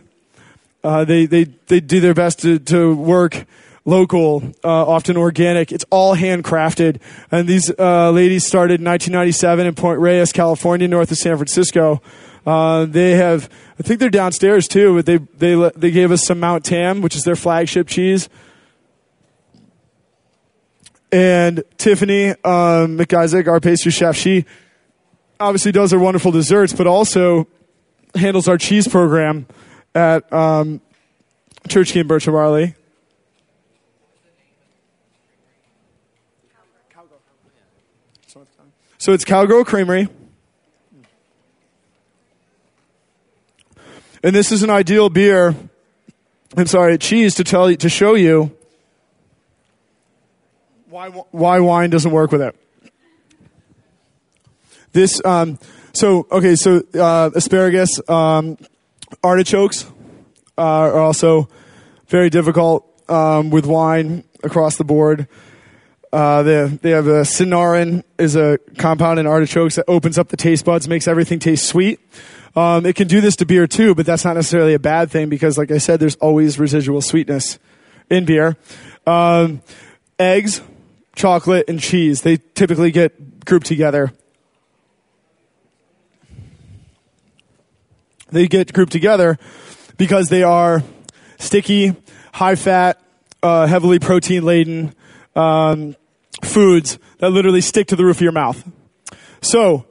Uh, 0.82 1.04
they, 1.04 1.26
they, 1.26 1.44
they 1.44 1.80
do 1.80 2.00
their 2.00 2.14
best 2.14 2.40
to, 2.40 2.58
to 2.58 2.94
work 2.94 3.46
local, 3.84 4.42
uh, 4.64 4.68
often 4.68 5.16
organic. 5.16 5.70
It's 5.72 5.84
all 5.90 6.16
handcrafted. 6.16 7.00
And 7.30 7.46
these 7.46 7.70
uh, 7.78 8.10
ladies 8.10 8.46
started 8.46 8.80
in 8.80 8.86
1997 8.86 9.66
in 9.66 9.74
Point 9.74 10.00
Reyes, 10.00 10.32
California, 10.32 10.88
north 10.88 11.10
of 11.10 11.18
San 11.18 11.36
Francisco. 11.36 12.02
Uh, 12.46 12.84
they 12.84 13.12
have, 13.12 13.48
I 13.78 13.82
think 13.82 14.00
they're 14.00 14.10
downstairs 14.10 14.68
too, 14.68 14.96
but 14.96 15.06
they, 15.06 15.16
they, 15.16 15.70
they 15.76 15.90
gave 15.90 16.12
us 16.12 16.24
some 16.24 16.40
Mount 16.40 16.64
Tam, 16.64 17.00
which 17.00 17.16
is 17.16 17.22
their 17.22 17.36
flagship 17.36 17.86
cheese. 17.86 18.28
And 21.10 21.62
Tiffany 21.78 22.30
um, 22.30 22.98
MacIsaac, 22.98 23.46
our 23.46 23.60
pastry 23.60 23.92
chef, 23.92 24.16
she 24.16 24.44
obviously 25.40 25.72
does 25.72 25.92
our 25.92 25.98
wonderful 25.98 26.32
desserts, 26.32 26.72
but 26.72 26.86
also 26.86 27.46
handles 28.14 28.48
our 28.48 28.58
cheese 28.58 28.88
program 28.88 29.46
at 29.94 30.30
um, 30.32 30.80
Church 31.68 31.94
Birch 32.06 32.26
and 32.26 32.34
Barley. 32.34 32.74
So 38.98 39.12
it's 39.12 39.24
Cowgirl 39.24 39.64
Creamery. 39.64 40.08
And 44.22 44.34
this 44.34 44.50
is 44.50 44.62
an 44.62 44.70
ideal 44.70 45.10
beer. 45.10 45.54
I'm 46.56 46.66
sorry, 46.66 46.96
cheese 46.96 47.34
to 47.34 47.44
tell 47.44 47.70
you, 47.70 47.76
to 47.76 47.90
show 47.90 48.14
you 48.14 48.56
why, 50.88 51.10
why 51.10 51.60
wine 51.60 51.90
doesn't 51.90 52.12
work 52.12 52.32
with 52.32 52.40
it. 52.40 52.56
This, 54.94 55.20
um, 55.24 55.58
so, 55.92 56.28
okay, 56.30 56.54
so, 56.54 56.80
uh, 56.94 57.28
asparagus, 57.34 58.00
um, 58.08 58.56
artichokes 59.24 59.84
uh, 60.56 60.62
are 60.62 61.00
also 61.00 61.48
very 62.06 62.30
difficult, 62.30 62.88
um, 63.10 63.50
with 63.50 63.66
wine 63.66 64.22
across 64.44 64.76
the 64.76 64.84
board. 64.84 65.26
Uh, 66.12 66.44
they, 66.44 66.66
they 66.66 66.90
have 66.90 67.08
a 67.08 67.22
cynarin 67.22 68.04
is 68.18 68.36
a 68.36 68.58
compound 68.78 69.18
in 69.18 69.26
artichokes 69.26 69.74
that 69.74 69.84
opens 69.88 70.16
up 70.16 70.28
the 70.28 70.36
taste 70.36 70.64
buds, 70.64 70.86
makes 70.86 71.08
everything 71.08 71.40
taste 71.40 71.66
sweet. 71.66 71.98
Um, 72.54 72.86
it 72.86 72.94
can 72.94 73.08
do 73.08 73.20
this 73.20 73.34
to 73.36 73.46
beer 73.46 73.66
too, 73.66 73.96
but 73.96 74.06
that's 74.06 74.24
not 74.24 74.36
necessarily 74.36 74.74
a 74.74 74.78
bad 74.78 75.10
thing 75.10 75.28
because, 75.28 75.58
like 75.58 75.72
I 75.72 75.78
said, 75.78 75.98
there's 75.98 76.14
always 76.16 76.56
residual 76.56 77.00
sweetness 77.00 77.58
in 78.08 78.26
beer. 78.26 78.56
Um, 79.08 79.60
eggs, 80.20 80.62
chocolate, 81.16 81.68
and 81.68 81.80
cheese, 81.80 82.22
they 82.22 82.36
typically 82.36 82.92
get 82.92 83.44
grouped 83.44 83.66
together. 83.66 84.12
They 88.34 88.48
get 88.48 88.72
grouped 88.72 88.90
together 88.90 89.38
because 89.96 90.28
they 90.28 90.42
are 90.42 90.82
sticky, 91.38 91.94
high 92.32 92.56
fat, 92.56 93.00
uh, 93.44 93.66
heavily 93.66 94.00
protein 94.00 94.44
laden 94.44 94.92
um, 95.36 95.94
foods 96.42 96.98
that 97.18 97.30
literally 97.30 97.60
stick 97.60 97.86
to 97.88 97.96
the 97.96 98.04
roof 98.04 98.16
of 98.16 98.22
your 98.22 98.32
mouth. 98.32 98.68
So, 99.40 99.86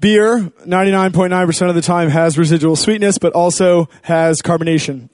beer, 0.00 0.38
99.9% 0.38 1.68
of 1.68 1.74
the 1.74 1.82
time 1.82 2.08
has 2.08 2.38
residual 2.38 2.76
sweetness, 2.76 3.18
but 3.18 3.34
also 3.34 3.90
has 4.02 4.40
carbonation. 4.40 5.10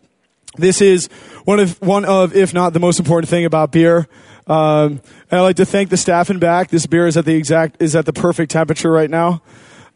This 0.57 0.81
is 0.81 1.09
one 1.45 1.59
of, 1.59 1.81
one 1.83 2.05
of, 2.05 2.37
if 2.37 2.55
not 2.55 2.75
the 2.75 2.81
most 2.81 3.01
important 3.01 3.29
thing 3.29 3.45
about 3.45 3.73
beer. 3.73 4.07
Um, 4.47 5.01
and 5.31 5.41
I'd 5.41 5.41
like 5.41 5.57
to 5.57 5.67
thank 5.67 5.89
the 5.89 5.97
staff 5.97 6.31
in 6.31 6.39
back. 6.39 6.69
This 6.69 6.87
beer 6.87 7.09
is 7.09 7.17
at 7.17 7.25
the 7.25 7.35
exact, 7.35 7.83
is 7.83 7.97
at 7.97 8.07
the 8.07 8.13
perfect 8.13 8.53
temperature 8.53 8.93
right 8.93 9.11
now. 9.11 9.43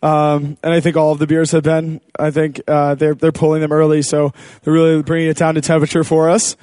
Um, 0.03 0.57
and 0.63 0.73
I 0.73 0.81
think 0.81 0.97
all 0.97 1.13
of 1.13 1.19
the 1.19 1.27
beers 1.27 1.51
have 1.53 1.63
been. 1.63 2.01
I 2.19 2.31
think 2.31 2.61
uh, 2.69 2.95
they're 2.95 3.15
they're 3.15 3.33
pulling 3.33 3.61
them 3.61 3.73
early, 3.73 4.03
so 4.03 4.33
they're 4.63 4.75
really 4.75 5.03
bringing 5.03 5.29
it 5.29 5.37
down 5.37 5.55
to 5.55 5.61
temperature 5.61 6.05
for 6.05 6.29
us. 6.29 6.57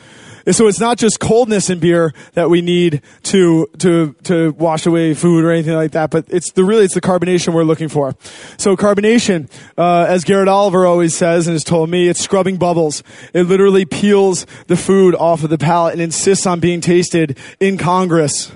So 0.52 0.68
it's 0.68 0.80
not 0.80 0.98
just 0.98 1.22
coldness 1.22 1.70
in 1.70 1.80
beer 1.80 2.14
that 2.34 2.50
we 2.50 2.62
need 2.62 3.02
to 3.24 3.68
to 3.80 4.14
to 4.24 4.52
wash 4.52 4.86
away 4.86 5.14
food 5.14 5.46
or 5.46 5.52
anything 5.52 5.74
like 5.74 5.92
that, 5.92 6.12
but 6.12 6.26
it's 6.28 6.52
the 6.52 6.66
really 6.66 6.84
it's 6.84 6.94
the 6.94 7.02
carbonation 7.02 7.54
we're 7.54 7.64
looking 7.64 7.88
for. 7.88 8.14
So 8.58 8.76
carbonation, 8.76 9.50
uh, 9.78 10.06
as 10.08 10.26
Garrett 10.26 10.50
Oliver 10.50 10.86
always 10.86 11.16
says 11.16 11.48
and 11.48 11.54
has 11.54 11.64
told 11.64 11.90
me, 11.90 12.10
it's 12.10 12.20
scrubbing 12.20 12.58
bubbles. 12.58 13.04
It 13.34 13.44
literally 13.44 13.86
peels 13.86 14.46
the 14.68 14.76
food 14.76 15.16
off 15.16 15.46
of 15.46 15.50
the 15.50 15.58
palate 15.58 15.94
and 15.94 16.02
insists 16.02 16.46
on 16.46 16.60
being 16.60 16.82
tasted 16.82 17.38
in 17.62 17.78
Congress 17.78 18.52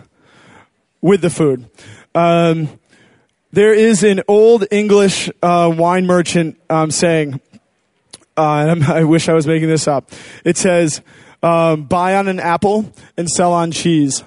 with 1.02 1.22
the 1.22 1.30
food. 1.30 1.70
Um, 2.14 2.68
there 3.52 3.74
is 3.74 4.04
an 4.04 4.22
old 4.28 4.66
English 4.72 5.30
uh, 5.42 5.74
wine 5.76 6.06
merchant 6.06 6.60
um, 6.70 6.92
saying, 6.92 7.40
uh, 8.36 8.76
I 8.88 9.04
wish 9.04 9.30
I 9.30 9.34
was 9.34 9.48
making 9.48 9.70
this 9.70 9.88
up. 9.88 10.12
It 10.44 10.58
says, 10.58 11.02
um, 11.44 11.86
buy 11.86 12.16
on 12.16 12.28
an 12.28 12.40
apple 12.40 12.92
and 13.16 13.30
sell 13.30 13.54
on 13.54 13.72
cheese. 13.72 14.24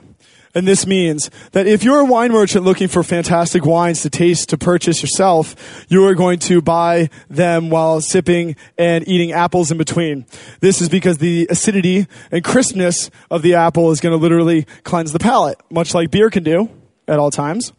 And 0.53 0.67
this 0.67 0.85
means 0.85 1.31
that 1.53 1.69
if 1.69 1.85
you're 1.85 2.01
a 2.01 2.05
wine 2.05 2.33
merchant 2.33 2.65
looking 2.65 2.89
for 2.89 3.05
fantastic 3.05 3.65
wines 3.65 4.03
to 4.03 4.11
taste, 4.11 4.49
to 4.49 4.59
purchase 4.59 5.01
yourself, 5.01 5.87
you 5.89 6.05
are 6.07 6.15
going 6.15 6.41
to 6.41 6.61
buy 6.61 7.09
them 7.29 7.71
while 7.71 8.01
sipping 8.01 8.57
and 8.77 9.07
eating 9.07 9.31
apples 9.31 9.71
in 9.71 9.79
between. 9.79 10.27
This 10.59 10.81
is 10.81 10.89
because 10.89 11.19
the 11.19 11.47
acidity 11.51 12.09
and 12.33 12.43
crispness 12.43 13.13
of 13.31 13.43
the 13.43 13.55
apple 13.55 13.93
is 13.93 14.01
going 14.01 14.17
to 14.17 14.21
literally 14.21 14.67
cleanse 14.83 15.13
the 15.13 15.21
palate, 15.21 15.61
much 15.71 15.95
like 15.95 16.11
beer 16.11 16.31
can 16.31 16.43
do 16.43 16.69
at 17.07 17.21
all 17.21 17.31
times. 17.31 17.73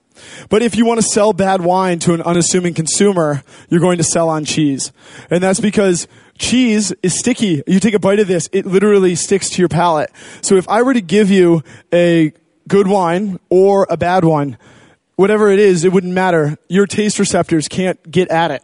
But 0.50 0.62
if 0.62 0.76
you 0.76 0.86
want 0.86 1.00
to 1.00 1.06
sell 1.06 1.34
bad 1.34 1.62
wine 1.62 2.00
to 2.00 2.14
an 2.14 2.22
unassuming 2.22 2.74
consumer, 2.74 3.44
you're 3.70 3.80
going 3.80 3.98
to 3.98 4.04
sell 4.04 4.30
on 4.30 4.46
cheese. 4.46 4.92
And 5.30 5.44
that's 5.44 5.60
because 5.60 6.08
cheese 6.38 6.94
is 7.04 7.18
sticky. 7.18 7.64
You 7.68 7.80
take 7.80 7.94
a 7.94 8.00
bite 8.00 8.20
of 8.20 8.28
this, 8.28 8.50
it 8.52 8.66
literally 8.66 9.16
sticks 9.16 9.50
to 9.52 9.62
your 9.62 9.70
palate. 9.70 10.10
So 10.42 10.56
if 10.56 10.68
I 10.68 10.82
were 10.82 10.94
to 10.94 11.02
give 11.02 11.30
you 11.30 11.64
a 11.94 12.34
good 12.68 12.88
wine 12.88 13.40
or 13.50 13.88
a 13.90 13.98
bad 13.98 14.24
one, 14.26 14.58
whatever 15.16 15.50
it 15.50 15.60
is, 15.60 15.84
it 15.86 15.94
wouldn't 15.94 16.14
matter. 16.14 16.58
Your 16.68 16.88
taste 16.88 17.20
receptors 17.20 17.68
can't 17.68 18.00
get 18.10 18.30
at 18.30 18.52
it. 18.52 18.64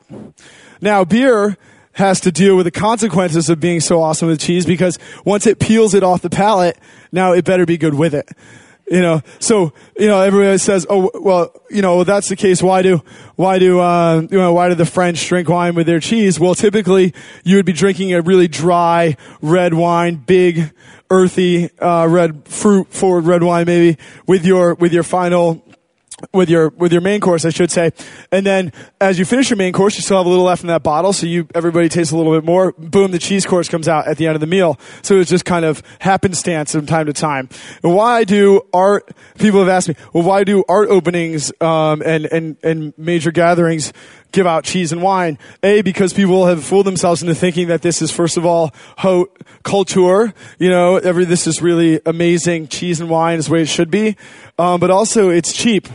Now, 0.82 1.06
beer 1.06 1.58
has 1.94 2.20
to 2.22 2.32
deal 2.32 2.56
with 2.56 2.66
the 2.66 2.72
consequences 2.72 3.50
of 3.50 3.60
being 3.60 3.80
so 3.80 4.02
awesome 4.02 4.28
with 4.28 4.40
cheese 4.40 4.66
because 4.66 5.00
once 5.26 5.48
it 5.48 5.60
peels 5.60 5.94
it 5.94 6.04
off 6.04 6.22
the 6.22 6.30
palate, 6.30 6.78
now 7.12 7.34
it 7.34 7.44
better 7.44 7.66
be 7.66 7.78
good 7.78 7.96
with 7.96 8.14
it. 8.14 8.30
You 8.90 9.02
know, 9.02 9.22
so, 9.40 9.74
you 10.00 10.08
know, 10.08 10.22
everybody 10.22 10.58
says, 10.58 10.86
oh, 10.90 11.12
well, 11.14 11.54
you 11.70 11.82
know, 11.82 12.06
that's 12.06 12.30
the 12.30 12.38
case. 12.38 12.64
Why 12.64 12.82
do, 12.82 13.04
why 13.36 13.60
do, 13.60 13.82
uh, 13.82 14.22
you 14.22 14.38
know, 14.38 14.54
why 14.54 14.70
do 14.70 14.76
the 14.76 14.86
French 14.86 15.28
drink 15.28 15.50
wine 15.50 15.76
with 15.76 15.88
their 15.88 16.00
cheese? 16.00 16.40
Well, 16.40 16.56
typically 16.56 17.14
you 17.44 17.58
would 17.58 17.66
be 17.66 17.74
drinking 17.74 18.14
a 18.14 18.22
really 18.22 18.48
dry 18.48 19.18
red 19.42 19.74
wine, 19.74 20.16
big, 20.16 20.72
earthy, 21.10 21.70
uh, 21.80 22.08
red 22.10 22.48
fruit 22.48 22.88
forward 22.88 23.26
red 23.26 23.44
wine 23.44 23.66
maybe 23.66 23.98
with 24.26 24.46
your, 24.46 24.74
with 24.76 24.94
your 24.94 25.04
final 25.04 25.62
with 26.34 26.50
your 26.50 26.70
with 26.70 26.92
your 26.92 27.02
main 27.02 27.20
course, 27.20 27.46
I 27.46 27.50
should 27.50 27.72
say. 27.72 27.92
And 28.32 28.46
then 28.46 28.72
as 29.00 29.20
you 29.20 29.26
finish 29.26 29.50
your 29.50 29.58
main 29.58 29.74
course, 29.74 29.96
you 29.96 30.02
still 30.02 30.18
have 30.18 30.26
a 30.26 30.30
little 30.30 30.46
left 30.46 30.64
in 30.64 30.68
that 30.68 30.84
bottle, 30.84 31.14
so 31.14 31.26
you 31.26 31.48
everybody 31.54 31.90
tastes 31.90 32.12
a 32.12 32.18
little 32.18 32.34
bit 32.34 32.44
more. 32.44 32.72
Boom, 32.74 33.12
the 33.12 33.20
cheese 33.20 33.46
course 33.46 33.68
comes 33.70 33.88
out 33.88 34.08
at 34.08 34.18
the 34.18 34.28
end 34.28 34.36
of 34.36 34.42
the 34.42 34.48
meal. 34.48 34.80
So 35.04 35.20
it's 35.20 35.30
just 35.30 35.46
kind 35.46 35.66
of 35.66 35.84
happenstance 36.00 36.72
from 36.72 36.86
time 36.86 37.06
to 37.06 37.14
time. 37.14 37.50
And 37.84 37.96
why 37.96 38.24
do 38.24 38.62
art? 38.74 39.12
People 39.38 39.60
have 39.60 39.70
asked 39.70 39.90
me, 39.90 39.96
well, 40.14 40.24
why 40.24 40.44
do 40.44 40.64
art 40.68 40.90
openings 40.90 41.52
um, 41.62 42.02
and 42.04 42.26
and 42.26 42.58
and 42.64 42.94
major 42.98 43.32
gatherings 43.32 43.94
give 44.32 44.46
out 44.46 44.64
cheese 44.64 44.92
and 44.92 45.02
wine. 45.02 45.38
A, 45.64 45.82
because 45.82 46.14
people 46.14 46.48
have 46.48 46.64
fooled 46.64 46.86
themselves 46.86 47.22
into 47.22 47.34
thinking 47.34 47.68
that 47.70 47.82
this 47.82 48.02
is, 48.02 48.12
first 48.12 48.38
of 48.38 48.46
all, 48.46 48.74
haute 48.98 49.32
culture. 49.64 50.34
You 50.60 50.70
know, 50.70 50.98
every, 50.98 51.26
this 51.26 51.48
is 51.48 51.62
really 51.62 52.02
amazing. 52.06 52.68
Cheese 52.68 53.00
and 53.00 53.10
wine 53.10 53.40
is 53.40 53.48
the 53.48 53.54
way 53.54 53.62
it 53.62 53.70
should 53.70 53.90
be. 53.90 54.18
Um, 54.60 54.80
but 54.80 54.92
also, 54.92 55.30
it's 55.30 55.54
cheap. 55.54 55.88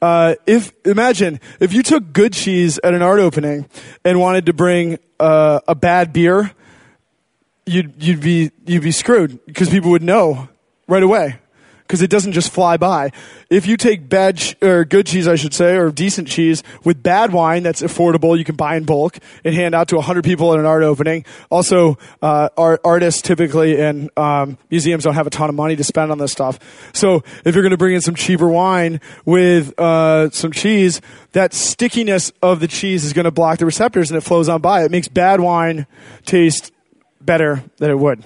Uh, 0.00 0.36
if 0.46 0.72
imagine 0.84 1.40
if 1.58 1.72
you 1.72 1.82
took 1.82 2.12
good 2.12 2.32
cheese 2.32 2.78
at 2.84 2.94
an 2.94 3.02
art 3.02 3.18
opening 3.18 3.66
and 4.04 4.20
wanted 4.20 4.46
to 4.46 4.52
bring 4.52 4.98
uh, 5.18 5.60
a 5.66 5.74
bad 5.74 6.12
beer, 6.12 6.52
you'd 7.66 7.94
you'd 8.02 8.20
be 8.20 8.50
you'd 8.66 8.82
be 8.82 8.92
screwed 8.92 9.44
because 9.46 9.68
people 9.68 9.90
would 9.90 10.02
know 10.02 10.48
right 10.86 11.02
away 11.02 11.38
because 11.88 12.02
it 12.02 12.10
doesn't 12.10 12.32
just 12.32 12.52
fly 12.52 12.76
by. 12.76 13.10
If 13.48 13.66
you 13.66 13.78
take 13.78 14.10
bad 14.10 14.40
or 14.60 14.84
good 14.84 15.06
cheese, 15.06 15.26
I 15.26 15.36
should 15.36 15.54
say, 15.54 15.76
or 15.76 15.90
decent 15.90 16.28
cheese 16.28 16.62
with 16.84 17.02
bad 17.02 17.32
wine 17.32 17.62
that's 17.62 17.80
affordable, 17.80 18.36
you 18.36 18.44
can 18.44 18.56
buy 18.56 18.76
in 18.76 18.84
bulk 18.84 19.16
and 19.42 19.54
hand 19.54 19.74
out 19.74 19.88
to 19.88 19.96
100 19.96 20.22
people 20.22 20.52
at 20.52 20.60
an 20.60 20.66
art 20.66 20.82
opening. 20.82 21.24
Also, 21.50 21.96
uh, 22.20 22.50
art, 22.58 22.82
artists 22.84 23.22
typically 23.22 23.80
and 23.80 24.10
um, 24.18 24.58
museums 24.70 25.04
don't 25.04 25.14
have 25.14 25.26
a 25.26 25.30
ton 25.30 25.48
of 25.48 25.54
money 25.54 25.76
to 25.76 25.84
spend 25.84 26.12
on 26.12 26.18
this 26.18 26.30
stuff. 26.30 26.58
So 26.92 27.24
if 27.46 27.54
you're 27.54 27.62
going 27.62 27.70
to 27.70 27.78
bring 27.78 27.94
in 27.94 28.02
some 28.02 28.14
cheaper 28.14 28.48
wine 28.48 29.00
with 29.24 29.78
uh, 29.80 30.28
some 30.30 30.52
cheese, 30.52 31.00
that 31.32 31.54
stickiness 31.54 32.32
of 32.42 32.60
the 32.60 32.68
cheese 32.68 33.04
is 33.04 33.14
going 33.14 33.24
to 33.24 33.30
block 33.30 33.58
the 33.58 33.66
receptors 33.66 34.10
and 34.10 34.18
it 34.18 34.20
flows 34.20 34.50
on 34.50 34.60
by. 34.60 34.84
It 34.84 34.90
makes 34.90 35.08
bad 35.08 35.40
wine 35.40 35.86
taste 36.26 36.70
better 37.22 37.64
than 37.78 37.90
it 37.90 37.98
would. 37.98 38.24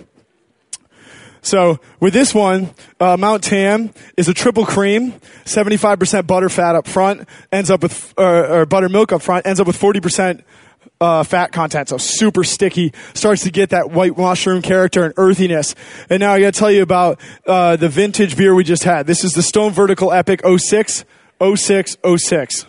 So 1.42 1.80
with 1.98 2.12
this 2.12 2.32
one, 2.32 2.70
uh, 3.00 3.16
Mount 3.16 3.42
Tam 3.42 3.90
is 4.16 4.28
a 4.28 4.34
triple 4.34 4.64
cream, 4.64 5.12
75% 5.44 6.26
butter 6.26 6.48
fat 6.48 6.76
up 6.76 6.86
front, 6.86 7.28
ends 7.50 7.68
up 7.68 7.82
with, 7.82 8.14
uh, 8.16 8.58
or 8.58 8.66
buttermilk 8.66 9.12
up 9.12 9.22
front, 9.22 9.44
ends 9.44 9.58
up 9.58 9.66
with 9.66 9.78
40% 9.78 10.42
uh, 11.00 11.24
fat 11.24 11.50
content, 11.50 11.88
so 11.88 11.98
super 11.98 12.44
sticky. 12.44 12.92
Starts 13.12 13.42
to 13.42 13.50
get 13.50 13.70
that 13.70 13.90
white 13.90 14.16
mushroom 14.16 14.62
character 14.62 15.04
and 15.04 15.12
earthiness. 15.16 15.74
And 16.08 16.20
now 16.20 16.32
I 16.32 16.40
got 16.40 16.54
to 16.54 16.58
tell 16.58 16.70
you 16.70 16.82
about 16.82 17.20
uh, 17.44 17.74
the 17.74 17.88
vintage 17.88 18.36
beer 18.36 18.54
we 18.54 18.62
just 18.62 18.84
had. 18.84 19.08
This 19.08 19.24
is 19.24 19.32
the 19.32 19.42
Stone 19.42 19.72
Vertical 19.72 20.12
Epic 20.12 20.42
06, 20.46 21.04
06, 21.56 21.96
06. 22.16 22.66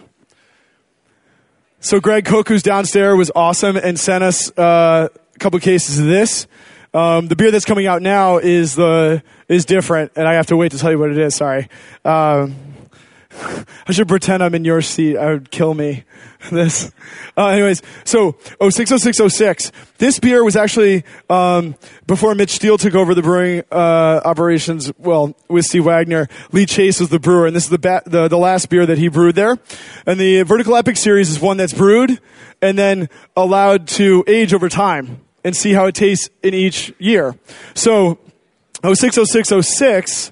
So 1.79 1.99
Greg 1.99 2.27
who's 2.27 2.63
downstairs, 2.63 3.17
was 3.17 3.31
awesome 3.35 3.77
and 3.77 3.99
sent 3.99 4.23
us 4.23 4.57
uh, 4.57 5.09
a 5.13 5.39
couple 5.39 5.59
cases 5.59 5.99
of 5.99 6.05
this. 6.05 6.47
Um, 6.93 7.27
the 7.27 7.35
beer 7.35 7.49
that's 7.49 7.65
coming 7.65 7.87
out 7.87 8.01
now 8.01 8.37
is 8.37 8.75
the 8.75 9.23
is 9.47 9.65
different, 9.65 10.11
and 10.15 10.27
I 10.27 10.33
have 10.33 10.47
to 10.47 10.57
wait 10.57 10.71
to 10.73 10.77
tell 10.77 10.91
you 10.91 10.99
what 10.99 11.09
it 11.09 11.17
is. 11.17 11.35
Sorry. 11.35 11.67
Um, 12.05 12.55
I 13.87 13.91
should 13.91 14.07
pretend 14.07 14.43
I'm 14.43 14.53
in 14.53 14.63
your 14.63 14.81
seat. 14.81 15.17
I 15.17 15.31
would 15.31 15.51
kill 15.51 15.73
me. 15.73 16.03
This. 16.51 16.91
Uh, 17.37 17.47
anyways, 17.47 17.81
so 18.03 18.35
060606. 18.59 19.71
This 19.97 20.19
beer 20.19 20.43
was 20.43 20.57
actually 20.57 21.05
um, 21.29 21.75
before 22.05 22.35
Mitch 22.35 22.49
Steele 22.49 22.77
took 22.77 22.95
over 22.95 23.15
the 23.15 23.21
brewing 23.21 23.63
uh, 23.71 24.19
operations. 24.25 24.91
Well, 24.97 25.33
with 25.47 25.63
Steve 25.63 25.85
Wagner, 25.85 26.27
Lee 26.51 26.65
Chase 26.65 26.99
was 26.99 27.07
the 27.07 27.19
brewer, 27.19 27.47
and 27.47 27.55
this 27.55 27.63
is 27.63 27.69
the, 27.69 27.79
ba- 27.79 28.03
the 28.05 28.27
the 28.27 28.37
last 28.37 28.69
beer 28.69 28.85
that 28.85 28.97
he 28.97 29.07
brewed 29.07 29.35
there. 29.35 29.57
And 30.05 30.19
the 30.19 30.41
Vertical 30.43 30.75
Epic 30.75 30.97
series 30.97 31.29
is 31.29 31.39
one 31.39 31.55
that's 31.55 31.71
brewed 31.71 32.19
and 32.61 32.77
then 32.77 33.07
allowed 33.37 33.87
to 33.87 34.25
age 34.27 34.53
over 34.53 34.67
time 34.67 35.21
and 35.43 35.55
see 35.55 35.73
how 35.73 35.85
it 35.85 35.95
tastes 35.95 36.29
in 36.41 36.53
each 36.53 36.93
year. 36.99 37.35
So 37.73 38.19
060606 38.83 40.31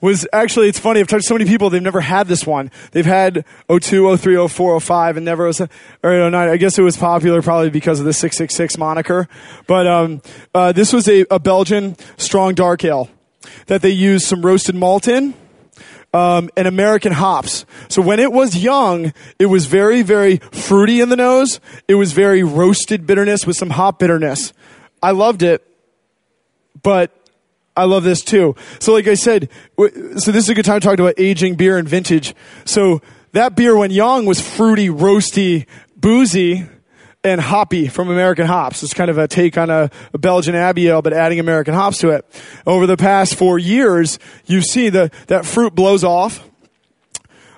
was 0.00 0.26
actually, 0.32 0.68
it's 0.68 0.78
funny, 0.78 1.00
I've 1.00 1.08
talked 1.08 1.22
to 1.22 1.28
so 1.28 1.34
many 1.34 1.44
people, 1.44 1.70
they've 1.70 1.82
never 1.82 2.00
had 2.00 2.28
this 2.28 2.46
one. 2.46 2.70
They've 2.92 3.04
had 3.04 3.44
02, 3.68 4.16
03, 4.16 4.48
04, 4.48 4.80
05, 4.80 5.16
and 5.16 5.24
never, 5.24 5.48
or 5.48 6.30
09. 6.30 6.34
I 6.34 6.56
guess 6.56 6.78
it 6.78 6.82
was 6.82 6.96
popular 6.96 7.42
probably 7.42 7.70
because 7.70 7.98
of 7.98 8.06
the 8.06 8.12
666 8.12 8.78
moniker. 8.78 9.28
But 9.66 9.86
um, 9.86 10.22
uh, 10.54 10.72
this 10.72 10.92
was 10.92 11.08
a, 11.08 11.26
a 11.30 11.40
Belgian 11.40 11.96
strong 12.16 12.54
dark 12.54 12.84
ale 12.84 13.10
that 13.66 13.82
they 13.82 13.90
used 13.90 14.26
some 14.26 14.42
roasted 14.42 14.76
malt 14.76 15.08
in 15.08 15.34
um, 16.12 16.50
and 16.56 16.66
American 16.66 17.12
hops. 17.12 17.66
So 17.88 18.02
when 18.02 18.20
it 18.20 18.32
was 18.32 18.56
young, 18.56 19.12
it 19.38 19.46
was 19.46 19.66
very, 19.66 20.02
very 20.02 20.38
fruity 20.38 21.00
in 21.00 21.08
the 21.08 21.16
nose. 21.16 21.60
It 21.86 21.94
was 21.94 22.12
very 22.12 22.42
roasted 22.42 23.06
bitterness 23.06 23.46
with 23.46 23.56
some 23.56 23.70
hop 23.70 23.98
bitterness. 23.98 24.52
I 25.02 25.12
loved 25.12 25.42
it, 25.42 25.66
but 26.82 27.14
I 27.76 27.84
love 27.84 28.04
this 28.04 28.22
too. 28.22 28.56
So 28.80 28.92
like 28.92 29.06
I 29.06 29.14
said, 29.14 29.48
so 29.76 30.32
this 30.32 30.44
is 30.44 30.48
a 30.48 30.54
good 30.54 30.64
time 30.64 30.80
to 30.80 30.86
talk 30.86 30.98
about 30.98 31.14
aging 31.18 31.54
beer 31.54 31.78
and 31.78 31.88
vintage. 31.88 32.34
So 32.64 33.02
that 33.32 33.54
beer 33.54 33.76
when 33.76 33.90
young 33.90 34.26
was 34.26 34.40
fruity, 34.40 34.88
roasty, 34.88 35.66
boozy, 35.96 36.66
and 37.24 37.40
hoppy 37.40 37.88
from 37.88 38.10
American 38.10 38.46
hops. 38.46 38.82
It's 38.82 38.94
kind 38.94 39.10
of 39.10 39.18
a 39.18 39.26
take 39.26 39.58
on 39.58 39.70
a, 39.70 39.90
a, 40.12 40.18
Belgian 40.18 40.54
Abbey 40.54 40.88
ale, 40.88 41.02
but 41.02 41.12
adding 41.12 41.40
American 41.40 41.74
hops 41.74 41.98
to 41.98 42.10
it. 42.10 42.24
Over 42.66 42.86
the 42.86 42.96
past 42.96 43.34
four 43.34 43.58
years, 43.58 44.18
you 44.46 44.62
see 44.62 44.88
the, 44.88 45.10
that 45.26 45.44
fruit 45.44 45.74
blows 45.74 46.04
off. 46.04 46.48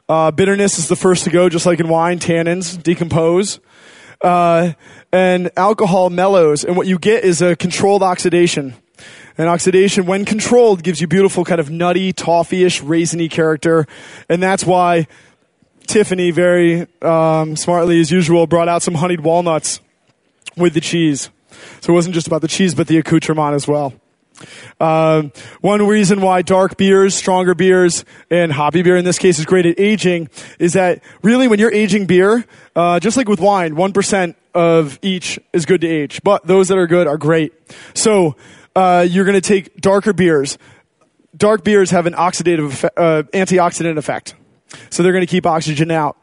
Uh, 0.09 0.31
bitterness 0.31 0.79
is 0.79 0.89
the 0.89 0.97
first 0.97 1.25
to 1.25 1.31
go, 1.31 1.49
just 1.49 1.67
like 1.67 1.79
in 1.79 1.89
wine. 1.89 2.19
Tannins 2.19 2.83
decompose. 2.83 3.61
Uh, 4.21 4.73
and 5.13 5.51
alcohol 5.57 6.11
mellows. 6.11 6.65
And 6.65 6.77
what 6.77 6.87
you 6.87 6.99
get 6.99 7.25
is 7.25 7.43
a 7.43 7.55
controlled 7.55 8.03
oxidation. 8.03 8.75
And 9.39 9.49
oxidation, 9.49 10.07
when 10.07 10.25
controlled, 10.25 10.83
gives 10.83 11.01
you 11.01 11.07
beautiful 11.07 11.45
kind 11.45 11.61
of 11.61 11.71
nutty, 11.71 12.13
toffee-ish, 12.13 12.83
raisiny 12.83 13.31
character. 13.31 13.87
And 14.29 14.43
that's 14.43 14.65
why 14.67 15.07
Tiffany, 15.91 16.30
very 16.30 16.86
um, 17.03 17.57
smartly 17.57 18.01
as 18.01 18.11
usual, 18.12 18.47
brought 18.47 18.68
out 18.68 18.82
some 18.82 18.95
honeyed 18.95 19.20
walnuts 19.20 19.80
with 20.57 20.72
the 20.72 20.80
cheese. 20.80 21.30
So 21.80 21.93
it 21.93 21.95
wasn't 21.95 22.14
just 22.14 22.28
about 22.28 22.43
the 22.43 22.49
cheese, 22.49 22.76
but 22.76 22.86
the 22.86 22.97
accoutrement 22.99 23.55
as 23.55 23.66
well. 23.66 23.93
Um, 24.78 25.32
one 25.61 25.86
reason 25.86 26.20
why 26.20 26.43
dark 26.43 26.76
beers, 26.76 27.14
stronger 27.14 27.55
beers, 27.55 28.05
and 28.30 28.53
hoppy 28.53 28.82
beer 28.82 28.97
in 28.97 29.05
this 29.05 29.18
case 29.18 29.38
is 29.41 29.45
great 29.45 29.66
at 29.66 29.78
aging 29.80 30.28
is 30.59 30.74
that 30.74 31.03
really 31.22 31.49
when 31.49 31.59
you're 31.59 31.72
aging 31.72 32.07
beer, 32.07 32.45
uh, 32.76 33.01
just 33.01 33.16
like 33.16 33.28
with 33.28 33.41
wine, 33.41 33.74
1% 33.74 34.34
of 34.55 34.99
each 35.03 35.41
is 35.53 35.66
good 35.66 35.80
to 35.80 35.88
age. 35.88 36.20
But 36.22 36.47
those 36.47 36.68
that 36.68 36.78
are 36.78 36.86
good 36.86 37.09
are 37.09 37.18
great. 37.18 37.53
So 37.95 38.36
uh, 38.76 39.07
you're 39.09 39.24
going 39.24 39.41
to 39.41 39.47
take 39.47 39.76
darker 39.80 40.12
beers. 40.12 40.57
Dark 41.36 41.64
beers 41.64 41.91
have 41.91 42.07
an 42.07 42.14
oxidative, 42.14 42.84
uh, 42.97 43.24
antioxidant 43.34 43.99
effect. 43.99 44.34
So 44.91 45.03
they're 45.03 45.12
going 45.12 45.27
to 45.27 45.31
keep 45.31 45.47
oxygen 45.47 45.91
out. 45.91 46.16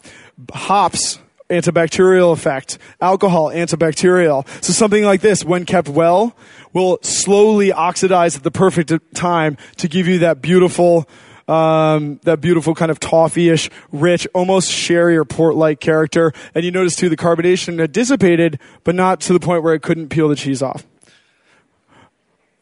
Hops 0.52 1.20
antibacterial 1.50 2.34
effect. 2.34 2.78
Alcohol, 3.02 3.50
antibacterial. 3.50 4.48
So 4.64 4.74
something 4.74 5.04
like 5.04 5.22
this, 5.22 5.43
when 5.43 5.66
kept 5.66 5.89
well, 5.89 6.36
will 6.74 7.00
slowly 7.02 7.72
oxidize 7.72 8.36
at 8.36 8.43
the 8.43 8.52
perfect 8.52 8.91
time 9.16 9.58
to 9.78 9.88
give 9.88 10.08
you 10.08 10.20
that 10.20 10.41
beautiful, 10.41 11.08
um, 11.48 12.20
that 12.24 12.41
beautiful 12.41 12.76
kind 12.76 12.91
of 12.91 13.00
toffee-ish, 13.00 13.70
rich, 13.91 14.28
almost 14.34 14.72
sherry 14.72 15.18
or 15.18 15.26
port-like 15.26 15.80
character. 15.80 16.34
And 16.54 16.66
you 16.66 16.72
notice 16.72 16.95
too, 16.95 17.10
the 17.10 17.18
carbonation 17.18 17.80
had 17.80 17.91
dissipated, 17.91 18.60
but 18.84 18.95
not 18.95 19.22
to 19.22 19.34
the 19.34 19.39
point 19.39 19.64
where 19.64 19.74
it 19.74 19.82
couldn't 19.82 20.10
peel 20.10 20.30
the 20.30 20.36
cheese 20.36 20.62
off. 20.62 20.87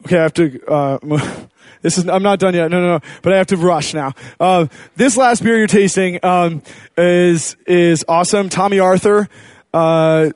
Okay, 0.06 0.18
I 0.18 0.22
have 0.22 0.34
to. 0.34 0.66
Uh, 0.68 0.98
this 1.82 1.98
is. 1.98 2.08
I'm 2.08 2.22
not 2.22 2.38
done 2.38 2.54
yet. 2.54 2.70
No, 2.70 2.80
no, 2.80 2.86
no. 2.98 3.00
But 3.22 3.32
I 3.32 3.38
have 3.38 3.48
to 3.48 3.56
rush 3.56 3.92
now. 3.92 4.12
Uh, 4.38 4.68
this 4.94 5.16
last 5.16 5.42
beer 5.42 5.58
you're 5.58 5.66
tasting 5.66 6.24
um, 6.24 6.62
is 6.96 7.56
is 7.66 8.04
awesome. 8.06 8.48
Tomme 8.48 8.80
Arthur. 8.80 9.28
Uh, 9.74 10.30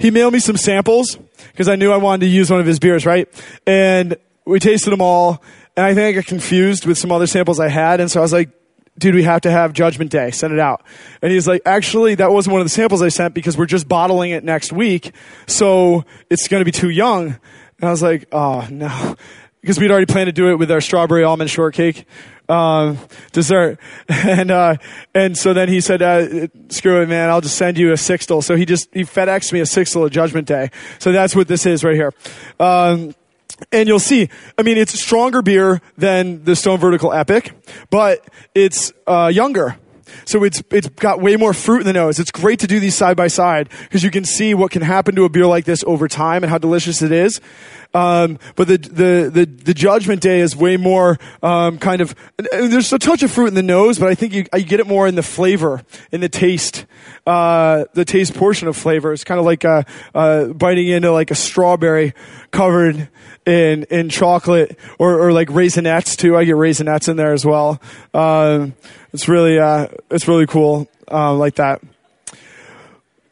he 0.00 0.10
mailed 0.10 0.32
me 0.32 0.40
some 0.40 0.56
samples 0.56 1.16
because 1.52 1.68
I 1.68 1.76
knew 1.76 1.92
I 1.92 1.98
wanted 1.98 2.26
to 2.26 2.32
use 2.32 2.50
one 2.50 2.58
of 2.58 2.66
his 2.66 2.80
beers, 2.80 3.06
right? 3.06 3.28
And 3.64 4.16
we 4.44 4.58
tasted 4.58 4.90
them 4.90 5.00
all, 5.00 5.40
and 5.76 5.86
I 5.86 5.94
think 5.94 6.16
I 6.16 6.20
got 6.20 6.26
confused 6.26 6.84
with 6.84 6.98
some 6.98 7.12
other 7.12 7.28
samples 7.28 7.60
I 7.60 7.68
had, 7.68 8.00
and 8.00 8.10
so 8.10 8.18
I 8.18 8.22
was 8.22 8.32
like, 8.32 8.50
dude, 8.98 9.14
we 9.14 9.22
have 9.22 9.42
to 9.42 9.52
have 9.52 9.72
Judgment 9.72 10.10
Day. 10.10 10.32
Send 10.32 10.52
it 10.52 10.58
out. 10.58 10.82
And 11.22 11.30
he's 11.30 11.46
like, 11.46 11.62
actually, 11.64 12.16
that 12.16 12.32
wasn't 12.32 12.54
one 12.54 12.60
of 12.60 12.64
the 12.64 12.70
samples 12.70 13.02
I 13.02 13.08
sent 13.08 13.34
because 13.34 13.56
we're 13.56 13.66
just 13.66 13.86
bottling 13.86 14.32
it 14.32 14.42
next 14.42 14.72
week. 14.72 15.12
So 15.46 16.04
it's 16.28 16.48
going 16.48 16.60
to 16.60 16.64
be 16.64 16.72
too 16.72 16.90
young. 16.90 17.38
And 17.82 17.88
I 17.88 17.90
was 17.90 18.02
like, 18.02 18.28
oh, 18.32 18.66
no. 18.70 19.16
Because 19.60 19.78
we'd 19.78 19.92
already 19.92 20.06
planned 20.06 20.26
to 20.26 20.32
do 20.32 20.50
it 20.50 20.56
with 20.56 20.72
our 20.72 20.80
strawberry 20.80 21.22
almond 21.22 21.48
shortcake 21.48 22.04
um, 22.48 22.98
dessert. 23.30 23.78
And, 24.08 24.50
uh, 24.50 24.74
and 25.14 25.38
so 25.38 25.54
then 25.54 25.68
he 25.68 25.80
said, 25.80 26.02
uh, 26.02 26.48
screw 26.68 27.00
it, 27.00 27.08
man. 27.08 27.30
I'll 27.30 27.40
just 27.40 27.56
send 27.56 27.78
you 27.78 27.90
a 27.90 27.94
sixtel. 27.94 28.42
So 28.42 28.56
he 28.56 28.64
just, 28.64 28.88
he 28.92 29.02
FedExed 29.02 29.52
me 29.52 29.60
a 29.60 29.64
sixtel 29.64 30.04
of 30.04 30.10
Judgment 30.10 30.48
Day. 30.48 30.72
So 30.98 31.12
that's 31.12 31.36
what 31.36 31.46
this 31.46 31.64
is 31.64 31.84
right 31.84 31.94
here. 31.94 32.12
Um, 32.58 33.14
and 33.70 33.86
you'll 33.86 34.00
see, 34.00 34.28
I 34.58 34.62
mean, 34.62 34.78
it's 34.78 34.94
a 34.94 34.98
stronger 34.98 35.42
beer 35.42 35.80
than 35.96 36.42
the 36.42 36.56
Stone 36.56 36.80
Vertical 36.80 37.12
Epic, 37.12 37.52
but 37.88 38.26
it's 38.52 38.92
uh, 39.06 39.30
younger. 39.32 39.76
So 40.24 40.44
it's 40.44 40.62
it's 40.70 40.88
got 40.88 41.20
way 41.20 41.36
more 41.36 41.52
fruit 41.52 41.80
in 41.80 41.86
the 41.86 41.92
nose. 41.92 42.18
It's 42.18 42.30
great 42.30 42.60
to 42.60 42.66
do 42.66 42.80
these 42.80 42.94
side 42.94 43.16
by 43.16 43.28
side 43.28 43.68
because 43.82 44.02
you 44.02 44.10
can 44.10 44.24
see 44.24 44.54
what 44.54 44.70
can 44.70 44.82
happen 44.82 45.14
to 45.16 45.24
a 45.24 45.28
beer 45.28 45.46
like 45.46 45.64
this 45.64 45.84
over 45.86 46.08
time 46.08 46.42
and 46.42 46.50
how 46.50 46.58
delicious 46.58 47.02
it 47.02 47.12
is. 47.12 47.40
Um, 47.94 48.38
but 48.56 48.68
the, 48.68 48.78
the, 48.78 49.30
the, 49.30 49.44
the 49.44 49.74
judgment 49.74 50.22
day 50.22 50.40
is 50.40 50.56
way 50.56 50.78
more, 50.78 51.18
um, 51.42 51.78
kind 51.78 52.00
of, 52.00 52.14
there's 52.50 52.92
a 52.92 52.98
touch 52.98 53.22
of 53.22 53.30
fruit 53.30 53.48
in 53.48 53.54
the 53.54 53.62
nose, 53.62 53.98
but 53.98 54.08
I 54.08 54.14
think 54.14 54.32
you, 54.32 54.46
you 54.54 54.64
get 54.64 54.80
it 54.80 54.86
more 54.86 55.06
in 55.06 55.14
the 55.14 55.22
flavor, 55.22 55.82
in 56.10 56.22
the 56.22 56.28
taste, 56.30 56.86
uh, 57.26 57.84
the 57.92 58.06
taste 58.06 58.34
portion 58.34 58.66
of 58.66 58.76
flavor. 58.76 59.12
It's 59.12 59.24
kind 59.24 59.38
of 59.38 59.44
like, 59.44 59.64
uh, 59.64 59.82
uh, 60.14 60.46
biting 60.46 60.88
into 60.88 61.12
like 61.12 61.30
a 61.30 61.34
strawberry 61.34 62.14
covered 62.50 63.08
in, 63.44 63.84
in 63.84 64.08
chocolate 64.08 64.78
or, 64.98 65.20
or 65.20 65.32
like 65.32 65.48
raisinets 65.48 66.16
too. 66.16 66.34
I 66.34 66.44
get 66.44 66.54
raisinets 66.54 67.10
in 67.10 67.16
there 67.16 67.34
as 67.34 67.44
well. 67.44 67.80
Um, 68.14 68.74
it's 69.12 69.28
really, 69.28 69.58
uh, 69.58 69.88
it's 70.10 70.26
really 70.26 70.46
cool, 70.46 70.88
uh, 71.10 71.34
like 71.34 71.56
that. 71.56 71.82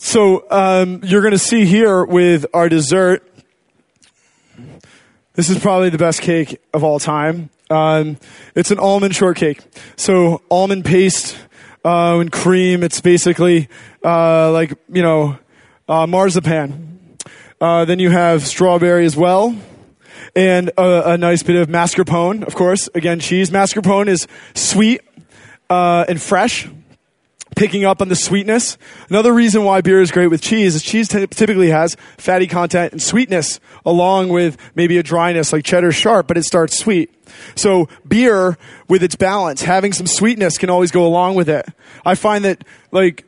So, 0.03 0.51
um, 0.51 1.01
you're 1.03 1.23
gonna 1.23 1.39
see 1.39 1.67
here 1.67 2.05
with 2.05 2.47
our 2.55 2.69
dessert, 2.71 3.23
this 5.41 5.49
is 5.49 5.59
probably 5.59 5.89
the 5.89 5.97
best 5.97 6.21
cake 6.21 6.61
of 6.75 6.85
all 6.85 6.99
time. 6.99 7.49
Um, 7.71 8.19
it's 8.55 8.71
an 8.71 8.79
almond 8.79 9.17
shortcake. 9.17 9.59
So 9.97 10.43
almond 10.51 10.85
paste 10.85 11.35
uh, 11.83 12.19
and 12.21 12.31
cream. 12.31 12.83
It's 12.83 13.01
basically 13.01 13.71
uh, 14.05 14.53
like 14.53 14.75
you 14.93 15.01
know 15.01 15.39
uh, 15.89 16.07
marzipan. 16.07 17.17
Uh, 17.59 17.87
then 17.87 17.99
you 17.99 18.11
have 18.11 18.47
strawberry 18.47 19.07
as 19.07 19.17
well, 19.17 19.57
and 20.37 20.73
a, 20.77 21.13
a, 21.13 21.17
nice 21.17 21.43
bit 21.43 21.57
of 21.57 21.69
mascarpone. 21.69 22.45
Of 22.45 22.55
course, 22.55 22.91
again 22.95 23.19
cheese. 23.19 23.49
Mascarpone 23.49 24.09
is 24.09 24.29
sweet 24.55 25.01
uh, 25.71 26.05
and 26.07 26.21
fresh 26.21 26.69
picking 27.61 27.85
up 27.85 28.01
on 28.01 28.09
the 28.09 28.17
sweetness. 28.17 28.79
Another 29.11 29.35
reason 29.35 29.65
why 29.65 29.83
beer 29.83 30.01
is 30.01 30.11
great 30.11 30.29
with 30.29 30.41
cheese 30.41 30.75
is 30.75 30.83
cheese 30.83 31.09
t- 31.09 31.27
typically 31.27 31.69
has 31.69 31.95
fatty 32.17 32.47
content 32.47 32.93
and 32.93 33.03
sweetness 33.03 33.61
along 33.85 34.31
with 34.31 34.57
maybe 34.75 34.97
a 34.97 35.03
dryness 35.03 35.53
like 35.53 35.63
cheddar 35.63 35.93
sharp, 35.93 36.27
but 36.27 36.39
it 36.39 36.45
starts 36.45 36.79
sweet. 36.79 37.15
So 37.57 37.87
beer 38.09 38.57
with 38.89 39.03
its 39.03 39.15
balance, 39.15 39.61
having 39.61 39.93
some 39.93 40.07
sweetness 40.07 40.57
can 40.57 40.71
always 40.71 40.91
go 40.91 41.07
along 41.07 41.35
with 41.35 41.51
it. 41.51 41.67
I 42.03 42.15
find 42.15 42.47
that 42.47 42.65
like 42.93 43.27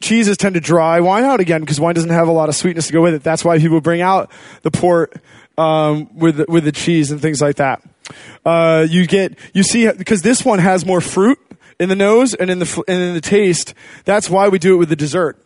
cheeses 0.00 0.38
tend 0.38 0.54
to 0.54 0.60
dry 0.62 1.00
wine 1.00 1.24
out 1.24 1.40
again 1.40 1.60
because 1.60 1.78
wine 1.78 1.94
doesn't 1.94 2.08
have 2.08 2.28
a 2.28 2.32
lot 2.32 2.48
of 2.48 2.54
sweetness 2.54 2.86
to 2.86 2.94
go 2.94 3.02
with 3.02 3.12
it. 3.12 3.22
That's 3.22 3.44
why 3.44 3.58
people 3.58 3.82
bring 3.82 4.00
out 4.00 4.32
the 4.62 4.70
port 4.70 5.20
um, 5.58 6.08
with 6.16 6.48
with 6.48 6.64
the 6.64 6.72
cheese 6.72 7.10
and 7.10 7.20
things 7.20 7.42
like 7.42 7.56
that. 7.56 7.82
Uh, 8.42 8.86
you 8.88 9.06
get 9.06 9.38
you 9.52 9.62
see 9.62 9.92
because 9.92 10.22
this 10.22 10.46
one 10.46 10.60
has 10.60 10.86
more 10.86 11.02
fruit 11.02 11.38
in 11.78 11.88
the 11.88 11.96
nose 11.96 12.34
and 12.34 12.50
in 12.50 12.58
the 12.58 12.84
and 12.88 13.00
in 13.00 13.14
the 13.14 13.20
taste. 13.20 13.74
That's 14.04 14.30
why 14.30 14.48
we 14.48 14.58
do 14.58 14.74
it 14.74 14.78
with 14.78 14.88
the 14.88 14.96
dessert 14.96 15.42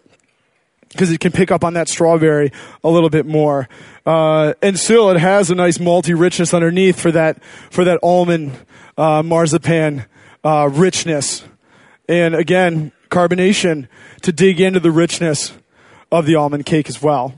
because 0.90 1.10
it 1.12 1.20
can 1.20 1.32
pick 1.32 1.50
up 1.50 1.62
on 1.62 1.74
that 1.74 1.88
strawberry 1.88 2.52
a 2.82 2.90
little 2.90 3.10
bit 3.10 3.24
more. 3.24 3.68
Uh, 4.04 4.54
and 4.60 4.78
still, 4.78 5.10
it 5.10 5.20
has 5.20 5.50
a 5.50 5.54
nice 5.54 5.78
malty 5.78 6.18
richness 6.18 6.52
underneath 6.52 7.00
for 7.00 7.12
that 7.12 7.42
for 7.70 7.84
that 7.84 7.98
almond 8.02 8.52
uh, 8.96 9.22
marzipan 9.22 10.04
uh, 10.44 10.68
richness. 10.72 11.44
And 12.08 12.34
again, 12.34 12.92
carbonation 13.08 13.88
to 14.22 14.32
dig 14.32 14.60
into 14.60 14.80
the 14.80 14.90
richness 14.90 15.52
of 16.10 16.26
the 16.26 16.36
almond 16.36 16.66
cake 16.66 16.88
as 16.88 17.00
well. 17.00 17.34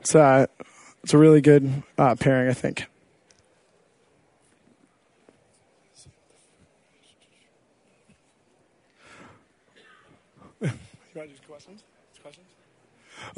It's, 0.00 0.14
uh, 0.14 0.46
it's 1.02 1.12
a 1.12 1.18
really 1.18 1.40
good 1.40 1.82
uh, 1.98 2.14
pairing, 2.14 2.48
I 2.48 2.54
think. 2.54 2.86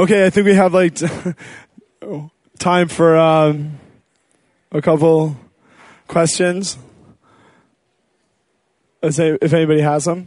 Okay, 0.03 0.26
I 0.26 0.30
think 0.30 0.46
we 0.46 0.55
have 0.55 0.74
like 0.74 0.96
time 2.59 2.88
for 2.88 3.16
um, 3.16 3.78
a 4.72 4.82
couple 4.82 5.36
questions. 6.09 6.76
Let's 9.00 9.14
say 9.14 9.38
if 9.40 9.53
anybody 9.53 9.80
has 9.80 10.05
them. 10.07 10.26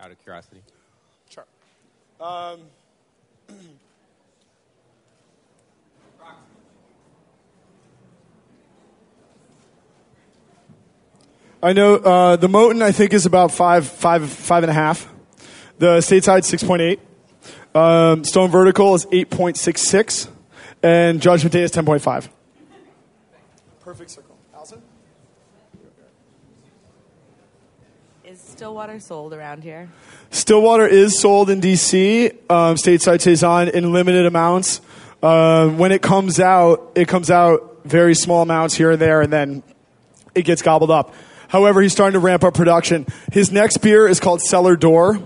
Out 0.00 0.10
of 0.10 0.22
curiosity. 0.22 0.62
Sure. 1.28 1.44
Um, 2.18 2.60
I 11.64 11.72
know 11.72 11.94
uh, 11.94 12.34
the 12.34 12.48
Moaten 12.48 12.82
I 12.82 12.90
think 12.90 13.12
is 13.12 13.24
about 13.24 13.52
five, 13.52 13.86
five, 13.86 14.28
five 14.28 14.64
and 14.64 14.70
a 14.70 14.74
half. 14.74 15.08
The 15.78 15.98
stateside 15.98 16.44
six 16.44 16.64
point 16.64 16.82
eight. 16.82 17.00
Um, 17.72 18.24
Stone 18.24 18.50
Vertical 18.50 18.96
is 18.96 19.06
eight 19.12 19.30
point 19.30 19.56
six 19.56 19.80
six, 19.80 20.28
and 20.82 21.22
Judgment 21.22 21.52
Day 21.52 21.62
is 21.62 21.70
ten 21.70 21.86
point 21.86 22.02
five. 22.02 22.28
Perfect 23.80 24.10
circle. 24.10 24.36
Allison. 24.52 24.82
Is 28.24 28.40
Stillwater 28.40 28.98
sold 28.98 29.32
around 29.32 29.62
here? 29.62 29.88
Stillwater 30.30 30.88
is 30.88 31.20
sold 31.20 31.48
in 31.48 31.60
DC. 31.60 32.32
Um, 32.50 32.74
stateside 32.74 33.20
saison 33.20 33.68
in 33.68 33.92
limited 33.92 34.26
amounts. 34.26 34.80
Uh, 35.22 35.68
when 35.68 35.92
it 35.92 36.02
comes 36.02 36.40
out, 36.40 36.90
it 36.96 37.06
comes 37.06 37.30
out 37.30 37.82
very 37.84 38.16
small 38.16 38.42
amounts 38.42 38.74
here 38.74 38.90
and 38.90 39.00
there, 39.00 39.20
and 39.20 39.32
then 39.32 39.62
it 40.34 40.42
gets 40.42 40.60
gobbled 40.60 40.90
up. 40.90 41.14
However, 41.52 41.82
he's 41.82 41.92
starting 41.92 42.14
to 42.14 42.18
ramp 42.18 42.44
up 42.44 42.54
production. 42.54 43.06
His 43.30 43.52
next 43.52 43.76
beer 43.78 44.08
is 44.08 44.20
called 44.20 44.40
Cellar 44.40 44.74
Door, 44.74 45.18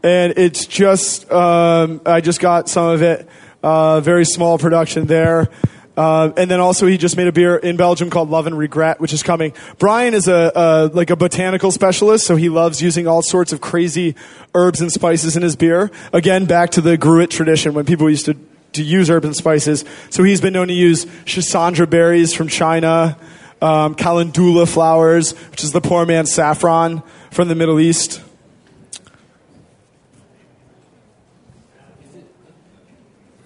and 0.00 0.34
it's 0.36 0.64
just 0.64 1.28
um, 1.30 2.00
I 2.06 2.20
just 2.20 2.38
got 2.38 2.68
some 2.68 2.86
of 2.86 3.02
it. 3.02 3.28
Uh, 3.64 4.00
very 4.00 4.24
small 4.24 4.58
production 4.58 5.06
there. 5.06 5.48
Uh, 5.96 6.30
and 6.36 6.48
then 6.48 6.60
also 6.60 6.86
he 6.86 6.96
just 6.96 7.16
made 7.16 7.26
a 7.26 7.32
beer 7.32 7.56
in 7.56 7.76
Belgium 7.76 8.10
called 8.10 8.30
Love 8.30 8.46
and 8.46 8.56
Regret, 8.56 9.00
which 9.00 9.12
is 9.12 9.24
coming. 9.24 9.54
Brian 9.78 10.14
is 10.14 10.28
a, 10.28 10.52
a, 10.54 10.90
like 10.94 11.10
a 11.10 11.16
botanical 11.16 11.72
specialist, 11.72 12.26
so 12.26 12.36
he 12.36 12.48
loves 12.48 12.80
using 12.80 13.08
all 13.08 13.22
sorts 13.22 13.52
of 13.52 13.60
crazy 13.60 14.14
herbs 14.54 14.80
and 14.80 14.92
spices 14.92 15.36
in 15.36 15.42
his 15.42 15.56
beer. 15.56 15.90
Again, 16.12 16.44
back 16.44 16.70
to 16.72 16.80
the 16.80 16.96
Gruit 16.96 17.30
tradition 17.30 17.74
when 17.74 17.86
people 17.86 18.08
used 18.08 18.26
to 18.26 18.36
to 18.74 18.84
use 18.84 19.10
herbs 19.10 19.26
and 19.26 19.34
spices. 19.34 19.84
So 20.10 20.22
he's 20.22 20.40
been 20.40 20.52
known 20.52 20.68
to 20.68 20.74
use 20.74 21.06
Schisandra 21.24 21.90
berries 21.90 22.34
from 22.34 22.46
China 22.46 23.16
um, 23.60 23.94
calendula 23.94 24.66
flowers, 24.66 25.32
which 25.50 25.64
is 25.64 25.72
the 25.72 25.80
poor 25.80 26.06
man's 26.06 26.32
saffron 26.32 27.02
from 27.30 27.48
the 27.48 27.54
Middle 27.54 27.80
East. 27.80 28.22
Is 32.00 32.14
it, 32.14 32.24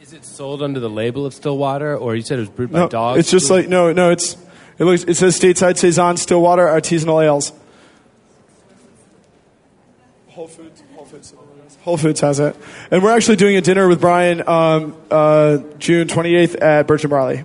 is 0.01 0.13
it 0.13 0.25
sold 0.25 0.63
under 0.63 0.81
the 0.81 0.91
label 0.91 1.27
of 1.27 1.35
Stillwater, 1.35 1.97
or 1.97 2.17
you 2.17 2.23
said 2.23 2.39
it 2.39 2.43
was 2.43 2.49
brewed 2.51 2.73
by 2.73 2.89
dogs? 2.89 3.21
it's 3.21 3.31
just 3.31 3.51
like 3.51 3.69
no, 3.69 3.93
no. 3.93 4.11
It's 4.11 4.37
it 4.79 4.85
looks. 4.85 5.05
It 5.05 5.15
says 5.15 5.39
stateside 5.39 5.79
saison 5.79 6.17
Stillwater 6.17 6.67
artisanal 6.67 7.23
ales. 7.23 7.53
Whole 10.29 10.49
Foods. 10.49 10.83
Whole 10.95 11.05
Foods. 11.05 11.35
Whole 11.83 11.97
Foods 11.97 12.21
has 12.21 12.41
it, 12.41 12.57
and 12.91 13.03
we're 13.03 13.15
actually 13.15 13.37
doing 13.37 13.57
a 13.57 13.63
dinner 13.63 13.89
with 13.89 14.01
Brian 14.03 14.47
um, 14.47 14.95
uh, 15.11 15.59
June 15.79 16.09
28th 16.09 16.61
at 16.61 16.87
Birch 16.87 17.05
and 17.05 17.11
Barley. 17.11 17.45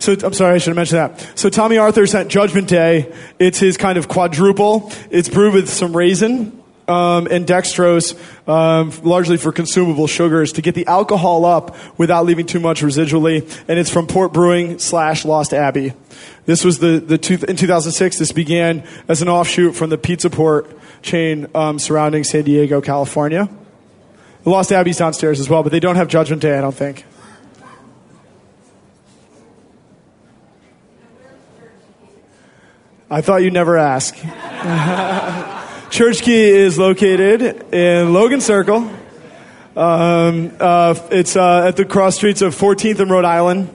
So 0.00 0.16
I'm 0.24 0.32
sorry, 0.32 0.54
I 0.54 0.58
should 0.58 0.70
have 0.70 0.76
mentioned 0.76 0.98
that. 0.98 1.38
So 1.38 1.50
Tomme 1.50 1.78
Arthur 1.78 2.06
sent 2.06 2.30
Judgment 2.30 2.68
Day. 2.68 3.12
It's 3.38 3.58
his 3.58 3.76
kind 3.76 3.98
of 3.98 4.08
quadruple. 4.08 4.90
It's 5.10 5.28
brewed 5.28 5.52
with 5.52 5.68
some 5.68 5.94
raisin 5.94 6.58
um, 6.88 7.28
and 7.30 7.46
dextrose, 7.46 8.18
um, 8.48 8.92
largely 9.04 9.36
for 9.36 9.52
consumable 9.52 10.06
sugars, 10.06 10.52
to 10.52 10.62
get 10.62 10.74
the 10.74 10.86
alcohol 10.86 11.44
up 11.44 11.76
without 11.98 12.24
leaving 12.24 12.46
too 12.46 12.60
much 12.60 12.80
residually. 12.80 13.42
And 13.68 13.78
it's 13.78 13.90
from 13.90 14.06
Port 14.06 14.32
Brewing 14.32 14.78
slash 14.78 15.26
Lost 15.26 15.52
Abbey. 15.52 15.92
This 16.46 16.64
was 16.64 16.78
the 16.78 16.98
the 16.98 17.18
two, 17.18 17.34
in 17.46 17.56
2006. 17.56 18.18
This 18.18 18.32
began 18.32 18.82
as 19.06 19.20
an 19.20 19.28
offshoot 19.28 19.76
from 19.76 19.90
the 19.90 19.98
Pizza 19.98 20.30
Port 20.30 20.78
chain 21.02 21.46
um, 21.54 21.78
surrounding 21.78 22.24
San 22.24 22.44
Diego, 22.44 22.80
California. 22.80 23.50
The 24.44 24.50
Lost 24.50 24.72
Abbey's 24.72 24.96
downstairs 24.96 25.38
as 25.40 25.50
well, 25.50 25.62
but 25.62 25.72
they 25.72 25.80
don't 25.80 25.96
have 25.96 26.08
Judgment 26.08 26.40
Day, 26.40 26.56
I 26.56 26.62
don't 26.62 26.74
think. 26.74 27.04
I 33.12 33.22
thought 33.22 33.42
you'd 33.42 33.52
never 33.52 33.76
ask. 33.76 34.14
Church 35.90 36.22
Key 36.22 36.48
is 36.48 36.78
located 36.78 37.74
in 37.74 38.12
Logan 38.12 38.40
Circle. 38.40 38.88
Um, 39.74 40.52
uh, 40.60 40.94
it's 41.10 41.34
uh, 41.34 41.66
at 41.66 41.76
the 41.76 41.84
cross 41.84 42.14
streets 42.14 42.40
of 42.40 42.54
14th 42.54 43.00
and 43.00 43.10
Rhode 43.10 43.24
Island 43.24 43.74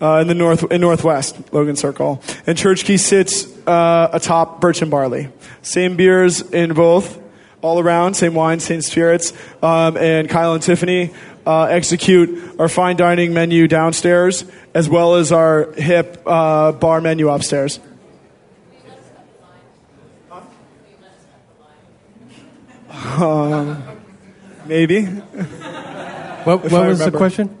uh, 0.00 0.20
in 0.22 0.26
the 0.26 0.34
north 0.34 0.72
in 0.72 0.80
northwest 0.80 1.52
Logan 1.52 1.76
Circle. 1.76 2.22
And 2.46 2.56
Church 2.56 2.84
Key 2.84 2.96
sits 2.96 3.46
uh, 3.66 4.08
atop 4.10 4.62
Birch 4.62 4.80
and 4.80 4.90
Barley. 4.90 5.28
Same 5.60 5.94
beers 5.96 6.40
in 6.40 6.72
both, 6.72 7.20
all 7.60 7.78
around. 7.78 8.14
Same 8.14 8.32
wines, 8.32 8.64
same 8.64 8.80
spirits. 8.80 9.34
Um, 9.62 9.98
and 9.98 10.30
Kyle 10.30 10.54
and 10.54 10.62
Tiffany 10.62 11.10
uh, 11.44 11.64
execute 11.64 12.58
our 12.58 12.70
fine 12.70 12.96
dining 12.96 13.34
menu 13.34 13.68
downstairs, 13.68 14.46
as 14.72 14.88
well 14.88 15.16
as 15.16 15.30
our 15.30 15.72
hip 15.72 16.22
uh, 16.24 16.72
bar 16.72 17.02
menu 17.02 17.28
upstairs. 17.28 17.78
Um, 23.04 23.82
maybe. 24.66 25.04
What, 25.04 26.62
what 26.64 26.72
I 26.72 26.88
was 26.88 26.98
the 26.98 27.10
question? 27.10 27.56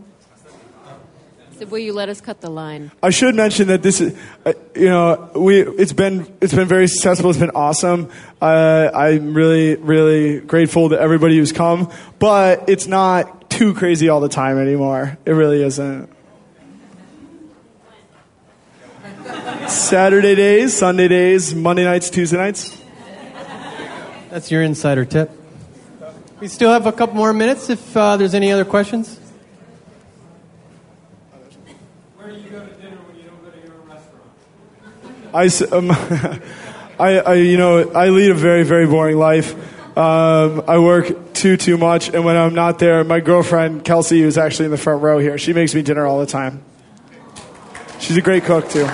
So 1.58 1.66
will 1.66 1.78
you 1.78 1.92
let 1.92 2.08
us 2.08 2.20
cut 2.20 2.40
the 2.40 2.50
line? 2.50 2.90
I 3.02 3.10
should 3.10 3.36
mention 3.36 3.68
that 3.68 3.82
this 3.84 4.00
is, 4.00 4.18
uh, 4.44 4.52
you 4.74 4.88
know, 4.88 5.30
we 5.36 5.60
it's 5.60 5.92
been 5.92 6.26
it's 6.40 6.52
been 6.52 6.66
very 6.66 6.88
successful. 6.88 7.30
It's 7.30 7.38
been 7.38 7.50
awesome. 7.50 8.10
Uh, 8.40 8.90
I'm 8.92 9.32
really 9.32 9.76
really 9.76 10.40
grateful 10.40 10.88
to 10.88 11.00
everybody 11.00 11.36
who's 11.36 11.52
come, 11.52 11.92
but 12.18 12.68
it's 12.68 12.88
not 12.88 13.48
too 13.48 13.74
crazy 13.74 14.08
all 14.08 14.18
the 14.18 14.28
time 14.28 14.58
anymore. 14.58 15.16
It 15.24 15.32
really 15.32 15.62
isn't. 15.62 16.10
Saturday 19.68 20.34
days, 20.34 20.76
Sunday 20.76 21.06
days, 21.06 21.54
Monday 21.54 21.84
nights, 21.84 22.10
Tuesday 22.10 22.38
nights. 22.38 22.81
That's 24.32 24.50
your 24.50 24.62
insider 24.62 25.04
tip. 25.04 25.30
We 26.40 26.48
still 26.48 26.72
have 26.72 26.86
a 26.86 26.92
couple 26.92 27.16
more 27.16 27.34
minutes 27.34 27.68
if 27.68 27.94
uh, 27.94 28.16
there's 28.16 28.32
any 28.32 28.50
other 28.50 28.64
questions. 28.64 29.18
Where 32.16 32.30
do 32.30 32.36
you 32.40 32.48
go 32.48 32.64
to 32.64 32.72
dinner 32.80 32.96
when 33.06 33.18
you 33.18 33.24
don't 33.24 33.44
go 33.44 33.50
to 33.50 33.58
your 33.62 33.74
own 33.76 33.90
restaurant? 33.90 35.34
I, 35.34 35.44
s- 35.44 35.70
um, 35.70 35.90
I, 36.98 37.18
I, 37.20 37.34
you 37.34 37.58
know, 37.58 37.90
I 37.92 38.08
lead 38.08 38.30
a 38.30 38.34
very, 38.34 38.62
very 38.62 38.86
boring 38.86 39.18
life. 39.18 39.52
Um, 39.98 40.64
I 40.66 40.78
work 40.78 41.34
too, 41.34 41.58
too 41.58 41.76
much, 41.76 42.08
and 42.08 42.24
when 42.24 42.34
I'm 42.38 42.54
not 42.54 42.78
there, 42.78 43.04
my 43.04 43.20
girlfriend 43.20 43.84
Kelsey, 43.84 44.22
who's 44.22 44.38
actually 44.38 44.64
in 44.64 44.70
the 44.70 44.78
front 44.78 45.02
row 45.02 45.18
here, 45.18 45.36
she 45.36 45.52
makes 45.52 45.74
me 45.74 45.82
dinner 45.82 46.06
all 46.06 46.20
the 46.20 46.24
time. 46.26 46.62
She's 48.00 48.16
a 48.16 48.22
great 48.22 48.44
cook 48.44 48.70
too. 48.70 48.88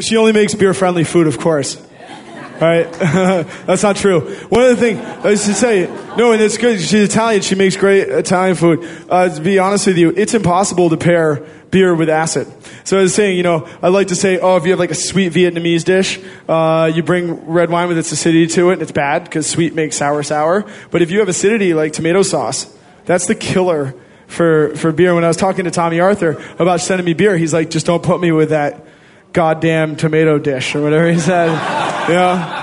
But 0.00 0.06
she 0.06 0.16
only 0.16 0.32
makes 0.32 0.54
beer-friendly 0.54 1.04
food, 1.04 1.26
of 1.26 1.36
course. 1.36 1.76
All 1.76 2.60
right, 2.60 2.90
that's 3.66 3.82
not 3.82 3.96
true. 3.96 4.34
One 4.46 4.62
other 4.62 4.74
thing 4.74 4.98
I 4.98 5.32
was 5.32 5.44
to 5.44 5.52
say, 5.52 5.88
no, 6.16 6.32
and 6.32 6.40
it's 6.40 6.56
good. 6.56 6.80
She's 6.80 7.02
Italian. 7.02 7.42
She 7.42 7.54
makes 7.54 7.76
great 7.76 8.08
Italian 8.08 8.56
food. 8.56 8.88
Uh, 9.10 9.28
to 9.28 9.42
be 9.42 9.58
honest 9.58 9.86
with 9.88 9.98
you, 9.98 10.08
it's 10.16 10.32
impossible 10.32 10.88
to 10.88 10.96
pair 10.96 11.46
beer 11.70 11.94
with 11.94 12.08
acid. 12.08 12.50
So 12.84 12.98
I 12.98 13.02
was 13.02 13.14
saying, 13.14 13.36
you 13.36 13.42
know, 13.42 13.68
I 13.82 13.88
like 13.88 14.06
to 14.06 14.16
say, 14.16 14.38
oh, 14.38 14.56
if 14.56 14.64
you 14.64 14.70
have 14.70 14.78
like 14.78 14.90
a 14.90 14.94
sweet 14.94 15.34
Vietnamese 15.34 15.84
dish, 15.84 16.18
uh, 16.48 16.90
you 16.94 17.02
bring 17.02 17.44
red 17.44 17.68
wine 17.68 17.88
with 17.88 17.98
its 17.98 18.10
acidity 18.10 18.46
to 18.54 18.70
it, 18.70 18.72
and 18.72 18.80
it's 18.82 18.92
bad 18.92 19.24
because 19.24 19.46
sweet 19.46 19.74
makes 19.74 19.96
sour 19.96 20.22
sour. 20.22 20.64
But 20.90 21.02
if 21.02 21.10
you 21.10 21.18
have 21.18 21.28
acidity 21.28 21.74
like 21.74 21.92
tomato 21.92 22.22
sauce, 22.22 22.74
that's 23.04 23.26
the 23.26 23.34
killer 23.34 23.94
for 24.28 24.74
for 24.76 24.92
beer. 24.92 25.14
When 25.14 25.24
I 25.24 25.28
was 25.28 25.36
talking 25.36 25.66
to 25.66 25.70
Tomme 25.70 26.00
Arthur 26.00 26.42
about 26.58 26.80
sending 26.80 27.04
me 27.04 27.12
beer, 27.12 27.36
he's 27.36 27.52
like, 27.52 27.68
just 27.68 27.84
don't 27.84 28.02
put 28.02 28.18
me 28.18 28.32
with 28.32 28.48
that 28.48 28.86
goddamn 29.32 29.96
tomato 29.96 30.38
dish 30.38 30.74
or 30.74 30.82
whatever 30.82 31.10
he 31.10 31.18
said. 31.18 31.48
know? 32.08 32.60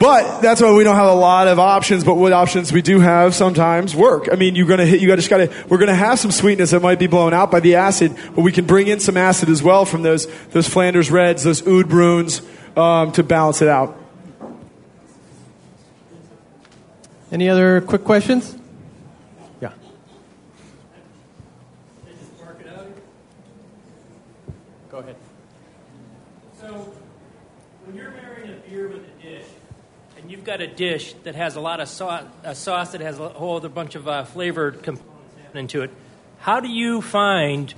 But 0.00 0.40
that's 0.40 0.60
why 0.60 0.72
we 0.72 0.84
don't 0.84 0.96
have 0.96 1.08
a 1.08 1.14
lot 1.14 1.48
of 1.48 1.58
options. 1.58 2.04
But 2.04 2.16
what 2.16 2.32
options 2.32 2.72
we 2.72 2.82
do 2.82 3.00
have 3.00 3.34
sometimes 3.34 3.94
work. 3.94 4.28
I 4.30 4.36
mean, 4.36 4.54
you're 4.54 4.66
gonna 4.66 4.84
hit. 4.84 5.00
You 5.00 5.08
got 5.08 5.16
just 5.16 5.30
gotta. 5.30 5.50
We're 5.68 5.78
gonna 5.78 5.94
have 5.94 6.18
some 6.18 6.30
sweetness 6.30 6.72
that 6.72 6.82
might 6.82 6.98
be 6.98 7.06
blown 7.06 7.32
out 7.32 7.50
by 7.50 7.60
the 7.60 7.76
acid, 7.76 8.14
but 8.34 8.42
we 8.42 8.52
can 8.52 8.66
bring 8.66 8.88
in 8.88 9.00
some 9.00 9.16
acid 9.16 9.48
as 9.48 9.62
well 9.62 9.84
from 9.84 10.02
those 10.02 10.26
those 10.50 10.68
Flanders 10.68 11.10
Reds, 11.10 11.44
those 11.44 11.66
Oud 11.66 11.88
Bruins, 11.88 12.42
um, 12.76 13.12
to 13.12 13.22
balance 13.22 13.62
it 13.62 13.68
out. 13.68 13.96
Any 17.34 17.48
other 17.48 17.80
quick 17.80 18.04
questions? 18.04 18.56
Yeah. 19.60 19.72
Go 24.88 24.98
ahead. 24.98 25.16
So, 26.60 26.92
when 27.84 27.96
you're 27.96 28.12
marrying 28.12 28.52
a 28.52 28.68
beer 28.68 28.86
with 28.86 29.02
a 29.02 29.22
dish, 29.22 29.46
and 30.16 30.30
you've 30.44 30.58
got 30.58 30.60
a 30.60 30.66
dish 30.66 31.14
that 31.22 31.34
has 31.34 31.56
a 31.56 31.60
lot 31.60 31.80
of 31.80 31.88
sauce, 31.88 32.22
a 32.42 32.54
sauce 32.54 32.92
that 32.92 33.00
has 33.00 33.18
a 33.18 33.30
whole 33.30 33.56
other 33.56 33.70
bunch 33.70 33.94
of 33.94 34.06
uh, 34.06 34.24
flavored 34.24 34.82
components 34.82 35.10
happening 35.42 35.66
to 35.68 35.80
it, 35.80 35.90
how 36.38 36.60
do 36.60 36.68
you 36.68 37.00
find 37.00 37.72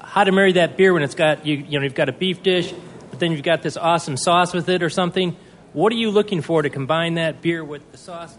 how 0.00 0.22
to 0.22 0.30
marry 0.30 0.52
that 0.52 0.76
beer 0.76 0.94
when 0.94 1.02
it's 1.02 1.16
got 1.16 1.44
you, 1.44 1.56
you 1.56 1.80
know 1.80 1.82
you've 1.82 1.96
got 1.96 2.08
a 2.08 2.12
beef 2.12 2.44
dish, 2.44 2.72
but 3.10 3.18
then 3.18 3.32
you've 3.32 3.42
got 3.42 3.62
this 3.62 3.76
awesome 3.76 4.16
sauce 4.16 4.54
with 4.54 4.68
it 4.68 4.84
or 4.84 4.88
something? 4.88 5.36
What 5.72 5.92
are 5.92 5.96
you 5.96 6.12
looking 6.12 6.42
for 6.42 6.62
to 6.62 6.70
combine 6.70 7.14
that 7.14 7.42
beer 7.42 7.64
with 7.64 7.90
the 7.90 7.98
sauce? 7.98 8.38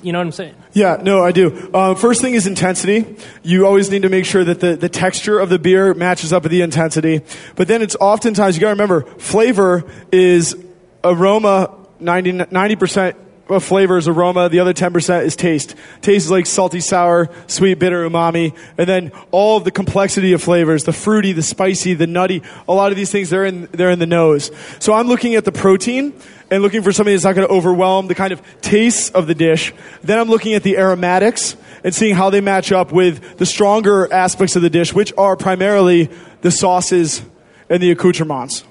You 0.00 0.12
know 0.12 0.20
what 0.20 0.28
I'm 0.28 0.32
saying? 0.32 0.54
Yeah, 0.72 0.96
no, 1.02 1.22
I 1.22 1.32
do. 1.32 1.70
Uh, 1.74 1.96
first 1.96 2.22
thing 2.22 2.32
is 2.32 2.46
intensity. 2.46 3.14
You 3.42 3.66
always 3.66 3.90
need 3.90 4.02
to 4.02 4.08
make 4.08 4.24
sure 4.24 4.42
that 4.42 4.60
the, 4.60 4.74
the 4.74 4.88
texture 4.88 5.38
of 5.38 5.50
the 5.50 5.58
beer 5.58 5.92
matches 5.92 6.32
up 6.32 6.44
with 6.44 6.52
the 6.52 6.62
intensity. 6.62 7.20
But 7.56 7.68
then 7.68 7.82
it's 7.82 7.96
oftentimes, 7.96 8.56
you 8.56 8.62
gotta 8.62 8.72
remember, 8.72 9.02
flavor 9.02 9.84
is 10.10 10.56
aroma, 11.04 11.74
90, 12.00 12.32
90% 12.32 13.16
of 13.48 13.64
flavor 13.64 13.96
is 13.96 14.08
aroma, 14.08 14.48
the 14.48 14.60
other 14.60 14.74
10% 14.74 15.24
is 15.24 15.34
taste. 15.34 15.74
Taste 16.02 16.26
is 16.26 16.30
like 16.30 16.46
salty, 16.46 16.80
sour, 16.80 17.30
sweet, 17.46 17.78
bitter, 17.78 18.08
umami, 18.08 18.54
and 18.76 18.88
then 18.88 19.12
all 19.30 19.56
of 19.56 19.64
the 19.64 19.70
complexity 19.70 20.32
of 20.32 20.42
flavors, 20.42 20.84
the 20.84 20.92
fruity, 20.92 21.32
the 21.32 21.42
spicy, 21.42 21.94
the 21.94 22.06
nutty, 22.06 22.42
a 22.68 22.74
lot 22.74 22.90
of 22.92 22.96
these 22.96 23.10
things, 23.10 23.30
they're 23.30 23.44
in, 23.44 23.66
they're 23.72 23.90
in 23.90 23.98
the 23.98 24.06
nose. 24.06 24.50
So 24.80 24.92
I'm 24.92 25.08
looking 25.08 25.34
at 25.34 25.44
the 25.44 25.52
protein 25.52 26.12
and 26.50 26.62
looking 26.62 26.82
for 26.82 26.92
something 26.92 27.14
that's 27.14 27.24
not 27.24 27.34
going 27.34 27.48
to 27.48 27.54
overwhelm 27.54 28.06
the 28.06 28.14
kind 28.14 28.32
of 28.32 28.42
tastes 28.60 29.10
of 29.10 29.26
the 29.26 29.34
dish. 29.34 29.72
Then 30.02 30.18
I'm 30.18 30.28
looking 30.28 30.54
at 30.54 30.62
the 30.62 30.76
aromatics 30.78 31.56
and 31.84 31.94
seeing 31.94 32.14
how 32.14 32.30
they 32.30 32.40
match 32.40 32.72
up 32.72 32.92
with 32.92 33.38
the 33.38 33.46
stronger 33.46 34.12
aspects 34.12 34.56
of 34.56 34.62
the 34.62 34.70
dish, 34.70 34.92
which 34.92 35.12
are 35.16 35.36
primarily 35.36 36.10
the 36.42 36.50
sauces 36.50 37.22
and 37.70 37.82
the 37.82 37.90
accoutrements. 37.90 38.64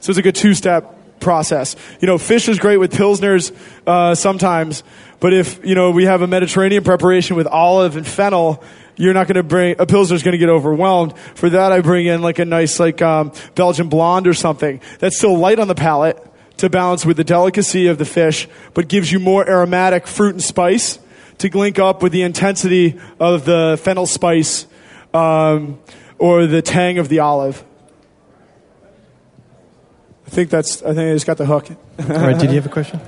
So 0.00 0.10
it's 0.10 0.18
like 0.18 0.26
a 0.26 0.32
two-step 0.32 0.98
process. 1.22 1.76
You 2.00 2.06
know, 2.06 2.18
fish 2.18 2.48
is 2.48 2.58
great 2.58 2.76
with 2.76 2.92
pilsners 2.92 3.52
uh, 3.86 4.14
sometimes, 4.14 4.82
but 5.20 5.32
if 5.32 5.64
you 5.64 5.74
know 5.74 5.90
we 5.90 6.04
have 6.04 6.22
a 6.22 6.26
Mediterranean 6.26 6.84
preparation 6.84 7.36
with 7.36 7.46
olive 7.46 7.96
and 7.96 8.06
fennel, 8.06 8.62
you're 8.96 9.14
not 9.14 9.26
going 9.26 9.36
to 9.36 9.42
bring 9.42 9.76
a 9.78 9.86
pilsner's 9.86 10.22
going 10.22 10.32
to 10.32 10.38
get 10.38 10.48
overwhelmed. 10.48 11.16
For 11.34 11.48
that, 11.48 11.72
I 11.72 11.80
bring 11.80 12.06
in 12.06 12.20
like 12.20 12.38
a 12.38 12.44
nice 12.44 12.78
like 12.78 13.00
um, 13.00 13.32
Belgian 13.54 13.88
blonde 13.88 14.26
or 14.26 14.34
something 14.34 14.80
that's 14.98 15.16
still 15.16 15.38
light 15.38 15.58
on 15.58 15.68
the 15.68 15.74
palate 15.74 16.18
to 16.58 16.68
balance 16.68 17.06
with 17.06 17.16
the 17.16 17.24
delicacy 17.24 17.86
of 17.86 17.96
the 17.96 18.04
fish, 18.04 18.48
but 18.74 18.88
gives 18.88 19.10
you 19.10 19.18
more 19.18 19.48
aromatic 19.48 20.06
fruit 20.06 20.34
and 20.34 20.42
spice 20.42 20.98
to 21.38 21.48
link 21.56 21.78
up 21.78 22.02
with 22.02 22.12
the 22.12 22.22
intensity 22.22 23.00
of 23.18 23.46
the 23.46 23.80
fennel 23.82 24.06
spice. 24.06 24.66
Um, 25.14 25.78
or 26.22 26.46
the 26.46 26.62
tang 26.62 26.98
of 26.98 27.08
the 27.08 27.18
olive. 27.18 27.64
I 30.32 30.34
think 30.34 30.48
that's. 30.48 30.82
I 30.82 30.94
think 30.94 31.10
I 31.10 31.12
just 31.12 31.26
got 31.26 31.36
the 31.36 31.44
hook. 31.44 31.68
All 31.70 32.06
right, 32.06 32.38
did 32.38 32.48
you 32.48 32.56
have 32.56 32.64
a 32.64 32.70
question? 32.70 32.98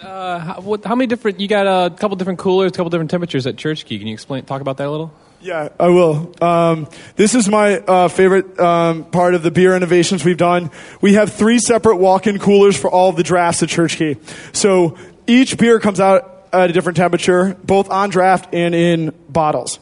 Uh, 0.00 0.38
how, 0.38 0.60
what, 0.62 0.82
how 0.82 0.94
many 0.94 1.06
different? 1.06 1.38
You 1.38 1.46
got 1.46 1.66
a 1.66 1.94
couple 1.94 2.16
different 2.16 2.38
coolers, 2.38 2.72
a 2.72 2.74
couple 2.74 2.88
different 2.88 3.10
temperatures 3.10 3.46
at 3.46 3.58
Church 3.58 3.84
Key. 3.84 3.98
Can 3.98 4.06
you 4.06 4.14
explain? 4.14 4.42
Talk 4.44 4.62
about 4.62 4.78
that 4.78 4.88
a 4.88 4.90
little. 4.90 5.12
Yeah, 5.42 5.68
I 5.78 5.88
will. 5.88 6.32
Um, 6.40 6.88
this 7.16 7.34
is 7.34 7.46
my 7.46 7.76
uh, 7.76 8.08
favorite 8.08 8.58
um, 8.58 9.04
part 9.04 9.34
of 9.34 9.42
the 9.42 9.50
beer 9.50 9.76
innovations 9.76 10.24
we've 10.24 10.38
done. 10.38 10.70
We 11.02 11.12
have 11.12 11.30
three 11.30 11.58
separate 11.58 11.96
walk-in 11.96 12.38
coolers 12.38 12.74
for 12.74 12.90
all 12.90 13.10
of 13.10 13.16
the 13.16 13.22
drafts 13.22 13.62
at 13.62 13.68
Church 13.68 13.98
Key. 13.98 14.16
So 14.54 14.96
each 15.26 15.58
beer 15.58 15.78
comes 15.78 16.00
out 16.00 16.48
at 16.54 16.70
a 16.70 16.72
different 16.72 16.96
temperature, 16.96 17.54
both 17.62 17.90
on 17.90 18.08
draft 18.08 18.54
and 18.54 18.74
in 18.74 19.12
bottles. 19.28 19.78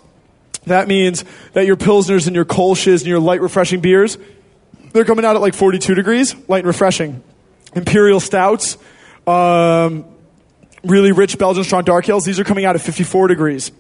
That 0.65 0.89
means 0.89 1.25
that 1.53 1.67
your 1.67 1.77
pilsners 1.77 2.27
and 2.27 2.35
your 2.35 2.45
kolsches 2.45 3.03
and 3.03 3.07
your 3.07 3.21
light 3.21 3.41
refreshing 3.41 3.81
beers, 3.81 4.19
they're 4.93 5.05
coming 5.05 5.25
out 5.25 5.37
at 5.37 5.43
like 5.43 5.55
42 5.55 5.95
degrees, 5.95 6.35
light 6.49 6.59
and 6.59 6.67
refreshing. 6.67 7.23
Imperial 7.75 8.21
stouts, 8.21 8.77
um, 9.27 10.05
really 10.85 11.13
rich 11.13 11.39
Belgian 11.39 11.65
strong 11.65 11.85
dark 11.85 12.09
ales, 12.09 12.25
these 12.25 12.39
are 12.39 12.45
coming 12.45 12.65
out 12.65 12.75
at 12.75 12.83
54 12.83 13.29
degrees. 13.29 13.73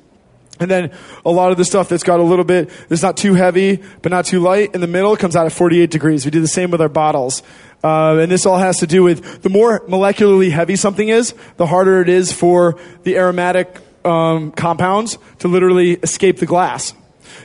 And 0.61 0.71
then 0.71 0.93
a 1.25 1.31
lot 1.31 1.51
of 1.51 1.59
the 1.59 1.65
stuff 1.65 1.89
that's 1.89 2.05
got 2.05 2.21
a 2.21 2.23
little 2.23 2.45
bit, 2.45 2.71
it's 2.89 3.03
not 3.03 3.17
too 3.17 3.35
heavy, 3.35 3.83
but 4.01 4.13
not 4.13 4.27
too 4.27 4.39
light. 4.39 4.75
In 4.75 4.81
the 4.81 4.87
middle 4.87 5.17
comes 5.17 5.35
out 5.35 5.47
at 5.47 5.53
48 5.53 5.91
degrees. 5.91 6.25
We 6.25 6.31
do 6.31 6.41
the 6.41 6.47
same 6.47 6.71
with 6.71 6.81
our 6.81 6.89
bottles. 6.89 7.43
Uh, 7.83 8.19
and 8.19 8.31
this 8.31 8.47
all 8.47 8.59
has 8.59 8.79
to 8.79 8.87
do 8.87 9.03
with 9.03 9.43
the 9.43 9.49
more 9.49 9.81
molecularly 9.89 10.53
heavy 10.53 10.77
something 10.77 11.09
is, 11.09 11.35
the 11.57 11.67
harder 11.67 12.01
it 12.01 12.09
is 12.09 12.33
for 12.33 12.79
the 13.03 13.17
aromatic 13.17 13.81
um, 14.05 14.53
compounds 14.53 15.19
to 15.41 15.49
literally 15.49 15.95
escape 15.95 16.39
the 16.39 16.47
glass. 16.47 16.95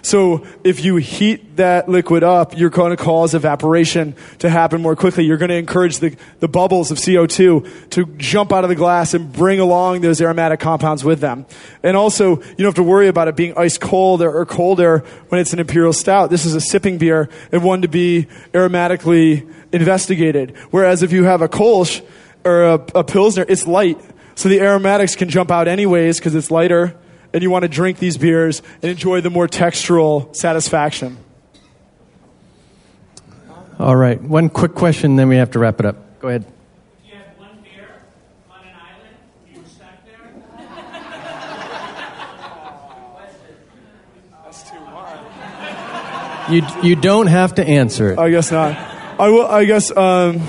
So 0.02 0.46
if 0.64 0.84
you 0.84 0.98
heat 0.98 1.58
that 1.58 1.90
liquid 1.90 2.24
up, 2.24 2.58
you're 2.58 2.70
going 2.70 2.92
to 2.92 2.98
cause 2.98 3.34
evaporation 3.34 4.16
to 4.40 4.50
happen 4.50 4.82
more 4.82 4.96
quickly. 4.96 5.26
You're 5.26 5.38
going 5.38 5.50
to 5.50 5.56
encourage 5.56 6.00
the, 6.00 6.16
the 6.40 6.48
bubbles 6.48 6.92
of 6.92 6.98
CO2 6.98 7.90
to 7.92 8.06
jump 8.18 8.54
out 8.54 8.64
of 8.64 8.70
the 8.70 8.76
glass 8.76 9.14
and 9.14 9.32
bring 9.32 9.60
along 9.60 10.02
those 10.02 10.22
aromatic 10.22 10.60
compounds 10.60 11.04
with 11.04 11.20
them. 11.20 11.46
And 11.84 11.98
also, 11.98 12.38
you 12.38 12.56
don't 12.58 12.68
have 12.68 12.76
to 12.76 12.84
worry 12.84 13.08
about 13.08 13.28
it 13.28 13.36
being 13.36 13.58
ice 13.58 13.78
cold 13.78 14.22
or, 14.22 14.32
or 14.32 14.46
cold 14.46 14.80
air 14.80 15.00
when 15.30 15.42
it's 15.42 15.54
an 15.54 15.60
imperial 15.60 15.94
stout. 15.94 16.30
This 16.30 16.46
is 16.46 16.56
a 16.56 16.62
sipping 16.62 16.98
beer 16.98 17.30
and 17.52 17.64
one 17.64 17.82
to 17.82 17.88
be 17.88 18.28
aromatically 18.54 19.52
investigated. 19.72 20.56
Whereas 20.72 21.04
if 21.04 21.12
you 21.12 21.24
have 21.26 21.42
a 21.42 21.50
Kolsch 21.50 22.06
or 22.46 22.64
a, 22.64 22.74
a 22.96 23.04
Pilsner, 23.04 23.46
it's 23.48 23.68
light. 23.68 24.00
So 24.36 24.50
the 24.50 24.62
aromatics 24.62 25.16
can 25.16 25.30
jump 25.30 25.52
out 25.52 25.68
anyways 25.68 26.20
because 26.20 26.36
it's 26.36 26.52
lighter 26.52 26.96
and 27.34 27.43
you 27.43 27.49
want 27.49 27.63
to 27.63 27.69
drink 27.69 27.99
these 27.99 28.17
beers 28.17 28.61
and 28.82 28.91
enjoy 28.91 29.21
the 29.21 29.30
more 29.30 29.47
textural 29.47 30.36
satisfaction. 30.36 31.17
All 33.80 33.95
right, 33.95 34.21
one 34.21 34.49
quick 34.49 34.73
question, 34.73 35.15
then 35.17 35.30
we 35.30 35.36
have 35.38 35.51
to 35.51 35.59
wrap 35.59 35.80
it 35.80 35.86
up. 35.86 36.19
Go 36.19 36.30
ahead. 36.30 36.45
If 36.45 37.11
you 37.11 37.17
had 37.17 37.38
one 37.38 37.49
beer 37.63 37.88
on 38.49 38.65
an 38.65 38.73
island, 38.73 39.15
you 39.53 39.61
were 39.61 39.67
stuck 39.67 40.03
there. 40.05 40.34
That's 44.45 44.69
too 44.69 44.78
hard. 44.78 46.51
You, 46.51 46.89
you 46.89 46.95
don't 46.95 47.28
have 47.28 47.55
to 47.55 47.63
answer 47.67 48.13
it. 48.13 48.19
I 48.19 48.32
guess 48.32 48.51
not. 48.51 48.75
I 49.19 49.30
will. 49.30 49.45
I 49.45 49.65
guess. 49.65 49.95
Um, 49.95 50.41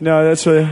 no, 0.00 0.24
that's 0.24 0.46
really 0.46 0.70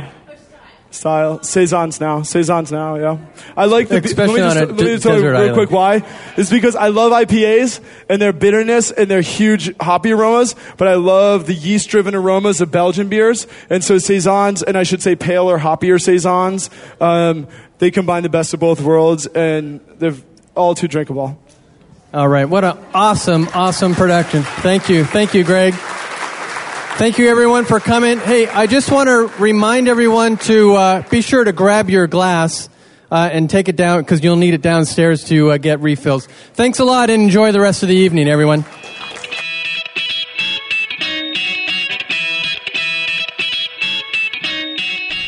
style. 0.97 1.43
Saisons 1.43 2.01
now. 2.01 2.23
Saisons 2.23 2.73
now. 2.73 2.97
Yeah. 2.97 3.19
I 3.57 3.67
like 3.67 3.89
the. 3.89 4.03
Especially 4.03 4.41
let 4.41 4.55
me 4.55 4.63
on 4.63 4.69
just, 4.69 4.79
let 4.79 4.87
me 4.87 4.93
just 4.95 5.03
tell 5.03 5.17
you 5.17 5.29
real 5.29 5.37
island. 5.37 5.55
quick 5.55 5.71
why. 5.71 6.03
It's 6.37 6.51
because 6.51 6.75
I 6.75 6.89
love 6.89 7.13
IPAs 7.13 7.81
and 8.09 8.21
their 8.21 8.33
bitterness 8.33 8.91
and 8.91 9.11
their 9.11 9.21
huge 9.21 9.77
hoppy 9.79 10.13
aromas, 10.13 10.55
but 10.77 10.89
I 10.89 10.95
love 10.95 11.47
the 11.47 11.55
yeast-driven 11.55 12.15
aromas 12.15 12.61
of 12.61 12.71
Belgian 12.71 13.09
beers. 13.09 13.47
And 13.71 13.85
so 13.85 13.99
saisons, 13.99 14.63
and 14.63 14.77
I 14.77 14.83
should 14.83 15.03
say 15.03 15.17
pale 15.17 15.49
or 15.49 15.59
hoppier 15.59 16.01
saisons, 16.01 16.71
um, 17.01 17.47
they 17.79 17.91
combine 17.91 18.23
the 18.23 18.29
best 18.29 18.55
of 18.55 18.61
both 18.61 18.81
worlds, 18.81 19.27
and 19.27 19.81
they're 19.99 20.15
all 20.55 20.75
too 20.75 20.89
drinkable. 20.89 21.39
All 22.15 22.29
right, 22.29 22.47
what 22.47 22.65
an 22.65 22.79
awesome, 22.95 23.49
awesome 23.53 23.95
production. 23.95 24.43
Thank 24.43 24.89
you. 24.89 25.05
Thank 25.05 25.35
you, 25.35 25.45
Greg. 25.45 25.75
Thank 26.97 27.19
you, 27.19 27.29
everyone, 27.29 27.67
for 27.67 27.79
coming. 27.79 28.19
Hey, 28.19 28.49
I 28.49 28.67
just 28.67 28.91
want 28.91 29.09
to 29.09 29.31
remind 29.39 29.87
everyone 29.87 30.39
to 30.39 30.75
uh, 30.77 31.09
be 31.11 31.21
sure 31.21 31.45
to 31.45 31.53
grab 31.53 31.91
your 31.91 32.07
glass 32.07 32.71
uh, 33.11 33.29
and 33.31 33.51
take 33.51 33.69
it 33.69 33.77
down 33.77 34.01
because 34.01 34.25
you'll 34.25 34.37
need 34.37 34.55
it 34.55 34.63
downstairs 34.63 35.25
to 35.25 35.51
uh, 35.51 35.59
get 35.59 35.81
refills. 35.81 36.27
Thanks 36.55 36.79
a 36.79 36.87
lot 36.87 37.11
and 37.11 37.23
enjoy 37.23 37.53
the 37.53 37.61
rest 37.61 37.83
of 37.83 37.91
the 37.91 37.95
evening, 37.95 38.29
everyone. 38.29 38.65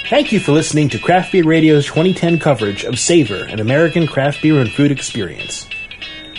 Thank 0.08 0.32
you 0.32 0.40
for 0.40 0.52
listening 0.52 0.88
to 0.88 0.98
Craft 0.98 1.32
Beer 1.32 1.44
Radio's 1.44 1.84
2010 1.84 2.38
coverage 2.38 2.84
of 2.84 2.98
Savor, 2.98 3.44
an 3.44 3.60
American 3.60 4.06
craft 4.06 4.40
beer 4.40 4.58
and 4.58 4.72
food 4.72 4.90
experience. 4.90 5.68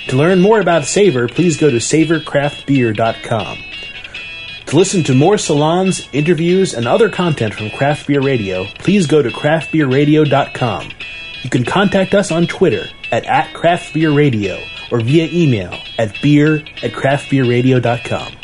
To 0.07 0.15
learn 0.15 0.41
more 0.41 0.59
about 0.59 0.85
Savor, 0.85 1.27
please 1.27 1.55
go 1.55 1.69
to 1.69 1.77
savorcraftbeer.com. 1.77 3.68
To 4.69 4.75
listen 4.75 5.03
to 5.05 5.15
more 5.15 5.39
salons, 5.39 6.07
interviews, 6.13 6.75
and 6.75 6.87
other 6.87 7.09
content 7.09 7.55
from 7.55 7.71
Craft 7.71 8.05
Beer 8.05 8.21
Radio, 8.21 8.65
please 8.77 9.07
go 9.07 9.19
to 9.19 9.29
craftbeerradio.com. 9.29 10.89
You 11.41 11.49
can 11.49 11.65
contact 11.65 12.13
us 12.13 12.31
on 12.31 12.45
Twitter 12.45 12.85
at, 13.11 13.25
at 13.25 13.51
craftbeerradio 13.55 14.63
or 14.91 15.01
via 15.01 15.27
email 15.31 15.73
at 15.97 16.15
beer 16.21 16.57
at 16.83 16.91
craftbeerradio.com. 16.91 18.38